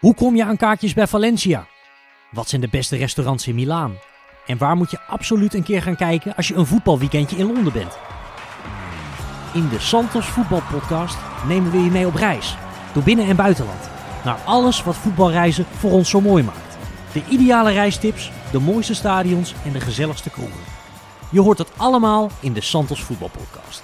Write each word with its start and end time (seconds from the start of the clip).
Hoe 0.00 0.14
kom 0.14 0.36
je 0.36 0.44
aan 0.44 0.56
kaartjes 0.56 0.94
bij 0.94 1.06
Valencia? 1.06 1.66
Wat 2.30 2.48
zijn 2.48 2.60
de 2.60 2.68
beste 2.68 2.96
restaurants 2.96 3.46
in 3.46 3.54
Milaan? 3.54 3.96
En 4.46 4.58
waar 4.58 4.76
moet 4.76 4.90
je 4.90 5.00
absoluut 5.00 5.54
een 5.54 5.62
keer 5.62 5.82
gaan 5.82 5.96
kijken 5.96 6.36
als 6.36 6.48
je 6.48 6.54
een 6.54 6.66
voetbalweekendje 6.66 7.36
in 7.36 7.46
Londen 7.46 7.72
bent? 7.72 7.98
In 9.54 9.68
de 9.68 9.78
Santos 9.78 10.26
Voetbalpodcast 10.26 11.16
nemen 11.46 11.70
we 11.70 11.78
je 11.78 11.90
mee 11.90 12.06
op 12.06 12.14
reis. 12.14 12.56
Door 12.92 13.02
binnen- 13.02 13.26
en 13.26 13.36
buitenland. 13.36 13.90
Naar 14.24 14.38
alles 14.44 14.82
wat 14.82 14.96
voetbalreizen 14.96 15.66
voor 15.78 15.90
ons 15.90 16.10
zo 16.10 16.20
mooi 16.20 16.42
maakt. 16.42 16.76
De 17.12 17.22
ideale 17.28 17.72
reistips, 17.72 18.30
de 18.52 18.60
mooiste 18.60 18.94
stadions 18.94 19.54
en 19.64 19.72
de 19.72 19.80
gezelligste 19.80 20.30
kroegen. 20.30 20.60
Je 21.30 21.40
hoort 21.40 21.58
het 21.58 21.70
allemaal 21.76 22.30
in 22.40 22.52
de 22.52 22.60
Santos 22.60 23.02
Voetbalpodcast. 23.02 23.82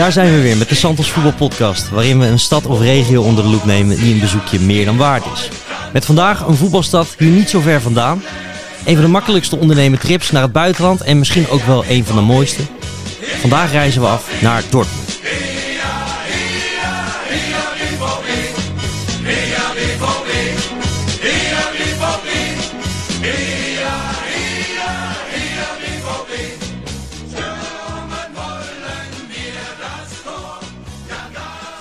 Daar 0.00 0.12
zijn 0.12 0.34
we 0.34 0.40
weer 0.40 0.56
met 0.56 0.68
de 0.68 0.74
Santos 0.74 1.10
Voetbalpodcast, 1.10 1.88
waarin 1.88 2.18
we 2.18 2.26
een 2.26 2.38
stad 2.38 2.66
of 2.66 2.80
regio 2.80 3.22
onder 3.22 3.44
de 3.44 3.50
loep 3.50 3.64
nemen 3.64 3.96
die 3.96 4.12
een 4.14 4.20
bezoekje 4.20 4.60
meer 4.60 4.84
dan 4.84 4.96
waard 4.96 5.24
is. 5.32 5.48
Met 5.92 6.04
vandaag 6.04 6.46
een 6.46 6.56
voetbalstad 6.56 7.14
hier 7.18 7.30
niet 7.30 7.50
zo 7.50 7.60
ver 7.60 7.80
vandaan. 7.80 8.22
Een 8.84 8.94
van 8.94 9.04
de 9.04 9.10
makkelijkste 9.10 9.56
ondernemen 9.56 9.98
trips 9.98 10.30
naar 10.30 10.42
het 10.42 10.52
buitenland 10.52 11.00
en 11.00 11.18
misschien 11.18 11.48
ook 11.48 11.62
wel 11.62 11.84
een 11.88 12.04
van 12.04 12.16
de 12.16 12.22
mooiste. 12.22 12.62
Vandaag 13.40 13.72
reizen 13.72 14.00
we 14.00 14.06
af 14.06 14.40
naar 14.42 14.62
Dortmund. 14.70 15.09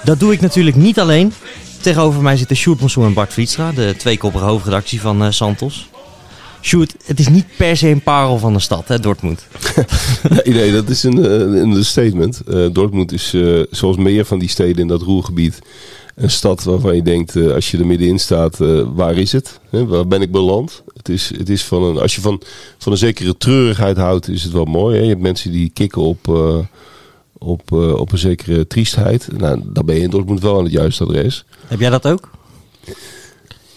Dat 0.10 0.20
doe 0.20 0.34
ik 0.34 0.42
natuurlijk 0.42 0.76
niet 0.76 1.00
alleen. 1.00 1.34
Tegenover 1.82 2.22
mij 2.22 2.38
zitten 2.38 2.56
Sjoerd 2.56 2.80
Monsoon 2.80 3.06
en 3.06 3.14
Bart 3.14 3.34
Vlietstra, 3.34 3.72
de 3.72 3.96
tweekoppige 3.98 4.44
hoofdredactie 4.44 5.02
van 5.02 5.24
eh, 5.24 5.32
Santos. 5.32 5.90
Sjoerd, 6.62 6.96
het 7.06 7.20
is 7.20 7.28
niet 7.28 7.46
per 7.58 7.78
se 7.78 7.88
een 7.88 8.02
parel 8.02 8.38
van 8.38 8.54
de 8.54 8.60
stad, 8.60 8.88
hè, 8.88 9.00
Dortmund. 9.00 9.48
Nee, 10.30 10.54
nee, 10.54 10.72
dat 10.72 10.90
is 10.90 11.04
een, 11.04 11.26
eh, 11.26 11.62
een 11.62 11.86
statement. 11.86 12.42
Eh, 12.48 12.66
Dortmund 12.72 13.12
is, 13.12 13.36
zoals 13.72 13.98
meer 13.98 14.26
van 14.26 14.40
die 14.40 14.50
steden 14.50 14.82
in 14.82 14.88
dat 14.88 15.02
roergebied, 15.02 15.60
een 16.16 16.32
stad 16.32 16.64
waarvan 16.64 16.96
je 16.96 17.02
denkt, 17.02 17.36
als 17.36 17.72
je 17.72 17.78
er 17.78 17.86
middenin 17.86 18.20
staat, 18.20 18.58
waar 18.94 19.18
is 19.18 19.32
het? 19.32 19.60
Waar 19.70 20.08
ben 20.08 20.22
ik 20.22 20.32
beland? 20.32 20.84
Het 20.94 21.10
is, 21.10 21.32
het 21.38 21.50
is 21.50 21.64
van 21.64 21.84
een, 21.84 21.98
als 21.98 22.16
je 22.16 22.22
van, 22.22 22.42
van 22.78 22.92
een 22.92 22.98
zekere 22.98 23.38
treurigheid 23.38 23.98
houdt, 23.98 24.30
is 24.30 24.44
het 24.44 24.52
wel 24.52 24.66
mooi. 24.66 24.96
Hè? 24.98 25.04
Je 25.04 25.10
hebt 25.10 25.22
mensen 25.22 25.52
die 25.52 25.70
kikken 25.74 26.02
op, 26.02 26.28
op, 27.40 27.62
eh, 27.72 27.94
op 27.94 28.12
een 28.12 28.18
zekere 28.18 28.68
triestheid. 28.68 29.28
Nou, 29.38 29.62
dan 29.66 29.86
ben 29.86 29.96
je 29.96 30.02
in 30.02 30.10
Dortmund 30.10 30.42
wel 30.42 30.58
aan 30.58 30.64
het 30.64 30.74
juiste 30.74 31.04
adres. 31.04 31.46
Heb 31.68 31.80
jij 31.80 31.90
dat 31.90 32.08
ook? 32.08 32.30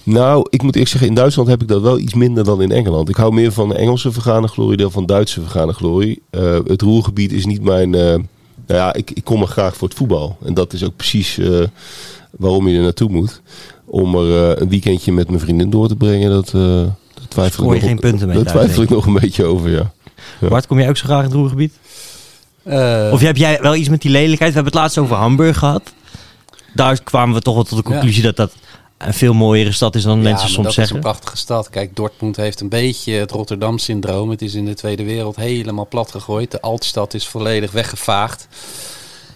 Nou, 0.03 0.47
ik 0.51 0.63
moet 0.63 0.73
eerlijk 0.73 0.91
zeggen, 0.91 1.09
in 1.09 1.15
Duitsland 1.15 1.49
heb 1.49 1.63
ik 1.63 1.69
dat 1.69 1.83
wel 1.83 1.99
iets 1.99 2.15
minder 2.15 2.45
dan 2.45 2.63
in 2.63 2.73
Engeland. 2.73 3.09
Ik 3.09 3.17
hou 3.17 3.33
meer 3.33 3.53
van 3.53 3.69
de 3.69 3.75
Engelse 3.75 4.13
vergane 4.13 4.49
glorie 4.49 4.77
dan 4.77 4.91
van 4.91 5.07
Duitse 5.07 5.41
vergane 5.41 5.73
glorie. 5.73 6.23
Eh, 6.31 6.59
het 6.67 6.83
roergebied 6.83 7.33
is 7.33 7.47
niet 7.47 7.63
mijn... 7.63 7.95
eh, 7.95 8.01
nou 8.67 8.81
ja, 8.81 8.95
ik, 8.95 9.11
ik 9.11 9.25
kom 9.25 9.43
er 9.43 9.49
graag 9.49 9.77
voor 9.77 9.89
het 9.89 9.97
voetbal. 9.97 10.37
En 10.45 10.55
dat 10.55 10.73
is 10.73 10.85
ook 10.85 10.97
precies 10.97 11.41
waarom 12.31 12.69
je 12.69 12.77
er 12.77 12.83
naartoe 12.83 13.11
moet. 13.11 13.41
Om 13.85 14.15
er 14.15 14.63
een 14.63 14.69
weekendje 14.69 15.13
met 15.13 15.29
mijn 15.29 15.41
vriendin 15.41 15.71
door 15.71 15.89
te 15.89 15.97
brengen, 15.97 16.31
dat, 16.31 16.51
daar 16.51 17.29
twijfel, 17.29 17.65
ik, 17.65 17.71
nog, 17.71 17.89
geen 17.89 17.99
punten 17.99 18.29
mee 18.29 18.37
daar 18.37 18.53
twijfel 18.53 18.83
ik 18.83 18.89
nog 18.89 19.07
een 19.07 19.19
beetje 19.21 19.45
over, 19.45 19.71
ja. 19.71 19.93
Ja. 20.41 20.49
Bart, 20.49 20.67
kom 20.67 20.79
jij 20.79 20.89
ook 20.89 20.97
zo 20.97 21.05
graag 21.05 21.19
in 21.19 21.25
het 21.25 21.35
Roergebied? 21.35 21.73
Eh, 22.65 23.09
Of 23.13 23.21
heb 23.21 23.37
jij 23.37 23.59
wel 23.61 23.75
iets 23.75 23.89
met 23.89 24.03
die 24.03 24.11
lelijkheid? 24.11 24.51
We 24.51 24.55
hebben 24.55 24.73
het 24.73 24.81
laatst 24.83 24.99
over 24.99 25.17
Hamburg 25.17 25.59
gehad. 25.59 25.83
Daar 26.75 27.03
kwamen 27.03 27.35
we 27.35 27.41
toch 27.41 27.55
wel 27.55 27.65
tot 27.65 27.79
de 27.79 27.85
conclusie 27.85 28.23
dat 28.23 28.37
dat 28.37 28.53
een 28.99 29.15
veel 29.15 29.35
mooiere 29.35 29.73
stad 29.73 29.95
is 29.95 30.03
dan 30.03 30.17
ja, 30.17 30.23
mensen 30.23 30.49
soms 30.49 30.65
dat 30.67 30.75
zeggen. 30.75 30.97
is 30.97 31.05
een 31.05 31.11
prachtige 31.11 31.37
stad. 31.37 31.71
Kijk, 31.71 31.97
Dortmund 31.97 32.37
heeft 32.37 32.61
een 32.61 32.69
beetje 32.69 33.13
het 33.13 33.31
Rotterdam-syndroom. 33.31 34.31
Het 34.31 34.43
is 34.43 34.55
in 34.55 34.65
de 34.65 34.75
Tweede 34.75 35.05
Wereld 35.05 35.37
helemaal 35.37 35.87
plat 35.89 36.11
gegooid. 36.11 36.51
De 36.51 36.61
Altstad 36.61 37.15
is 37.15 37.27
volledig 37.29 37.71
weggevaagd. 37.71 38.49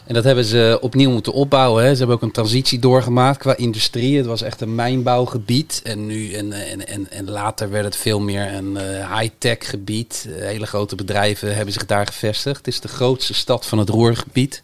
En 0.06 0.14
dat 0.14 0.24
hebben 0.24 0.44
ze 0.44 0.78
opnieuw 0.80 1.10
moeten 1.10 1.32
opbouwen. 1.32 1.84
Hè. 1.84 1.90
Ze 1.90 1.98
hebben 1.98 2.16
ook 2.16 2.22
een 2.22 2.30
transitie 2.30 2.78
doorgemaakt 2.78 3.38
qua 3.38 3.56
industrie. 3.56 4.16
Het 4.16 4.26
was 4.26 4.42
echt 4.42 4.60
een 4.60 4.74
mijnbouwgebied. 4.74 5.80
En, 5.84 6.06
nu, 6.06 6.32
en, 6.32 6.52
en, 6.52 6.86
en, 6.86 7.10
en 7.10 7.30
later 7.30 7.70
werd 7.70 7.84
het 7.84 7.96
veel 7.96 8.20
meer 8.20 8.54
een 8.54 8.76
eh, 8.76 9.18
high-tech 9.18 9.70
gebied. 9.70 10.28
Eh, 10.28 10.46
hele 10.46 10.66
grote 10.66 10.94
bedrijven 10.94 11.54
hebben 11.54 11.72
zich 11.72 11.86
daar 11.86 12.06
gevestigd. 12.06 12.56
Het 12.56 12.66
is 12.66 12.80
de 12.80 12.88
grootste 12.88 13.34
stad 13.34 13.66
van 13.66 13.78
het 13.78 13.88
Roergebied. 13.88 14.62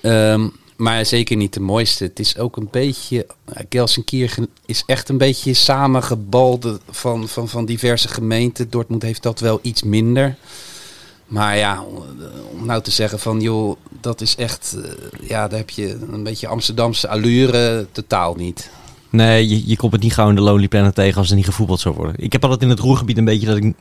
Ehm, 0.00 0.48
maar 0.76 1.06
zeker 1.06 1.36
niet 1.36 1.54
de 1.54 1.60
mooiste. 1.60 2.04
Het 2.04 2.18
is 2.18 2.38
ook 2.38 2.56
een 2.56 2.68
beetje. 2.70 3.26
Uh, 3.48 3.54
Gelsenkirchen 3.68 4.48
is 4.66 4.82
echt 4.86 5.08
een 5.08 5.18
beetje 5.18 5.54
samengebalde 5.54 6.80
van, 6.90 7.28
van, 7.28 7.48
van 7.48 7.64
diverse 7.64 8.08
gemeenten. 8.08 8.70
Dortmund 8.70 9.02
heeft 9.02 9.22
dat 9.22 9.40
wel 9.40 9.58
iets 9.62 9.82
minder. 9.82 10.36
Maar 11.26 11.56
ja, 11.56 11.82
om, 12.52 12.66
nou 12.66 12.82
te 12.82 12.90
zeggen 12.90 13.18
van 13.18 13.40
joh, 13.40 13.76
dat 14.00 14.20
is 14.20 14.36
echt. 14.36 14.76
eh, 14.84 15.28
ja, 15.28 15.48
daar 15.48 15.58
heb 15.58 15.70
je 15.70 15.98
een 16.12 16.22
beetje 16.22 16.46
Amsterdamse 16.46 17.08
allure 17.08 17.86
totaal 17.92 18.34
niet. 18.34 18.70
Nee, 19.10 19.48
je, 19.48 19.68
je 19.68 19.76
komt 19.76 19.92
het 19.92 20.02
niet 20.02 20.14
gauw 20.14 20.28
in 20.28 20.34
de 20.34 20.40
Lonely 20.40 20.68
Planet 20.68 20.94
tegen 20.94 21.18
als 21.18 21.30
er 21.30 21.36
niet 21.36 21.44
gevoetbald 21.44 21.80
zou 21.80 21.94
worden. 21.94 22.14
Ik 22.18 22.32
heb 22.32 22.42
altijd 22.42 22.62
in 22.62 22.68
het 22.68 22.78
Roergebied 22.78 23.18
een 23.18 23.24
beetje 23.24 23.46
dat 23.46 23.56
ik... 23.56 23.74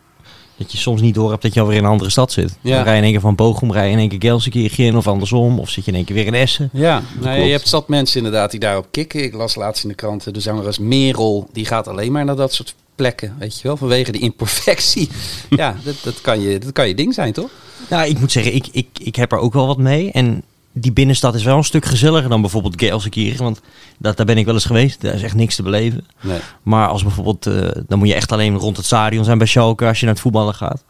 Dat 0.57 0.71
je 0.71 0.77
soms 0.77 1.01
niet 1.01 1.15
door 1.15 1.29
hebt 1.29 1.41
dat 1.41 1.53
je 1.53 1.59
alweer 1.59 1.77
in 1.77 1.83
een 1.83 1.89
andere 1.89 2.09
stad 2.09 2.31
zit. 2.31 2.57
Ja. 2.61 2.75
Dan 2.75 2.83
rij 2.83 2.91
je 2.91 2.97
in 2.97 3.03
één 3.03 3.11
keer 3.11 3.21
van 3.21 3.35
Bochum, 3.35 3.71
rij 3.71 3.85
je 3.85 3.91
in 3.91 3.97
één 3.97 4.09
keer 4.09 4.19
Gelsenkirchen 4.21 4.95
of 4.95 5.07
andersom. 5.07 5.59
Of 5.59 5.69
zit 5.69 5.85
je 5.85 5.91
in 5.91 5.97
één 5.97 6.05
keer 6.05 6.15
weer 6.15 6.25
in 6.25 6.33
Essen. 6.33 6.69
Ja, 6.73 7.01
nou, 7.19 7.35
klopt. 7.35 7.45
je 7.45 7.51
hebt 7.51 7.67
zat 7.67 7.87
mensen 7.87 8.17
inderdaad 8.17 8.51
die 8.51 8.59
daarop 8.59 8.87
kicken. 8.91 9.23
Ik 9.23 9.33
las 9.33 9.55
laatst 9.55 9.83
in 9.83 9.89
de 9.89 9.95
kranten 9.95 10.33
de 10.33 10.39
zangeres 10.39 10.79
Merel. 10.79 11.49
Die 11.51 11.65
gaat 11.65 11.87
alleen 11.87 12.11
maar 12.11 12.25
naar 12.25 12.35
dat 12.35 12.53
soort 12.53 12.75
plekken, 12.95 13.35
weet 13.39 13.55
je 13.55 13.67
wel. 13.67 13.77
Vanwege 13.77 14.11
die 14.11 14.21
imperfectie. 14.21 15.09
ja, 15.49 15.75
dat, 15.83 15.95
dat, 16.03 16.21
kan 16.21 16.41
je, 16.41 16.59
dat 16.59 16.71
kan 16.71 16.87
je 16.87 16.95
ding 16.95 17.13
zijn, 17.13 17.33
toch? 17.33 17.49
Nou, 17.89 18.07
ik 18.07 18.19
moet 18.19 18.31
zeggen, 18.31 18.55
ik, 18.55 18.67
ik, 18.71 18.87
ik 18.99 19.15
heb 19.15 19.31
er 19.31 19.37
ook 19.37 19.53
wel 19.53 19.67
wat 19.67 19.77
mee. 19.77 20.11
En 20.11 20.43
die 20.73 20.91
binnenstad 20.91 21.35
is 21.35 21.43
wel 21.43 21.57
een 21.57 21.63
stuk 21.63 21.85
gezelliger 21.85 22.29
dan 22.29 22.41
bijvoorbeeld 22.41 22.81
Gelsenkirchen. 22.81 23.43
Want 23.43 23.61
dat, 23.97 24.17
daar 24.17 24.25
ben 24.25 24.37
ik 24.37 24.45
wel 24.45 24.53
eens 24.53 24.65
geweest. 24.65 25.01
Daar 25.01 25.13
is 25.13 25.23
echt 25.23 25.35
niks 25.35 25.55
te 25.55 25.63
beleven. 25.63 26.05
Nee. 26.21 26.39
Maar 26.63 26.87
als 26.87 27.03
bijvoorbeeld, 27.03 27.45
eh, 27.45 27.81
dan 27.87 27.99
moet 27.99 28.07
je 28.07 28.13
echt 28.13 28.31
alleen 28.31 28.57
rond 28.57 28.77
het 28.77 28.85
stadion 28.85 29.23
zijn 29.23 29.37
bij 29.37 29.47
Schalke 29.47 29.85
als 29.85 29.99
je 29.99 30.05
naar 30.05 30.13
het 30.13 30.23
voetballen 30.23 30.53
gaat. 30.53 30.83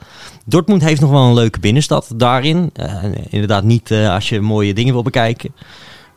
Dortmund 0.46 0.82
heeft 0.82 1.02
nog 1.02 1.10
wel 1.10 1.24
een 1.24 1.34
leuke 1.34 1.60
binnenstad 1.60 2.12
daarin. 2.16 2.70
Eh, 2.74 3.04
inderdaad 3.30 3.64
niet 3.64 3.92
eh, 3.92 4.14
als 4.14 4.30
je 4.30 4.42
mooie 4.42 4.74
dingen 4.74 4.94
wil 4.94 5.04
bekijken. 5.04 5.56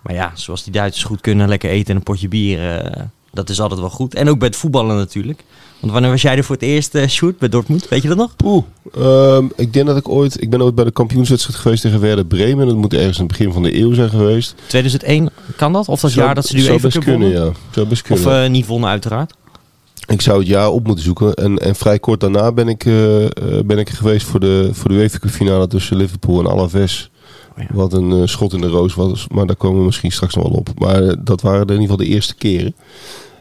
Maar 0.02 0.14
ja, 0.14 0.30
zoals 0.34 0.64
die 0.64 0.72
Duitsers 0.72 1.04
goed 1.04 1.20
kunnen, 1.20 1.48
lekker 1.48 1.70
eten 1.70 1.90
en 1.90 1.96
een 1.96 2.02
potje 2.02 2.28
bier. 2.28 2.90
Dat 3.36 3.50
is 3.50 3.60
altijd 3.60 3.80
wel 3.80 3.90
goed. 3.90 4.14
En 4.14 4.28
ook 4.28 4.38
bij 4.38 4.48
het 4.48 4.56
voetballen 4.56 4.96
natuurlijk. 4.96 5.44
Want 5.80 5.92
wanneer 5.92 6.10
was 6.10 6.22
jij 6.22 6.36
er 6.36 6.44
voor 6.44 6.54
het 6.54 6.64
eerst, 6.64 6.94
eh 6.94 7.08
shoot, 7.08 7.38
bij 7.38 7.48
Dortmund? 7.48 7.88
Weet 7.88 8.02
je 8.02 8.08
dat 8.08 8.16
nog? 8.16 8.34
Oeh, 8.44 8.64
ehm, 8.94 9.46
ik 9.56 9.72
denk 9.72 9.86
dat 9.86 9.96
ik 9.96 10.08
ooit... 10.08 10.42
Ik 10.42 10.50
ben 10.50 10.62
ooit 10.62 10.74
bij 10.74 10.84
de 10.84 10.90
kampioenswedstrijd 10.90 11.58
geweest 11.58 11.82
tegen 11.82 12.00
Werder 12.00 12.26
Bremen. 12.26 12.66
Dat 12.66 12.76
moet 12.76 12.94
ergens 12.94 13.18
in 13.18 13.24
het 13.24 13.32
begin 13.32 13.52
van 13.52 13.62
de 13.62 13.78
eeuw 13.78 13.94
zijn 13.94 14.10
geweest. 14.10 14.54
2001, 14.66 15.30
kan 15.56 15.72
dat? 15.72 15.88
Of 15.88 16.00
dat 16.00 16.10
Zou- 16.10 16.24
jaar 16.24 16.34
dat 16.34 16.46
ze 16.46 16.56
nu 16.56 16.62
even 16.62 16.80
best 16.80 16.98
kunnen, 16.98 17.28
ja. 17.28 17.52
Zou 17.70 17.86
best 17.86 18.02
kunnen. 18.02 18.26
Of 18.26 18.32
eh, 18.32 18.50
niet 18.50 18.66
wonnen 18.66 18.90
uiteraard. 18.90 19.34
Ik 20.06 20.20
zou 20.20 20.38
het 20.38 20.48
jaar 20.48 20.70
op 20.70 20.86
moeten 20.86 21.04
zoeken. 21.04 21.34
En, 21.34 21.58
en 21.58 21.76
vrij 21.76 21.98
kort 21.98 22.20
daarna 22.20 22.52
ben 22.52 22.68
ik, 22.68 22.84
eh, 22.84 22.92
ben 23.64 23.78
ik 23.78 23.90
geweest 23.90 24.26
voor 24.26 24.40
de, 24.40 24.70
voor 24.72 24.90
de 24.90 24.96
UEFA 24.96 25.18
Cup 25.18 25.30
finale 25.30 25.66
tussen 25.66 25.96
Liverpool 25.96 26.40
en 26.40 26.46
Alaves. 26.46 27.10
Oh 27.56 27.62
ja. 27.62 27.68
Wat 27.70 27.92
een 27.92 28.28
schot 28.28 28.52
in 28.52 28.60
de 28.60 28.66
roos 28.66 28.94
was. 28.94 29.26
Maar 29.28 29.46
daar 29.46 29.56
komen 29.56 29.78
we 29.78 29.84
misschien 29.84 30.12
straks 30.12 30.34
nog 30.34 30.48
wel 30.48 30.52
op. 30.52 30.68
Maar 30.78 31.24
dat 31.24 31.40
waren 31.40 31.60
in 31.60 31.72
ieder 31.72 31.80
geval 31.80 31.96
de 31.96 32.06
eerste 32.06 32.34
keren. 32.34 32.74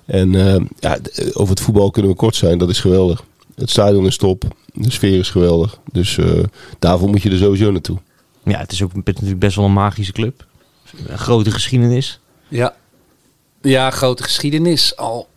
En 0.05 0.35
eh, 0.35 0.65
ja, 0.79 0.97
eh, 0.97 1.27
over 1.33 1.49
het 1.49 1.59
voetbal 1.59 1.91
kunnen 1.91 2.11
we 2.11 2.17
kort 2.17 2.35
zijn. 2.35 2.57
Dat 2.57 2.69
is 2.69 2.79
geweldig. 2.79 3.23
Het 3.55 3.69
stadion 3.69 4.05
is 4.05 4.17
top. 4.17 4.43
De 4.73 4.91
sfeer 4.91 5.19
is 5.19 5.29
geweldig. 5.29 5.79
Dus 5.91 6.17
eh, 6.17 6.43
daarvoor 6.79 7.09
moet 7.09 7.21
je 7.21 7.29
er 7.29 7.37
sowieso 7.37 7.71
naartoe. 7.71 7.97
Ja, 8.43 8.59
het 8.59 8.71
is 8.71 8.81
ook 8.81 8.93
natuurlijk 8.93 9.39
best 9.39 9.55
wel 9.55 9.65
een 9.65 9.73
magische 9.73 10.11
club. 10.11 10.45
Een 11.07 11.17
grote 11.17 11.51
geschiedenis. 11.51 12.19
Ja. 12.47 12.75
ja, 13.61 13.89
grote 13.89 14.23
geschiedenis. 14.23 14.97
Al 14.97 15.27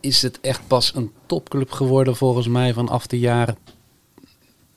is 0.00 0.22
het 0.22 0.40
echt 0.40 0.60
pas 0.66 0.92
een 0.94 1.12
topclub 1.26 1.70
geworden 1.70 2.16
volgens 2.16 2.48
mij 2.48 2.72
vanaf 2.72 3.06
de 3.06 3.18
jaren... 3.18 3.56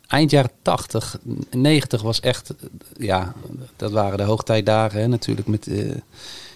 Eind 0.07 0.31
jaren 0.31 0.51
80, 0.61 1.17
90 1.51 2.01
was 2.01 2.19
echt... 2.19 2.53
Ja, 2.97 3.33
dat 3.75 3.91
waren 3.91 4.17
de 4.17 4.23
hoogtijdagen 4.23 4.99
hè, 4.99 5.07
natuurlijk 5.07 5.47
met 5.47 5.63
de 5.63 6.01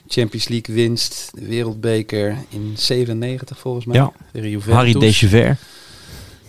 Champions 0.07 0.47
League 0.47 0.75
winst. 0.75 1.31
De 1.33 1.45
wereldbeker 1.45 2.37
in 2.49 2.73
97 2.77 3.59
volgens 3.59 3.85
mij. 3.85 3.95
Ja. 3.95 4.11
Harry 4.73 4.93
Dechever. 4.93 5.57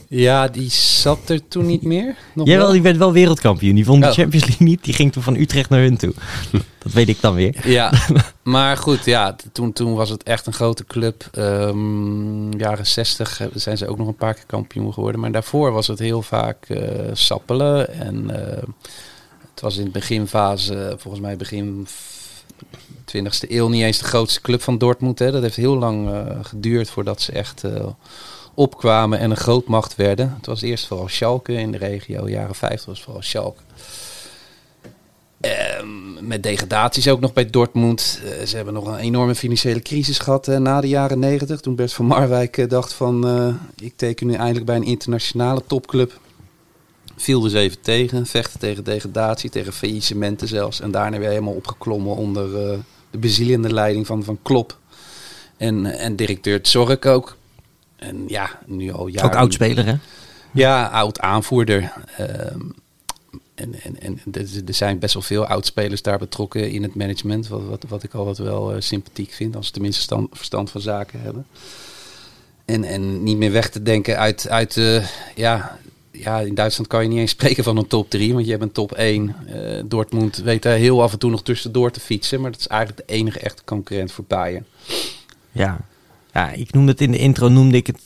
Ja, 0.09 0.49
die 0.49 0.71
zat 0.71 1.29
er 1.29 1.49
toen 1.49 1.67
niet 1.67 1.83
meer. 1.83 2.17
Nog 2.35 2.47
Jawel, 2.47 2.65
wel? 2.65 2.73
die 2.73 2.83
werd 2.83 2.97
wel 2.97 3.13
wereldkampioen. 3.13 3.75
Die 3.75 3.85
vond 3.85 4.03
de 4.03 4.09
Oh. 4.09 4.15
Champions 4.15 4.47
League 4.47 4.67
niet. 4.67 4.85
Die 4.85 4.95
ging 4.95 5.13
toen 5.13 5.23
van 5.23 5.37
Utrecht 5.37 5.71
naar 5.71 5.81
hun 5.81 5.97
toe. 5.97 6.13
dat 6.83 6.93
weet 6.93 7.09
ik 7.09 7.21
dan 7.21 7.35
weer. 7.35 7.69
Ja, 7.69 7.93
maar 8.43 8.77
goed, 8.77 9.05
ja, 9.05 9.37
toen, 9.53 9.73
toen 9.73 9.95
was 9.95 10.11
het 10.11 10.23
echt 10.23 10.47
een 10.47 10.53
grote 10.53 10.85
club. 10.85 11.29
Ehm, 11.33 12.59
jaren 12.59 12.87
60 12.87 13.41
zijn 13.55 13.77
ze 13.79 13.89
ook 13.89 13.99
nog 13.99 14.07
een 14.09 14.17
paar 14.17 14.35
keer 14.35 14.47
kampioen 14.47 14.93
geworden. 14.93 15.21
Maar 15.21 15.33
daarvoor 15.33 15.73
was 15.73 15.87
het 15.87 15.99
heel 15.99 16.23
vaak 16.23 16.69
eh, 16.69 16.81
sappelen. 17.13 17.95
En 18.01 18.31
eh, 18.31 18.63
het 19.51 19.61
was 19.61 19.77
in 19.77 19.85
de 19.85 19.91
beginfase, 19.91 20.95
volgens 20.99 21.23
mij 21.23 21.37
begin 21.37 21.87
20e 23.15 23.49
eeuw, 23.49 23.69
niet 23.69 23.83
eens 23.83 23.99
de 23.99 24.05
grootste 24.05 24.41
club 24.41 24.63
van 24.63 24.79
Dortmund. 24.79 25.19
Hè. 25.19 25.31
Dat 25.31 25.43
heeft 25.43 25.57
heel 25.57 25.79
lang 25.79 26.11
eh, 26.11 26.39
geduurd 26.43 26.91
voordat 26.91 27.21
ze 27.21 27.33
echt 27.33 27.65
eh, 27.65 27.87
opkwamen 28.55 29.19
en 29.19 29.31
een 29.31 29.37
grootmacht 29.37 29.97
werden. 29.97 30.35
Het 30.37 30.47
was 30.47 30.63
eerst 30.63 30.87
vooral 30.87 31.09
Schalke 31.09 31.53
in 31.53 31.73
de 31.73 31.79
regio. 31.79 32.29
Jaren 32.29 32.55
50 32.55 32.87
was 32.87 33.03
vooral 33.03 33.23
Schalke. 33.23 33.61
Ehm, 35.41 36.27
met 36.27 36.43
degradaties 36.43 37.09
ook 37.09 37.21
nog 37.21 37.33
bij 37.33 37.51
Dortmund. 37.51 38.21
Eh, 38.25 38.47
ze 38.47 38.57
hebben 38.57 38.75
nog 38.75 38.87
een 38.87 38.99
enorme 38.99 39.35
financiële 39.35 39.83
crisis 39.83 40.19
gehad 40.19 40.47
na 40.47 40.81
de 40.81 40.89
jaren 40.89 41.19
90. 41.19 41.61
Toen 41.61 41.75
Bert 41.75 41.93
van 41.93 42.07
Marwijk 42.07 42.71
dacht 42.71 42.93
van... 42.93 43.27
ik 43.77 43.93
teken 43.97 44.27
nu 44.27 44.35
eindelijk 44.35 44.67
bij 44.67 44.77
een 44.77 44.83
internationale 44.83 45.63
topclub. 45.67 46.21
Viel 47.17 47.41
dus 47.41 47.53
even 47.53 47.81
tegen. 47.81 48.27
Vechten 48.27 48.61
tegen 48.61 48.85
degradatie, 48.85 49.51
tegen 49.51 49.73
faillissementen 49.73 50.49
zelfs. 50.49 50.81
En 50.81 50.91
daarna 50.91 51.19
weer 51.19 51.29
helemaal 51.29 51.55
opgeklommen 51.55 52.17
onder 52.17 52.79
de 53.11 53.19
bezielende 53.19 53.73
leiding 53.73 54.07
van, 54.07 54.25
van 54.25 54.39
Klop. 54.43 54.79
En, 55.57 55.87
en 55.87 56.17
directeur 56.17 56.59
Zork 56.63 57.07
ook. 57.07 57.37
En 57.97 58.25
ja, 58.29 58.59
nu 58.67 58.93
al 58.93 59.07
jaren... 59.07 59.31
Ook 59.31 59.37
oud-speler, 59.37 59.87
hè? 59.87 59.95
Ja, 60.53 60.87
oud 60.87 61.21
aanvoerder. 61.21 61.93
Ehm, 62.17 62.61
en 63.55 63.75
en, 63.83 64.01
en 64.01 64.21
er- 64.33 64.75
zijn 64.75 64.99
best 64.99 65.15
wel 65.15 65.23
veel 65.23 65.47
oudspelers 65.47 66.03
daar 66.03 66.19
betrokken 66.19 66.71
in 66.71 66.83
het 66.83 66.95
management. 66.95 67.49
Wat, 67.49 67.63
wat, 67.65 67.85
wat 67.89 68.03
ik 68.03 68.15
altijd 68.15 68.39
wel 68.39 68.73
eh, 68.75 68.81
sympathiek 68.81 69.33
vind. 69.33 69.57
Als 69.57 69.67
ze 69.67 69.73
tenminste 69.73 70.03
stand, 70.03 70.29
verstand 70.33 70.71
van 70.71 70.81
zaken 70.81 71.21
hebben. 71.21 71.47
En, 72.65 72.85
en 72.85 73.23
niet 73.23 73.37
meer 73.37 73.53
weg 73.53 73.69
te 73.69 73.83
denken 73.83 74.19
uit... 74.19 74.49
uit 74.49 74.77
eh, 74.77 75.07
ja, 75.35 75.79
ja, 76.19 76.41
in 76.41 76.55
Duitsland 76.55 76.91
kan 76.91 77.03
je 77.03 77.09
niet 77.09 77.19
eens 77.19 77.31
spreken 77.39 77.65
van 77.65 77.77
een 77.77 77.87
top 77.87 78.11
3. 78.11 78.33
Want 78.33 78.45
je 78.45 78.51
hebt 78.51 78.63
een 78.63 78.73
top 78.73 78.93
1. 78.93 79.37
Eh, 79.47 79.83
Dortmund 79.85 80.37
weet 80.37 80.63
daar 80.63 80.77
heel 80.77 81.03
af 81.03 81.13
en 81.13 81.19
toe 81.19 81.31
nog 81.31 81.43
tussendoor 81.43 81.91
te 81.91 82.01
fietsen. 82.01 82.41
Maar 82.41 82.51
dat 82.51 82.61
is 82.61 82.67
eigenlijk 82.67 83.09
de 83.09 83.15
enige 83.15 83.39
echte 83.39 83.63
concurrent 83.65 84.13
voor 84.13 84.25
Bayern. 84.29 84.65
Ja. 85.53 85.81
ja, 86.33 86.51
ik 86.51 86.73
noemde 86.73 86.91
het 86.91 87.01
in 87.01 87.11
de 87.11 87.19
intro, 87.19 87.49
noemde 87.49 87.77
ik 87.77 87.87
het 87.87 87.99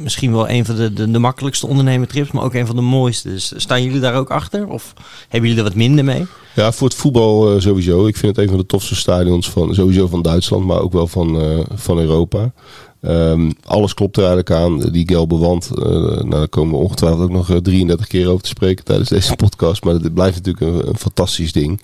misschien 0.00 0.32
wel 0.32 0.48
een 0.48 0.64
van 0.64 0.76
de, 0.76 0.92
de, 0.92 1.10
de 1.10 1.18
makkelijkste 1.18 1.66
ondernemertrips, 1.66 2.30
maar 2.30 2.44
ook 2.44 2.54
een 2.54 2.66
van 2.66 2.76
de 2.76 2.82
mooiste. 2.82 3.28
Dus 3.28 3.52
staan 3.56 3.82
jullie 3.82 4.00
daar 4.00 4.14
ook 4.14 4.30
achter? 4.30 4.68
Of 4.68 4.92
hebben 5.28 5.48
jullie 5.48 5.64
er 5.64 5.68
wat 5.68 5.78
minder 5.78 6.04
mee? 6.04 6.26
Ja, 6.54 6.72
voor 6.72 6.88
het 6.88 6.96
voetbal 6.96 7.54
eh, 7.54 7.60
sowieso. 7.60 8.06
Ik 8.06 8.16
vind 8.16 8.36
het 8.36 8.44
een 8.44 8.50
van 8.50 8.60
de 8.60 8.66
tofste 8.66 8.94
stadions 8.94 9.50
van 9.50 9.74
sowieso 9.74 10.06
van 10.06 10.22
Duitsland, 10.22 10.64
maar 10.64 10.80
ook 10.80 10.92
wel 10.92 11.06
van, 11.06 11.40
eh, 11.40 11.58
van 11.74 11.98
Europa. 11.98 12.52
Ehm, 13.00 13.50
alles 13.64 13.94
klopt 13.94 14.16
er 14.16 14.24
eigenlijk 14.24 14.50
aan. 14.50 14.78
Die 14.78 15.08
gelbe 15.08 15.36
wand, 15.36 15.70
eh, 15.78 15.84
nou, 15.84 16.30
daar 16.30 16.48
komen 16.48 16.74
we 16.74 16.84
ongetwijfeld 16.84 17.22
ook 17.22 17.30
nog 17.30 17.50
eh, 17.50 17.56
33 17.56 18.06
keer 18.06 18.28
over 18.28 18.42
te 18.42 18.48
spreken 18.48 18.84
tijdens 18.84 19.08
deze 19.08 19.36
podcast. 19.44 19.84
Maar 19.84 19.94
het 19.94 20.14
blijft 20.14 20.36
natuurlijk 20.44 20.84
een, 20.84 20.88
een 20.88 20.98
fantastisch 20.98 21.52
ding. 21.52 21.80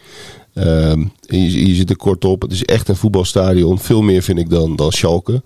Je, 0.53 1.67
je 1.69 1.75
zit 1.75 1.91
er 1.91 1.97
kort 1.97 2.25
op. 2.25 2.43
Het 2.43 2.53
is 2.53 2.65
echt 2.65 2.89
een 2.89 2.97
voetbalstadion. 2.97 3.79
Veel 3.79 4.03
meer 4.03 4.23
vind 4.23 4.39
ik 4.39 4.51
dan, 4.51 4.77
dan 4.77 4.93
Schalke. 4.93 5.43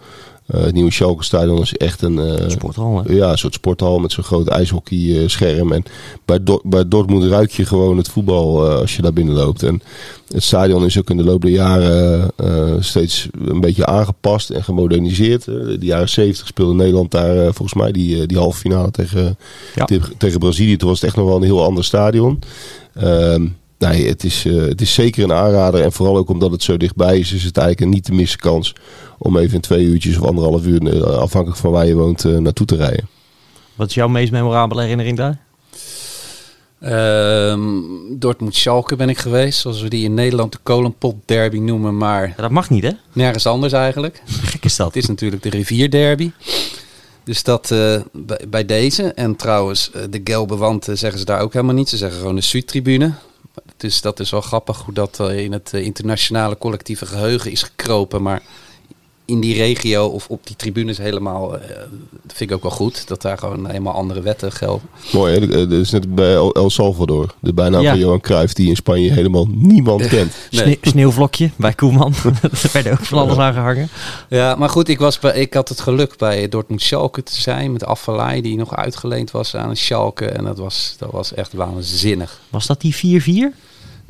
Eh, 0.52 0.60
het 0.60 0.74
nieuwe 0.74 0.92
Schalke 0.92 1.24
stadion 1.24 1.60
is 1.60 1.74
echt 1.76 2.02
een... 2.02 2.20
Sporthal, 2.50 3.02
hè? 3.04 3.12
ja, 3.12 3.30
een 3.30 3.38
soort 3.38 3.54
sporthal 3.54 3.98
met 3.98 4.12
zo'n 4.12 4.24
groot 4.24 4.46
ijshockeyscherm. 4.48 5.72
En 5.72 5.82
bij, 6.24 6.42
Dor- 6.42 6.60
bij 6.64 6.88
Dortmund 6.88 7.24
ruik 7.24 7.50
je 7.50 7.64
gewoon 7.66 7.96
het 7.96 8.08
voetbal 8.08 8.70
eh, 8.70 8.76
als 8.76 8.96
je 8.96 9.02
daar 9.02 9.12
binnen 9.12 9.34
loopt. 9.34 9.62
En 9.62 9.82
het 10.28 10.42
stadion 10.42 10.84
is 10.84 10.98
ook 10.98 11.10
in 11.10 11.16
de 11.16 11.24
loop 11.24 11.42
der 11.42 11.50
jaren 11.50 12.32
steeds 12.84 13.28
een 13.44 13.60
beetje 13.60 13.86
aangepast 13.86 14.50
en 14.50 14.64
gemoderniseerd. 14.64 15.44
De 15.44 15.76
jaren 15.80 16.08
70 16.08 16.46
speelde 16.46 16.74
Nederland 16.74 17.10
daar 17.10 17.36
volgens 17.44 17.74
mij 17.74 17.92
die, 17.92 18.26
die 18.26 18.38
halve 18.38 18.58
finale 18.58 18.90
tegen, 18.90 19.38
Ja. 19.74 19.84
tegen, 19.84 20.12
tegen 20.16 20.38
Brazilië. 20.38 20.76
Toen 20.76 20.88
was 20.88 21.00
het 21.00 21.08
echt 21.08 21.16
nog 21.18 21.26
wel 21.26 21.36
een 21.36 21.42
heel 21.42 21.64
ander 21.64 21.84
stadion. 21.84 22.38
Ehm, 22.94 23.46
nee, 23.80 24.06
het 24.08 24.24
is, 24.24 24.44
eh, 24.44 24.56
het 24.56 24.80
is 24.80 24.94
zeker 24.94 25.24
een 25.24 25.32
aanrader. 25.32 25.82
En 25.82 25.92
vooral 25.92 26.16
ook 26.16 26.28
omdat 26.28 26.50
het 26.50 26.62
zo 26.62 26.76
dichtbij 26.76 27.18
is, 27.18 27.32
is 27.32 27.44
het 27.44 27.56
eigenlijk 27.56 27.86
een 27.86 27.94
niet 27.94 28.04
te 28.04 28.12
missen 28.12 28.38
kans 28.38 28.74
om 29.18 29.36
even 29.36 29.54
in 29.54 29.60
twee 29.60 29.84
uurtjes 29.84 30.18
of 30.18 30.26
anderhalf 30.26 30.66
uur, 30.66 30.86
eh, 30.86 31.02
afhankelijk 31.02 31.60
van 31.60 31.70
waar 31.70 31.86
je 31.86 31.94
woont, 31.94 32.24
eh, 32.24 32.36
naartoe 32.36 32.66
te 32.66 32.76
rijden. 32.76 33.08
Wat 33.74 33.88
is 33.88 33.94
jouw 33.94 34.08
meest 34.08 34.32
memorabele 34.32 34.80
herinnering 34.80 35.16
daar? 35.16 35.38
Ehm 36.80 37.60
Dortmund-Schalke 38.18 38.96
ben 38.96 39.08
ik 39.08 39.18
geweest. 39.18 39.60
Zoals 39.60 39.82
we 39.82 39.88
die 39.88 40.04
in 40.04 40.14
Nederland 40.14 40.52
de 40.52 40.58
kolenpot 40.62 41.14
derby 41.24 41.58
noemen. 41.58 41.96
Maar 41.96 42.28
Ja, 42.28 42.42
dat 42.42 42.50
mag 42.50 42.70
niet, 42.70 42.82
hè? 42.82 42.90
nergens 43.12 43.46
anders 43.46 43.72
eigenlijk. 43.72 44.22
Gek 44.26 44.64
is 44.64 44.76
dat. 44.76 44.86
Het 44.86 44.96
is 44.96 45.06
natuurlijk 45.06 45.42
de 45.42 45.50
rivierderby. 45.50 46.30
Dus 47.24 47.42
dat 47.42 47.70
eh, 47.70 48.00
bij, 48.12 48.40
bij 48.48 48.66
deze. 48.66 49.02
En 49.02 49.36
trouwens, 49.36 49.90
de 50.10 50.20
gelbe 50.24 50.56
wand 50.56 50.88
zeggen 50.92 51.18
ze 51.18 51.24
daar 51.24 51.40
ook 51.40 51.52
helemaal 51.52 51.74
niet. 51.74 51.88
Ze 51.88 51.96
zeggen 51.96 52.18
gewoon 52.18 52.34
de 52.34 52.40
Zuidtribune. 52.42 53.12
Dus 53.76 54.00
dat 54.00 54.20
is 54.20 54.30
wel 54.30 54.40
grappig 54.40 54.78
hoe 54.78 54.94
dat 54.94 55.20
eh, 55.20 55.38
in 55.38 55.52
het 55.52 55.74
eh, 55.74 55.84
internationale 55.84 56.58
collectieve 56.58 57.06
geheugen 57.06 57.50
is 57.50 57.62
gekropen. 57.62 58.22
Maar 58.22 58.42
in 59.30 59.40
die 59.40 59.54
regio 59.54 60.06
of 60.06 60.28
op 60.28 60.46
die 60.46 60.56
tribunes 60.56 60.98
helemaal, 60.98 61.58
eh, 61.58 61.68
dat 62.22 62.36
vind 62.36 62.50
ik 62.50 62.56
ook 62.56 62.62
wel 62.62 62.70
goed. 62.70 63.08
Dat 63.08 63.22
daar 63.22 63.38
gewoon 63.38 63.66
helemaal 63.66 63.92
andere 63.94 64.20
wetten 64.20 64.52
gelden. 64.52 64.88
Mooi, 65.12 65.38
hè? 65.38 65.46
Dat 65.68 65.70
is 65.78 65.90
net 65.90 66.14
bij 66.14 66.34
El, 66.34 66.70
Salvador. 66.70 67.34
De 67.40 67.52
bijnaam 67.52 67.82
Ja. 67.82 67.90
van 67.90 67.98
Johan 67.98 68.20
Cruijff, 68.20 68.52
die 68.52 68.68
in 68.68 68.76
Spanje 68.76 69.12
helemaal 69.12 69.46
niemand 69.50 70.06
kent. 70.16 70.32
Nee. 70.50 70.60
Sne- 70.62 70.90
sneeuwvlokje 70.90 71.50
bij 71.56 71.72
Koeman. 71.72 72.14
werden 72.72 72.92
ook 72.92 73.04
van 73.04 73.18
alles 73.18 73.36
aangehangen. 73.36 73.88
Ja, 74.28 74.54
maar 74.54 74.68
goed, 74.68 74.88
ik, 74.88 74.98
was 74.98 75.18
bij, 75.18 75.40
ik 75.40 75.54
had 75.54 75.68
het 75.68 75.80
geluk 75.80 76.16
bij 76.16 76.48
Dortmund 76.48 76.82
Schalke 76.82 77.22
te 77.22 77.40
zijn 77.40 77.72
met 77.72 77.84
Afvalai, 77.84 78.40
die 78.42 78.56
nog 78.56 78.76
uitgeleend 78.76 79.30
was 79.30 79.54
aan 79.56 79.76
Schalke. 79.76 80.26
En 80.26 80.44
dat 80.44 80.58
was, 80.58 80.94
dat 80.98 81.10
was 81.10 81.34
echt 81.34 81.52
waanzinnig. 81.52 82.40
Was 82.50 82.66
dat 82.66 82.80
die 82.80 82.94
4-4? 83.22 83.54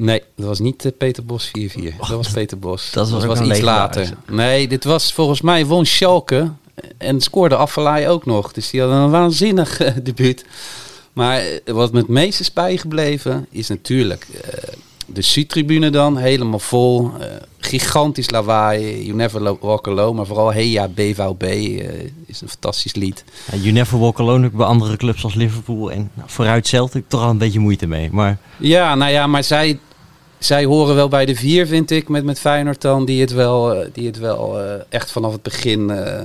Nee, 0.03 0.23
dat 0.37 0.47
was 0.47 0.59
niet 0.59 0.85
eh, 0.85 0.93
Peter 0.99 1.25
Bos 1.25 1.49
4-4. 1.49 1.53
dat 1.99 2.09
was 2.09 2.31
Peter 2.31 2.59
Bos. 2.59 2.91
dat 2.91 3.11
was 3.11 3.39
een 3.39 3.51
iets 3.51 3.61
later. 3.61 4.13
Nee, 4.31 4.69
dit 4.69 4.85
was 4.85 5.13
volgens 5.13 5.41
mij 5.41 5.67
won 5.67 5.87
Schalke 5.87 6.51
en 6.99 7.21
scoorde 7.21 7.57
Afvalai 7.57 8.09
ook 8.09 8.27
nog. 8.27 8.53
Dus 8.53 8.71
die 8.71 8.81
hadden 8.81 8.99
een 8.99 9.11
waanzinnig 9.11 9.81
eh, 9.81 9.95
debuut. 10.03 10.45
Maar 11.13 11.39
eh, 11.39 11.75
wat 11.75 11.93
me 11.93 11.99
het 11.99 12.09
meest 12.09 12.41
is 12.41 12.53
bijgebleven 12.53 13.47
is 13.51 13.69
natuurlijk 13.69 14.27
de 15.07 15.23
Zuidtribune 15.23 15.91
dan. 15.91 16.17
Helemaal 16.17 16.59
vol. 16.59 17.11
gigantisch 17.59 18.31
lawaai. 18.31 19.05
You 19.05 19.17
Never 19.17 19.57
Walk 19.61 19.89
Alone. 19.89 20.17
Maar 20.17 20.27
vooral 20.27 20.53
Hey 20.53 20.69
Ja 20.69 20.89
BVB 20.89 21.43
is 22.27 22.41
een 22.41 22.49
fantastisch 22.49 22.95
lied. 22.95 23.25
Ja, 23.51 23.59
you 23.59 23.73
never 23.73 23.99
walk 23.99 24.19
alone 24.19 24.47
ook 24.47 24.53
bij 24.53 24.67
andere 24.67 24.97
clubs 24.97 25.25
als 25.25 25.35
Liverpool. 25.35 25.93
En 25.93 26.11
nou, 26.15 26.29
vooruit 26.31 26.67
Celtic 26.67 27.05
toch 27.09 27.23
al 27.23 27.31
een 27.31 27.39
beetje 27.39 27.59
moeite 27.61 27.87
mee. 27.87 28.09
Maar 28.13 28.39
Ja, 28.57 28.95
nou 28.95 29.13
ja, 29.13 29.27
maar 29.27 29.45
zij, 29.45 29.79
zij 30.41 30.65
horen 30.65 30.95
wel 30.95 31.09
bij 31.09 31.27
de 31.27 31.35
vier, 31.35 31.67
vind 31.67 31.91
ik, 31.91 32.09
met, 32.09 32.25
met 32.25 32.41
Feyenoord 32.41 32.81
dan, 32.81 33.05
die 33.05 33.21
het 33.21 33.33
wel, 33.33 33.75
eh, 33.75 33.89
die 33.93 34.07
het 34.07 34.19
wel 34.19 34.61
eh, 34.61 34.75
echt 34.89 35.13
vanaf 35.13 35.33
het 35.33 35.43
begin 35.43 35.91
eh, 35.91 36.25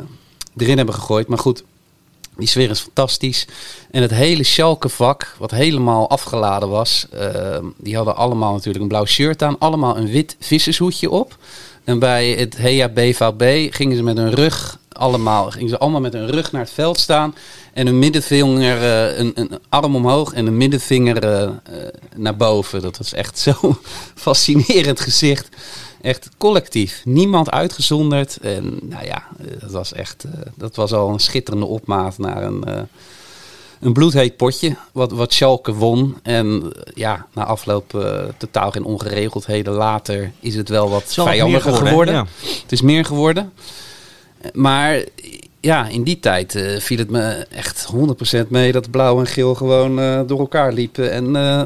erin 0.57 0.77
hebben 0.77 0.95
gegooid. 0.95 1.27
Maar 1.27 1.37
goed, 1.37 1.63
die 2.37 2.47
sfeer 2.47 2.69
is 2.69 2.79
fantastisch. 2.79 3.47
En 3.91 4.01
het 4.01 4.11
hele 4.11 4.43
Schalke-vak, 4.43 5.35
wat 5.39 5.51
helemaal 5.51 6.09
afgeladen 6.09 6.69
was, 6.69 7.07
eh, 7.11 7.57
die 7.77 7.95
hadden 7.95 8.15
allemaal 8.15 8.53
natuurlijk 8.53 8.81
een 8.81 8.87
blauw 8.87 9.05
shirt 9.05 9.41
aan, 9.41 9.59
allemaal 9.59 9.97
een 9.97 10.07
wit 10.07 10.35
vissershoedje 10.39 11.09
op. 11.09 11.37
En 11.83 11.99
bij 11.99 12.29
het 12.29 12.57
HEA 12.57 12.89
BVB 12.89 13.73
gingen 13.73 13.97
ze 13.97 14.03
met 14.03 14.17
hun 14.17 14.33
rug 14.33 14.79
allemaal, 14.97 15.51
gingen 15.51 15.69
ze 15.69 15.77
allemaal 15.77 16.01
met 16.01 16.13
hun 16.13 16.29
rug 16.29 16.51
naar 16.51 16.61
het 16.61 16.71
veld 16.71 16.99
staan. 16.99 17.35
En 17.73 17.87
een 17.87 17.99
middenvinger, 17.99 18.81
eh, 18.81 19.17
een, 19.17 19.31
een 19.35 19.49
arm 19.69 19.95
omhoog 19.95 20.33
en 20.33 20.47
een 20.47 20.57
middenvinger 20.57 21.23
eh, 21.23 21.43
eh, 21.43 21.51
naar 22.15 22.35
boven. 22.35 22.81
Dat 22.81 22.97
was 22.97 23.13
echt 23.13 23.39
zo'n 23.45 23.77
fascinerend 24.15 24.99
gezicht. 24.99 25.49
Echt 26.01 26.29
collectief. 26.37 27.01
Niemand 27.03 27.51
uitgezonderd. 27.51 28.37
En 28.41 28.79
nou 28.81 29.05
ja, 29.05 29.23
dat 29.59 29.71
was 29.71 29.93
echt, 29.93 30.25
dat 30.55 30.75
was 30.75 30.93
al 30.93 31.09
een 31.09 31.19
schitterende 31.19 31.65
opmaat 31.65 32.17
naar 32.17 32.43
een, 32.43 32.87
een 33.79 33.93
bloedheet 33.93 34.37
potje. 34.37 34.75
Wat, 34.91 35.11
wat 35.11 35.33
Schalke 35.33 35.73
won. 35.73 36.17
En 36.23 36.73
ja, 36.93 37.25
na 37.33 37.45
afloop 37.45 38.05
totaal 38.37 38.71
geen 38.71 38.83
ongeregeldheden. 38.83 39.73
Later 39.73 40.31
is 40.39 40.55
het 40.55 40.69
wel 40.69 40.89
wat 40.89 41.03
vijandiger 41.13 41.73
geworden. 41.73 42.13
Ja. 42.13 42.25
Het 42.61 42.71
is 42.71 42.81
meer 42.81 43.05
geworden. 43.05 43.53
Maar 44.53 45.03
ja, 45.65 45.87
in 45.87 46.03
die 46.03 46.19
tijd 46.19 46.55
eh, 46.55 46.79
viel 46.79 46.97
het 46.97 47.09
me 47.09 47.45
echt 47.49 47.87
100% 48.43 48.47
mee 48.47 48.71
dat 48.71 48.91
blauw 48.91 49.19
en 49.19 49.27
geel 49.27 49.55
gewoon 49.55 49.99
eh, 49.99 50.21
door 50.27 50.39
elkaar 50.39 50.73
liepen. 50.73 51.11
En 51.11 51.25
eh, 51.35 51.63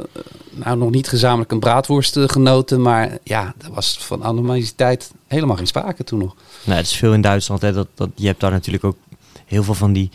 nou, 0.51 0.77
nog 0.77 0.89
niet 0.89 1.07
gezamenlijk 1.07 1.51
een 1.51 1.59
braadworst 1.59 2.17
genoten. 2.19 2.81
Maar 2.81 3.17
ja, 3.23 3.53
er 3.61 3.71
was 3.71 3.97
van 4.01 4.23
animositeit 4.23 5.11
helemaal 5.27 5.55
geen 5.55 5.67
sprake 5.67 6.03
toen 6.03 6.19
nog. 6.19 6.35
Nou, 6.63 6.77
het 6.77 6.85
is 6.85 6.95
veel 6.95 7.13
in 7.13 7.21
Duitsland. 7.21 7.61
Hè, 7.61 7.73
dat, 7.73 7.87
dat, 7.95 8.09
je 8.15 8.27
hebt 8.27 8.39
daar 8.39 8.51
natuurlijk 8.51 8.83
ook 8.83 8.97
heel 9.45 9.63
veel 9.63 9.73
van 9.73 9.93
die 9.93 10.09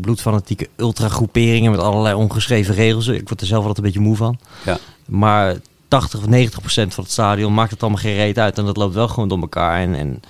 bloedfanatieke 0.00 0.68
ultragroeperingen 0.76 1.70
met 1.70 1.80
allerlei 1.80 2.14
ongeschreven 2.14 2.74
regels. 2.74 3.06
Ik 3.06 3.28
word 3.28 3.40
er 3.40 3.46
zelf 3.46 3.60
altijd 3.60 3.78
een 3.78 3.92
beetje 3.92 4.08
moe 4.08 4.16
van. 4.16 4.38
Ja. 4.64 4.78
Maar 5.06 5.56
80 5.88 6.20
of 6.20 6.26
90 6.26 6.60
procent 6.60 6.94
van 6.94 7.04
het 7.04 7.12
stadion 7.12 7.54
maakt 7.54 7.70
het 7.70 7.82
allemaal 7.82 8.00
geen 8.00 8.14
reet 8.14 8.38
uit. 8.38 8.58
En 8.58 8.64
dat 8.64 8.76
loopt 8.76 8.94
wel 8.94 9.08
gewoon 9.08 9.28
door 9.28 9.40
elkaar. 9.40 9.80
En, 9.80 9.94
en 9.94 10.20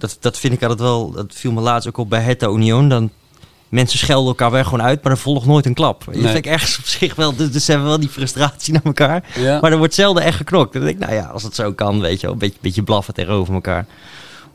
dat, 0.00 0.16
dat 0.20 0.38
vind 0.38 0.52
ik 0.52 0.62
altijd 0.62 0.80
wel... 0.80 1.10
Dat 1.10 1.34
viel 1.34 1.52
me 1.52 1.60
laatst 1.60 1.88
ook 1.88 1.96
op 1.96 2.10
bij 2.10 2.20
Hertha 2.20 2.48
Union. 2.48 2.88
Dan 2.88 3.10
mensen 3.70 3.98
schelden 3.98 4.28
elkaar 4.28 4.50
weer 4.50 4.64
gewoon 4.64 4.82
uit, 4.82 5.02
maar 5.02 5.12
er 5.12 5.18
volgt 5.18 5.46
nooit 5.46 5.66
een 5.66 5.74
klap. 5.74 6.04
Je 6.12 6.20
vind 6.20 6.34
ik 6.34 6.46
ergens 6.46 6.78
op 6.78 6.84
zich 6.84 7.14
wel, 7.14 7.36
dus, 7.36 7.50
dus 7.52 7.66
hebben 7.66 7.84
we 7.84 7.90
wel 7.90 8.00
die 8.00 8.08
frustratie 8.08 8.72
naar 8.72 8.84
elkaar. 8.84 9.24
Maar 9.60 9.72
er 9.72 9.78
wordt 9.78 9.94
zelden 9.94 10.22
echt 10.22 10.36
geknokt. 10.36 10.72
Dan 10.72 10.82
denk 10.82 10.94
ik, 10.94 11.00
nou 11.00 11.14
ja, 11.14 11.26
als 11.26 11.42
het 11.42 11.54
zo 11.54 11.72
kan, 11.72 12.00
weet 12.00 12.20
je 12.20 12.26
wel, 12.26 12.32
een 12.32 12.38
beetje, 12.38 12.58
beetje 12.60 12.82
blaffen 12.82 13.14
tegenover 13.14 13.54
elkaar. 13.54 13.86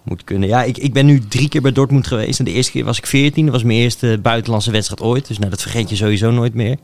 Moet 0.03 0.23
kunnen. 0.23 0.49
Ja, 0.49 0.63
ik, 0.63 0.77
ik 0.77 0.93
ben 0.93 1.05
nu 1.05 1.19
drie 1.27 1.49
keer 1.49 1.61
bij 1.61 1.71
Dortmund 1.71 2.07
geweest. 2.07 2.39
En 2.39 2.45
de 2.45 2.51
eerste 2.51 2.71
keer 2.71 2.83
was 2.83 2.97
ik 2.97 3.05
14. 3.05 3.45
Dat 3.45 3.53
was 3.53 3.63
mijn 3.63 3.79
eerste 3.79 4.19
buitenlandse 4.21 4.71
wedstrijd 4.71 5.01
ooit. 5.01 5.27
Dus 5.27 5.37
nou, 5.37 5.49
dat 5.49 5.61
vergeet 5.61 5.89
je 5.89 5.95
sowieso 5.95 6.31
nooit 6.31 6.53
meer. 6.53 6.77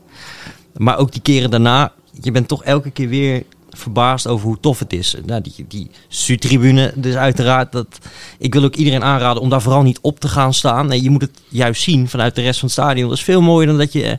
Maar 0.76 0.98
ook 0.98 1.12
die 1.12 1.22
keren 1.22 1.50
daarna, 1.50 1.92
je 2.20 2.30
bent 2.30 2.48
toch 2.48 2.64
elke 2.64 2.90
keer 2.90 3.08
weer 3.08 3.42
verbaasd 3.76 4.26
over 4.26 4.46
hoe 4.46 4.60
tof 4.60 4.78
het 4.78 4.92
is. 4.92 5.16
Nou, 5.26 5.40
die, 5.40 5.64
die 5.68 5.90
Su-tribune, 6.08 6.92
dus 6.94 7.14
uiteraard, 7.14 7.72
dat, 7.72 7.98
ik 8.38 8.54
wil 8.54 8.64
ook 8.64 8.74
iedereen 8.74 9.04
aanraden 9.04 9.42
om 9.42 9.48
daar 9.48 9.62
vooral 9.62 9.82
niet 9.82 9.98
op 10.00 10.20
te 10.20 10.28
gaan 10.28 10.54
staan. 10.54 10.86
Nee, 10.86 11.02
je 11.02 11.10
moet 11.10 11.22
het 11.22 11.40
juist 11.48 11.82
zien 11.82 12.08
vanuit 12.08 12.34
de 12.34 12.42
rest 12.42 12.58
van 12.58 12.68
het 12.68 12.78
stadion. 12.78 13.08
Dat 13.08 13.18
is 13.18 13.24
veel 13.24 13.40
mooier 13.40 13.66
dan 13.66 13.78
dat 13.78 13.92
je 13.92 14.18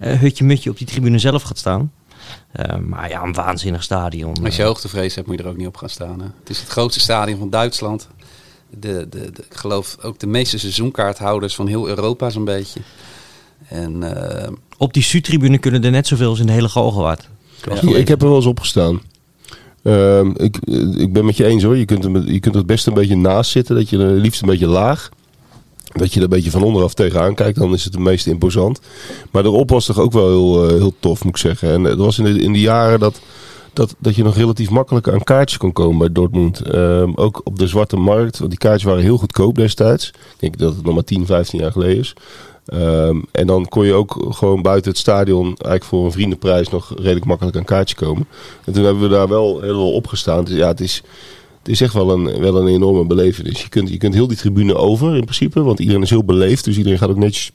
uh, 0.00 0.18
hutje-mutje 0.20 0.70
op 0.70 0.78
die 0.78 0.86
tribune 0.86 1.18
zelf 1.18 1.42
gaat 1.42 1.58
staan. 1.58 1.92
Uh, 2.56 2.76
maar 2.76 3.08
ja, 3.08 3.22
een 3.22 3.32
waanzinnig 3.32 3.82
stadion. 3.82 4.44
Als 4.44 4.56
je 4.56 4.62
hoogtevrees 4.62 5.14
hebt, 5.14 5.26
moet 5.26 5.38
je 5.38 5.42
er 5.42 5.50
ook 5.50 5.56
niet 5.56 5.66
op 5.66 5.76
gaan 5.76 5.88
staan. 5.88 6.20
Hè? 6.20 6.26
Het 6.40 6.50
is 6.50 6.60
het 6.60 6.68
grootste 6.68 7.00
stadion 7.00 7.38
van 7.38 7.50
Duitsland. 7.50 8.08
De, 8.70 9.06
de, 9.10 9.30
de, 9.32 9.44
ik 9.50 9.56
geloof 9.56 9.96
ook 10.02 10.18
de 10.18 10.26
meeste 10.26 10.58
seizoenkaarthouders 10.58 11.54
van 11.54 11.66
heel 11.66 11.88
Europa 11.88 12.30
zo'n 12.30 12.44
beetje. 12.44 12.80
En, 13.68 14.02
uh... 14.02 14.52
Op 14.76 14.92
die 14.92 15.02
Su-tribune 15.02 15.58
kunnen 15.58 15.84
er 15.84 15.90
net 15.90 16.06
zoveel 16.06 16.28
als 16.28 16.40
in 16.40 16.46
de 16.46 16.52
hele 16.52 16.68
Galgenwaard. 16.68 17.28
Ja, 17.64 17.96
ik 17.96 18.08
heb 18.08 18.22
er 18.22 18.28
wel 18.28 18.36
eens 18.36 18.46
opgestaan. 18.46 19.00
Uh, 19.82 20.24
ik, 20.36 20.56
ik 20.96 21.12
ben 21.12 21.24
met 21.24 21.36
je 21.36 21.44
eens 21.44 21.62
hoor. 21.62 21.76
Je 21.76 21.84
kunt, 21.84 22.04
je 22.26 22.40
kunt 22.40 22.54
het 22.54 22.66
best 22.66 22.86
een 22.86 22.94
beetje 22.94 23.16
naast 23.16 23.50
zitten. 23.50 23.74
Dat 23.74 23.88
je 23.88 23.98
er 23.98 24.10
liefst 24.10 24.42
een 24.42 24.48
beetje 24.48 24.66
laag. 24.66 25.08
Dat 25.92 26.12
je 26.12 26.16
er 26.16 26.24
een 26.24 26.30
beetje 26.30 26.50
van 26.50 26.62
onderaf 26.62 26.94
tegenaan 26.94 27.34
kijkt. 27.34 27.58
Dan 27.58 27.72
is 27.72 27.84
het 27.84 27.94
het 27.94 28.02
meest 28.02 28.26
imposant. 28.26 28.80
Maar 29.30 29.44
erop 29.44 29.70
was 29.70 29.86
toch 29.86 29.98
ook 29.98 30.12
wel 30.12 30.28
heel, 30.28 30.64
uh, 30.64 30.76
heel 30.76 30.94
tof 31.00 31.24
moet 31.24 31.34
ik 31.34 31.40
zeggen. 31.40 31.70
En 31.70 31.84
het 31.84 31.98
was 31.98 32.18
in 32.18 32.24
de, 32.24 32.40
in 32.40 32.52
de 32.52 32.60
jaren 32.60 32.98
dat, 32.98 33.20
dat, 33.72 33.94
dat 33.98 34.14
je 34.14 34.22
nog 34.22 34.36
relatief 34.36 34.70
makkelijk 34.70 35.08
aan 35.08 35.24
kaartjes 35.24 35.58
kon 35.58 35.72
komen 35.72 35.98
bij 35.98 36.12
Dortmund. 36.12 36.62
Uh, 36.74 37.08
ook 37.14 37.40
op 37.44 37.58
de 37.58 37.66
zwarte 37.66 37.96
markt. 37.96 38.38
Want 38.38 38.50
die 38.50 38.58
kaartjes 38.58 38.84
waren 38.84 39.02
heel 39.02 39.18
goedkoop 39.18 39.54
destijds. 39.54 40.08
Ik 40.08 40.14
denk 40.36 40.58
dat 40.58 40.74
het 40.74 40.84
nog 40.84 40.94
maar 40.94 41.04
10, 41.04 41.26
15 41.26 41.58
jaar 41.60 41.72
geleden 41.72 41.98
is. 41.98 42.14
Um, 42.72 43.24
en 43.32 43.46
dan 43.46 43.68
kon 43.68 43.86
je 43.86 43.92
ook 43.92 44.26
gewoon 44.28 44.62
buiten 44.62 44.90
het 44.90 45.00
stadion 45.00 45.44
eigenlijk 45.44 45.84
voor 45.84 46.04
een 46.04 46.12
vriendenprijs 46.12 46.68
nog 46.68 46.92
redelijk 46.96 47.24
makkelijk 47.24 47.56
aan 47.56 47.64
kaartje 47.64 47.96
komen. 47.96 48.26
En 48.64 48.72
toen 48.72 48.84
hebben 48.84 49.02
we 49.02 49.08
daar 49.08 49.28
wel 49.28 49.60
heel 49.60 49.92
op 49.92 50.06
gestaan. 50.06 50.44
Dus 50.44 50.54
ja, 50.54 50.68
het 50.68 50.80
is, 50.80 51.02
het 51.58 51.68
is 51.68 51.80
echt 51.80 51.92
wel 51.92 52.10
een, 52.10 52.40
wel 52.40 52.56
een 52.56 52.68
enorme 52.68 53.06
belevenis. 53.06 53.62
Je 53.62 53.68
kunt, 53.68 53.88
je 53.88 53.96
kunt 53.96 54.14
heel 54.14 54.26
die 54.26 54.36
tribune 54.36 54.74
over 54.74 55.14
in 55.14 55.24
principe, 55.24 55.62
want 55.62 55.78
iedereen 55.78 56.02
is 56.02 56.10
heel 56.10 56.24
beleefd. 56.24 56.64
Dus 56.64 56.76
iedereen 56.76 56.98
gaat 56.98 57.10
ook 57.10 57.16
netjes 57.16 57.52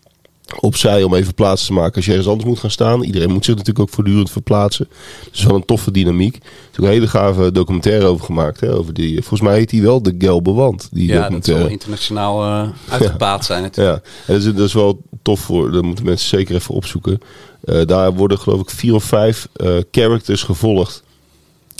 opzij 0.59 1.03
om 1.03 1.13
even 1.13 1.33
plaats 1.33 1.65
te 1.65 1.73
maken 1.73 1.95
als 1.95 2.05
je 2.05 2.11
ergens 2.11 2.29
anders 2.29 2.47
moet 2.47 2.59
gaan 2.59 2.71
staan. 2.71 3.03
Iedereen 3.03 3.31
moet 3.31 3.45
zich 3.45 3.55
natuurlijk 3.55 3.87
ook 3.87 3.93
voortdurend 3.93 4.31
verplaatsen. 4.31 4.87
Dus 5.31 5.43
wel 5.43 5.55
een 5.55 5.65
toffe 5.65 5.91
dynamiek. 5.91 6.35
Er 6.35 6.41
is 6.71 6.79
ook 6.79 6.85
een 6.85 6.91
hele 6.91 7.07
gave 7.07 7.51
documentaire 7.51 8.05
over 8.05 8.25
gemaakt. 8.25 8.59
Hè, 8.59 8.73
over 8.73 8.93
die, 8.93 9.13
volgens 9.13 9.41
mij 9.41 9.57
heet 9.57 9.69
die 9.69 9.81
wel 9.81 10.01
De 10.01 10.15
Gelbe 10.17 10.51
Wand. 10.51 10.89
Die 10.91 11.07
ja, 11.07 11.29
dat 11.29 11.45
zal 11.45 11.67
internationaal 11.67 12.43
uh, 12.45 12.69
uitgepaard 12.89 13.45
zijn 13.45 13.61
natuurlijk. 13.61 14.05
Ja, 14.05 14.11
en 14.25 14.33
dat 14.39 14.45
is, 14.45 14.53
dat 14.53 14.67
is 14.67 14.73
wel 14.73 15.01
tof 15.21 15.39
voor. 15.39 15.71
Dat 15.71 15.83
moeten 15.83 16.05
mensen 16.05 16.27
zeker 16.27 16.55
even 16.55 16.75
opzoeken. 16.75 17.19
Uh, 17.63 17.85
daar 17.85 18.13
worden 18.13 18.39
geloof 18.39 18.61
ik 18.61 18.69
vier 18.69 18.93
of 18.93 19.03
vijf 19.03 19.47
uh, 19.57 19.77
characters 19.91 20.43
gevolgd 20.43 21.03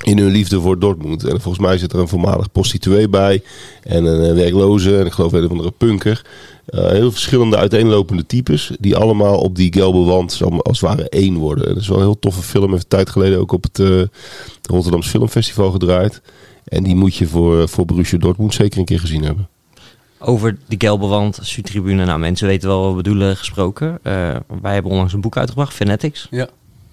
in 0.04 0.18
hun 0.18 0.32
liefde 0.32 0.62
voor 0.62 0.80
Dortmund. 0.80 1.24
En 1.24 1.42
volgens 1.42 1.66
mij 1.66 1.78
zit 1.78 1.94
er 1.94 2.00
een 2.00 2.08
voormalig 2.08 2.52
prostituee 2.52 3.10
bij. 3.10 3.44
En 3.84 4.06
een 4.06 4.36
werkloze. 4.36 4.98
En 4.98 5.06
ik 5.06 5.12
geloof 5.12 5.32
een 5.32 5.44
of 5.44 5.52
andere 5.52 5.74
punker. 5.78 6.22
Uh, 6.72 6.88
heel 6.88 7.12
verschillende 7.12 7.58
uiteenlopende 7.58 8.26
types. 8.26 8.72
Die 8.80 8.96
allemaal 8.96 9.40
op 9.40 9.56
die 9.56 9.74
gelbe 9.74 10.04
wand 10.04 10.42
als 10.42 10.82
het 10.82 10.90
ware 10.90 11.10
één 11.10 11.36
worden. 11.36 11.68
En 11.68 11.74
dat 11.74 11.82
is 11.82 11.88
wel 11.88 11.98
een 11.98 12.04
heel 12.04 12.20
toffe 12.20 12.42
film. 12.42 12.64
Even 12.64 12.76
een 12.76 12.88
tijd 12.88 13.10
geleden 13.10 13.40
ook 13.40 13.52
op 13.52 13.64
het 13.64 13.80
uh, 13.80 14.04
Rotterdams 14.62 15.08
Filmfestival 15.08 15.72
gedraaid. 15.72 16.22
En 16.64 16.84
die 16.84 16.96
moet 16.96 17.16
je 17.16 17.28
voor, 17.28 17.70
voor 17.70 17.86
Borussia 17.86 18.18
Dortmund 18.18 18.54
zeker 18.54 18.80
een 18.80 18.86
keer 18.86 19.00
gezien 19.00 19.24
hebben. 19.24 19.48
Over 20.20 20.58
die 20.68 20.80
gelbe 20.80 21.08
wand, 21.08 21.40
Su-tribune. 21.42 22.06
Nou, 22.06 22.20
mensen 22.20 22.48
weten 22.48 22.70
wel 22.70 22.82
wat 22.82 22.90
we 22.90 22.96
bedoelen 22.96 23.38
gesproken. 23.38 23.88
Uh, 23.88 24.36
wij 24.62 24.74
hebben 24.74 24.92
onlangs 24.92 25.14
een 25.14 25.22
boek 25.22 25.38
uitgebracht, 25.38 25.74
Fanatics. 25.74 26.28
Ja. 26.32 26.50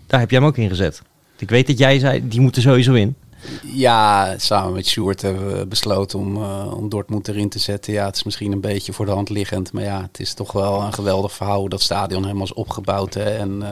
Daar 0.06 0.20
heb 0.20 0.30
jij 0.30 0.38
hem 0.38 0.48
ook 0.48 0.56
in 0.56 0.68
gezet. 0.68 1.02
Ik 1.38 1.50
weet 1.50 1.66
dat 1.66 1.78
jij 1.78 1.98
zei, 1.98 2.28
die 2.28 2.40
moeten 2.40 2.62
sowieso 2.62 2.92
in. 2.92 3.14
Ja, 3.62 4.34
samen 4.38 4.72
met 4.72 4.86
Sjoerd 4.86 5.22
hebben 5.22 5.58
we 5.58 5.66
besloten 5.66 6.18
om, 6.18 6.36
uh, 6.36 6.72
om 6.76 6.88
Dortmund 6.88 7.28
erin 7.28 7.48
te 7.48 7.58
zetten. 7.58 7.92
Ja, 7.92 8.04
het 8.06 8.16
is 8.16 8.22
misschien 8.22 8.52
een 8.52 8.60
beetje 8.60 8.92
voor 8.92 9.06
de 9.06 9.12
hand 9.12 9.28
liggend. 9.28 9.72
Maar 9.72 9.82
ja, 9.82 10.02
het 10.02 10.20
is 10.20 10.34
toch 10.34 10.52
wel 10.52 10.82
een 10.82 10.92
geweldig 10.92 11.32
verhaal 11.32 11.68
dat 11.68 11.82
stadion 11.82 12.22
helemaal 12.22 12.44
is 12.44 12.52
opgebouwd. 12.52 13.14
Hè. 13.14 13.36
En 13.36 13.60
uh, 13.62 13.68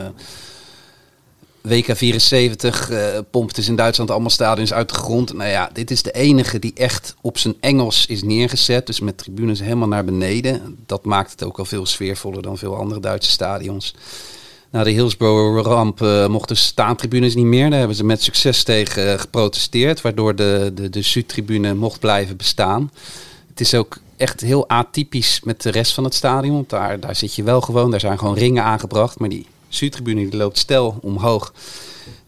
WK 1.61 1.97
74 1.97 2.90
uh, 2.90 3.18
pompt 3.30 3.54
dus 3.54 3.68
in 3.68 3.76
Duitsland 3.76 4.11
allemaal 4.11 4.30
stadions 4.30 4.73
uit 4.73 4.88
de 4.88 4.94
grond. 4.94 5.33
Nou 5.33 5.50
ja, 5.50 5.71
dit 5.73 5.90
is 5.90 6.02
de 6.02 6.12
enige 6.12 6.59
die 6.59 6.73
echt 6.75 7.14
op 7.21 7.38
zijn 7.38 7.54
Engels 7.61 8.06
is 8.06 8.23
neergezet. 8.23 8.87
Dus 8.87 9.00
met 9.00 9.18
tribunes 9.18 9.61
helemaal 9.61 9.88
naar 9.88 10.04
beneden. 10.04 10.78
Dat 10.87 11.04
maakt 11.04 11.30
het 11.30 11.44
ook 11.44 11.59
al 11.59 11.64
veel 11.64 11.87
sfeervoller 11.87 12.42
dan 12.42 12.59
veel 12.59 12.76
andere 12.76 13.00
Duitse 13.00 13.30
stadions. 13.30 13.94
Na 14.75 14.85
de 14.85 14.90
Hillsborough-ramp 14.90 16.00
uh, 16.00 16.26
mochten 16.26 16.57
staantribunes 16.57 17.35
niet 17.35 17.45
meer. 17.45 17.71
Daar 17.71 17.78
hebben 17.78 17.97
ze 17.97 18.04
met 18.04 18.23
succes 18.23 18.62
tegen 18.62 19.07
uh, 19.07 19.19
geprotesteerd, 19.19 20.00
waardoor 20.00 20.37
de, 20.37 20.73
de, 20.75 20.90
de 20.90 21.02
Zuidtribune 21.02 21.75
mocht 21.75 22.00
blijven 22.00 22.37
bestaan. 22.37 22.90
Het 23.49 23.61
is 23.61 23.75
ook 23.75 23.99
echt 24.16 24.40
heel 24.40 24.69
atypisch 24.69 25.40
met 25.45 25.62
de 25.62 25.71
rest 25.71 25.93
van 25.93 26.04
het 26.04 26.14
stadion. 26.14 26.64
Daar, 26.69 27.00
daar 27.00 27.16
zit 27.16 27.35
je 27.35 27.43
wel 27.43 27.61
gewoon, 27.61 27.90
daar 27.90 28.00
zijn 28.00 28.19
gewoon 28.19 28.35
ringen 28.35 28.64
aangebracht. 28.64 29.19
Maar 29.19 29.28
die 29.28 29.47
Zuidtribune 29.69 30.31
die 30.31 30.37
loopt 30.37 30.59
stel 30.59 30.99
omhoog. 31.00 31.52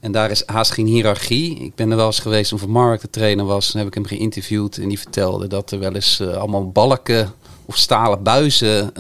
En 0.00 0.12
daar 0.12 0.31
is 0.31 0.43
haast 0.47 0.73
geen 0.73 0.87
hiërarchie. 0.87 1.59
Ik 1.59 1.75
ben 1.75 1.91
er 1.91 1.97
wel 1.97 2.07
eens 2.07 2.21
geweest 2.21 2.49
toen 2.49 2.59
Van 2.59 2.71
Mark 2.71 3.00
de 3.00 3.11
trainer 3.11 3.45
was. 3.45 3.73
Dan 3.73 3.79
heb 3.79 3.88
ik 3.88 3.95
hem 3.95 4.07
geïnterviewd 4.07 4.79
en 4.79 4.88
die 4.88 4.99
vertelde 4.99 5.47
dat 5.47 5.71
er 5.71 5.79
wel 5.79 5.95
eens 5.95 6.21
uh, 6.21 6.37
allemaal 6.37 6.71
balken 6.71 7.33
of 7.66 7.76
stalen 7.76 8.23
buizen 8.23 8.92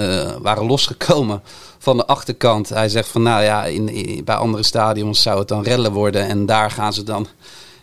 waren 0.42 0.66
losgekomen 0.66 1.42
van 1.86 1.96
de 1.96 2.06
achterkant. 2.06 2.68
Hij 2.68 2.88
zegt 2.88 3.08
van 3.08 3.22
nou 3.22 3.42
ja, 3.42 3.64
in, 3.64 4.24
bij 4.24 4.34
andere 4.34 4.62
stadions 4.62 5.22
zou 5.22 5.38
het 5.38 5.48
dan 5.48 5.62
rellen 5.62 5.92
worden. 5.92 6.28
En 6.28 6.46
daar 6.46 6.70
gaan 6.70 6.92
ze 6.92 7.02
dan 7.02 7.26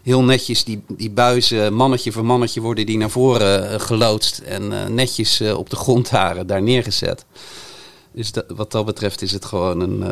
heel 0.01 0.23
netjes 0.23 0.63
die, 0.63 0.83
die 0.87 1.09
buizen, 1.09 1.73
mannetje 1.73 2.11
voor 2.11 2.25
mannetje, 2.25 2.61
worden 2.61 2.85
die 2.85 2.97
naar 2.97 3.09
voren 3.09 3.73
uh, 3.73 3.79
geloodst. 3.79 4.37
En 4.39 4.63
uh, 4.63 4.85
netjes 4.85 5.41
op 5.41 5.69
de 5.69 5.75
grond 5.75 6.09
daar, 6.09 6.45
daar 6.45 6.61
neergezet. 6.61 7.25
Dus 8.11 8.31
dat, 8.31 8.45
wat 8.47 8.71
dat 8.71 8.85
betreft 8.85 9.21
is 9.21 9.31
het 9.31 9.45
gewoon 9.45 9.79
een, 9.79 10.03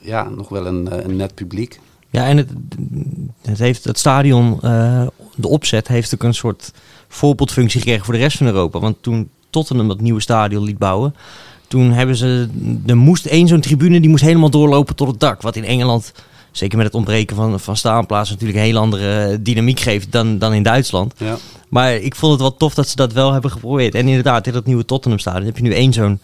ja, 0.00 0.28
nog 0.28 0.48
wel 0.48 0.66
een, 0.66 1.04
een, 1.04 1.16
net 1.16 1.34
publiek. 1.34 1.80
Ja, 2.10 2.26
en 2.26 2.36
het, 2.36 2.48
het, 3.42 3.58
heeft, 3.58 3.84
het 3.84 3.98
stadion, 3.98 4.58
de 5.34 5.48
opzet, 5.48 5.88
heeft 5.88 6.14
ook 6.14 6.22
een 6.22 6.34
soort 6.34 6.72
voorbeeldfunctie 7.08 7.80
gekregen 7.80 8.04
voor 8.04 8.14
de 8.14 8.20
rest 8.20 8.36
van 8.36 8.46
Europa. 8.46 8.78
Want 8.78 9.02
toen 9.02 9.30
Tottenham 9.54 9.88
dat 9.88 10.00
nieuwe 10.00 10.20
stadion 10.20 10.64
liet 10.64 10.78
bouwen, 10.78 11.14
toen 11.68 11.90
hebben 11.90 12.16
ze, 12.16 12.48
er 12.86 12.96
moest 12.96 13.26
één 13.26 13.48
zo'n 13.48 13.60
tribune, 13.60 14.00
die 14.00 14.10
moest 14.10 14.22
helemaal 14.22 14.50
doorlopen 14.50 14.96
tot 14.96 15.08
het 15.08 15.20
dak. 15.20 15.42
Wat 15.42 15.56
in 15.56 15.64
Engeland, 15.64 16.12
zeker 16.50 16.76
met 16.76 16.86
het 16.86 16.94
ontbreken 16.94 17.36
van, 17.36 17.60
van 17.60 17.76
staanplaatsen, 17.76 18.34
natuurlijk 18.34 18.58
een 18.60 18.70
heel 18.70 18.80
andere 18.80 19.42
dynamiek 19.42 19.80
geeft 19.80 20.12
dan, 20.12 20.38
dan 20.38 20.52
in 20.52 20.62
Duitsland. 20.62 21.14
Ja. 21.16 21.36
Maar 21.68 21.94
ik 21.94 22.14
vond 22.14 22.32
het 22.32 22.40
wel 22.40 22.56
tof 22.56 22.74
dat 22.74 22.88
ze 22.88 22.96
dat 22.96 23.12
wel 23.12 23.32
hebben 23.32 23.50
geprobeerd. 23.50 23.94
En 23.94 24.08
inderdaad, 24.08 24.46
in 24.46 24.52
dat 24.52 24.66
nieuwe 24.66 24.84
Tottenham 24.84 25.20
stadion 25.20 25.44
heb 25.44 25.56
je 25.56 25.62
nu 25.62 25.74
één 25.74 25.92
zo'n 25.92 26.20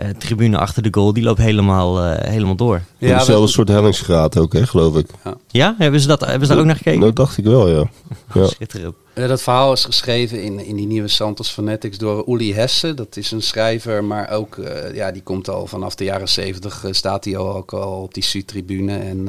uh, 0.00 0.08
tribune 0.18 0.58
achter 0.58 0.82
de 0.82 0.88
goal. 0.90 1.12
Die 1.12 1.22
loopt 1.22 1.38
helemaal, 1.38 2.04
uh, 2.04 2.14
helemaal 2.18 2.56
door. 2.56 2.82
Ja, 2.98 3.18
dezelfde 3.18 3.48
soort 3.48 3.68
hellingsgraad 3.68 4.38
ook, 4.38 4.52
hè, 4.52 4.66
geloof 4.66 4.96
ik. 4.96 5.06
Ja, 5.24 5.36
ja? 5.46 5.74
hebben 5.78 6.00
ze, 6.00 6.06
dat, 6.06 6.20
hebben 6.20 6.46
ze 6.46 6.52
daar 6.52 6.60
ook 6.60 6.66
naar 6.66 6.76
gekeken? 6.76 7.00
Dat 7.00 7.16
dacht 7.16 7.38
ik 7.38 7.44
wel, 7.44 7.68
ja. 7.68 7.90
ja. 8.34 8.46
Schitterend. 8.46 8.94
Uh, 9.14 9.28
dat 9.28 9.42
verhaal 9.42 9.72
is 9.72 9.84
geschreven 9.84 10.42
in, 10.42 10.66
in 10.66 10.76
die 10.76 10.86
nieuwe 10.86 11.08
Santos 11.08 11.48
Fanatics 11.48 11.98
door 11.98 12.28
Uli 12.28 12.54
Hesse. 12.54 12.94
Dat 12.94 13.16
is 13.16 13.30
een 13.30 13.42
schrijver, 13.42 14.04
maar 14.04 14.30
ook, 14.30 14.58
ja, 14.94 15.12
die 15.12 15.22
komt 15.22 15.48
al 15.48 15.66
vanaf 15.66 15.94
de 15.94 16.04
jaren 16.04 16.28
zeventig, 16.28 16.84
staat 16.90 17.24
hij 17.24 17.36
al, 17.36 17.56
ook 17.56 17.72
al 17.72 18.02
op 18.02 18.14
die 18.14 18.22
Su-tribune. 18.22 18.98
En 18.98 19.28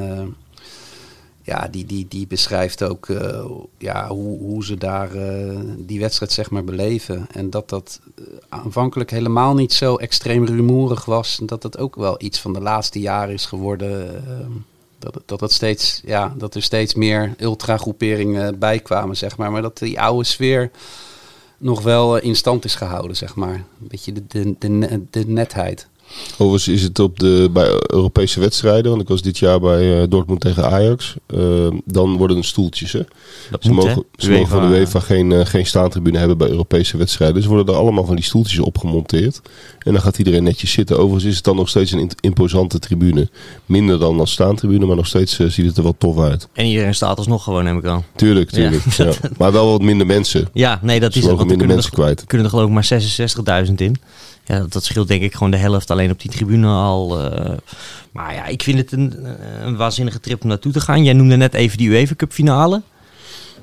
ja, 1.46 1.68
die, 1.70 1.84
die, 1.84 2.06
die 2.08 2.26
beschrijft 2.26 2.82
ook 2.82 3.08
uh, 3.08 3.44
ja, 3.78 4.08
hoe, 4.08 4.38
hoe 4.38 4.64
ze 4.64 4.76
daar 4.76 5.14
uh, 5.14 5.60
die 5.78 6.00
wedstrijd 6.00 6.32
zeg 6.32 6.50
maar 6.50 6.64
beleven. 6.64 7.26
En 7.32 7.50
dat 7.50 7.68
dat 7.68 8.00
uh, 8.18 8.26
aanvankelijk 8.48 9.10
helemaal 9.10 9.54
niet 9.54 9.72
zo 9.72 9.96
extreem 9.96 10.44
rumoerig 10.44 11.04
was. 11.04 11.40
En 11.40 11.46
dat 11.46 11.62
dat 11.62 11.78
ook 11.78 11.94
wel 11.96 12.14
iets 12.18 12.40
van 12.40 12.52
de 12.52 12.60
laatste 12.60 13.00
jaren 13.00 13.34
is 13.34 13.46
geworden. 13.46 14.24
dat, 14.98 15.22
dat, 15.26 15.38
dat, 15.38 15.52
steeds, 15.52 16.00
ja, 16.04 16.34
dat 16.36 16.54
er 16.54 16.62
steeds 16.62 16.94
meer 16.94 17.34
ultragroeperingen 17.38 18.58
bij 18.58 18.78
kwamen, 18.78 19.16
zeg 19.16 19.36
maar. 19.36 19.52
Maar 19.52 19.62
dat 19.62 19.78
die 19.78 20.00
oude 20.00 20.24
sfeer 20.24 20.70
nog 21.58 21.82
wel 21.82 22.16
in 22.16 22.36
stand 22.36 22.64
is 22.64 22.74
gehouden, 22.74 23.16
zeg 23.16 23.34
maar. 23.34 23.54
Een 23.54 23.88
beetje 23.88 24.12
de, 24.12 24.54
de, 24.58 25.02
de 25.10 25.26
netheid. 25.26 25.88
Overigens 26.38 26.68
is 26.68 26.82
het 26.82 26.98
op 26.98 27.18
de, 27.18 27.48
bij 27.52 27.68
Europese 27.86 28.40
wedstrijden, 28.40 28.90
want 28.90 29.02
ik 29.02 29.08
was 29.08 29.22
dit 29.22 29.38
jaar 29.38 29.60
bij 29.60 30.00
uh, 30.00 30.02
Dortmund 30.08 30.40
tegen 30.40 30.70
Ajax. 30.70 31.14
Uh, 31.34 31.66
dan 31.84 32.16
worden 32.16 32.36
het 32.36 32.46
stoeltjes. 32.46 32.92
Hè. 32.92 33.02
Dat 33.50 33.62
Ze 33.62 33.72
moet, 33.72 33.84
mogen, 33.84 34.04
hè? 34.16 34.24
ze 34.24 34.30
mogen 34.30 34.48
van 34.48 34.70
de 34.70 34.76
UEFA, 34.76 35.00
geen, 35.00 35.32
eh, 35.32 35.46
geen 35.46 35.66
staantribune 35.66 36.18
hebben 36.18 36.38
bij 36.38 36.48
Europese 36.48 36.96
wedstrijden. 36.96 37.36
Dus 37.36 37.46
worden 37.46 37.74
er 37.74 37.80
allemaal 37.80 38.04
van 38.04 38.14
die 38.14 38.24
stoeltjes 38.24 38.58
op 38.58 38.78
gemonteerd. 38.78 39.40
En 39.78 39.92
dan 39.92 40.02
gaat 40.02 40.18
iedereen 40.18 40.42
netjes 40.42 40.70
zitten. 40.70 40.96
Overigens 40.96 41.24
is 41.24 41.34
het 41.34 41.44
dan 41.44 41.56
nog 41.56 41.68
steeds 41.68 41.92
een 41.92 42.10
imposante 42.20 42.78
tribune. 42.78 43.28
Minder 43.66 43.98
dan 43.98 44.20
als 44.20 44.32
staantribune, 44.32 44.86
maar 44.86 44.96
nog 44.96 45.06
steeds 45.06 45.38
eh, 45.38 45.46
ziet 45.46 45.66
het 45.66 45.76
er 45.76 45.82
wel 45.82 45.94
tof 45.98 46.18
uit. 46.18 46.48
En 46.52 46.66
iedereen 46.66 46.94
staat 46.94 47.18
alsnog 47.18 47.42
gewoon, 47.42 47.64
neem 47.64 47.78
ik 47.78 47.84
aan. 47.84 48.04
Tuurlijk, 48.16 48.50
tuurlijk. 48.50 48.84
Ja. 48.96 49.12
Maar 49.38 49.52
wel 49.52 49.70
wat 49.70 49.82
minder 49.82 50.06
mensen. 50.06 50.48
Ja, 50.52 50.78
nee, 50.82 51.00
dat 51.00 51.14
is 51.14 51.24
het. 51.24 51.40
er 51.40 51.46
minder 51.46 51.66
mensen 51.66 51.90
er, 51.90 51.96
kwijt. 51.96 52.24
kunnen 52.26 52.46
er 52.46 52.52
geloof 52.52 52.68
ik 52.68 52.74
maar 52.74 53.66
66.000 53.66 53.74
in. 53.74 53.96
Ja, 54.46 54.58
dat, 54.58 54.72
dat 54.72 54.84
scheelt 54.84 55.08
denk 55.08 55.22
ik 55.22 55.32
gewoon 55.32 55.50
de 55.50 55.56
helft 55.56 55.90
alleen 55.90 56.10
op 56.10 56.20
die 56.20 56.30
tribune 56.30 56.66
al. 56.66 57.20
eh. 57.30 57.50
maar 58.12 58.34
ja, 58.34 58.46
ik 58.46 58.62
vind 58.62 58.78
het 58.78 58.92
een, 58.92 59.14
een 59.62 59.76
waanzinnige 59.76 60.20
trip 60.20 60.42
om 60.42 60.48
naartoe 60.48 60.72
te 60.72 60.80
gaan. 60.80 61.04
Jij 61.04 61.12
noemde 61.12 61.36
net 61.36 61.54
even 61.54 61.78
die 61.78 61.88
UEFA 61.88 62.14
Cup 62.16 62.32
finale. 62.32 62.82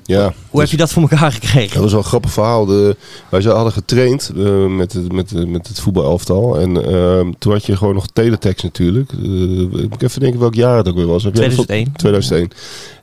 Ja, 0.06 0.32
Hoe 0.50 0.60
heb 0.60 0.68
je 0.70 0.76
dat 0.76 0.92
voor 0.92 1.02
elkaar 1.02 1.32
gekregen? 1.32 1.72
Dat 1.74 1.82
was 1.82 1.90
wel 1.90 2.00
een 2.00 2.06
grappig 2.06 2.30
verhaal. 2.32 2.64
De, 2.66 2.96
wij 3.28 3.42
hadden 3.42 3.72
getraind 3.72 4.32
eh, 4.36 4.66
met, 4.66 4.92
het, 4.92 5.12
met, 5.12 5.30
het- 5.30 5.48
met 5.48 5.68
het 5.68 5.80
voetbalelftal. 5.80 6.58
En 6.60 6.84
ehm, 6.92 7.32
toen 7.38 7.52
had 7.52 7.66
je 7.66 7.76
gewoon 7.76 7.94
nog 7.94 8.06
teletext 8.12 8.64
natuurlijk. 8.64 9.12
Eh, 9.12 9.60
ik 9.82 9.88
moet 9.90 10.02
even 10.02 10.20
denken 10.20 10.40
welk 10.40 10.54
jaar 10.54 10.76
het 10.76 10.88
ook 10.88 10.94
weer 10.96 11.06
was. 11.06 11.22
Heb 11.24 11.34
jij 11.36 11.48
dat- 11.48 11.66
2001. 11.66 11.92
2001. 11.96 12.50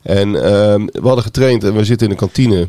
En 0.01 0.35
ehm, 0.43 0.85
we 1.01 1.07
hadden 1.07 1.23
getraind 1.23 1.63
en 1.63 1.73
we 1.75 1.83
zitten 1.85 2.07
in 2.07 2.13
de 2.13 2.19
kantine. 2.19 2.67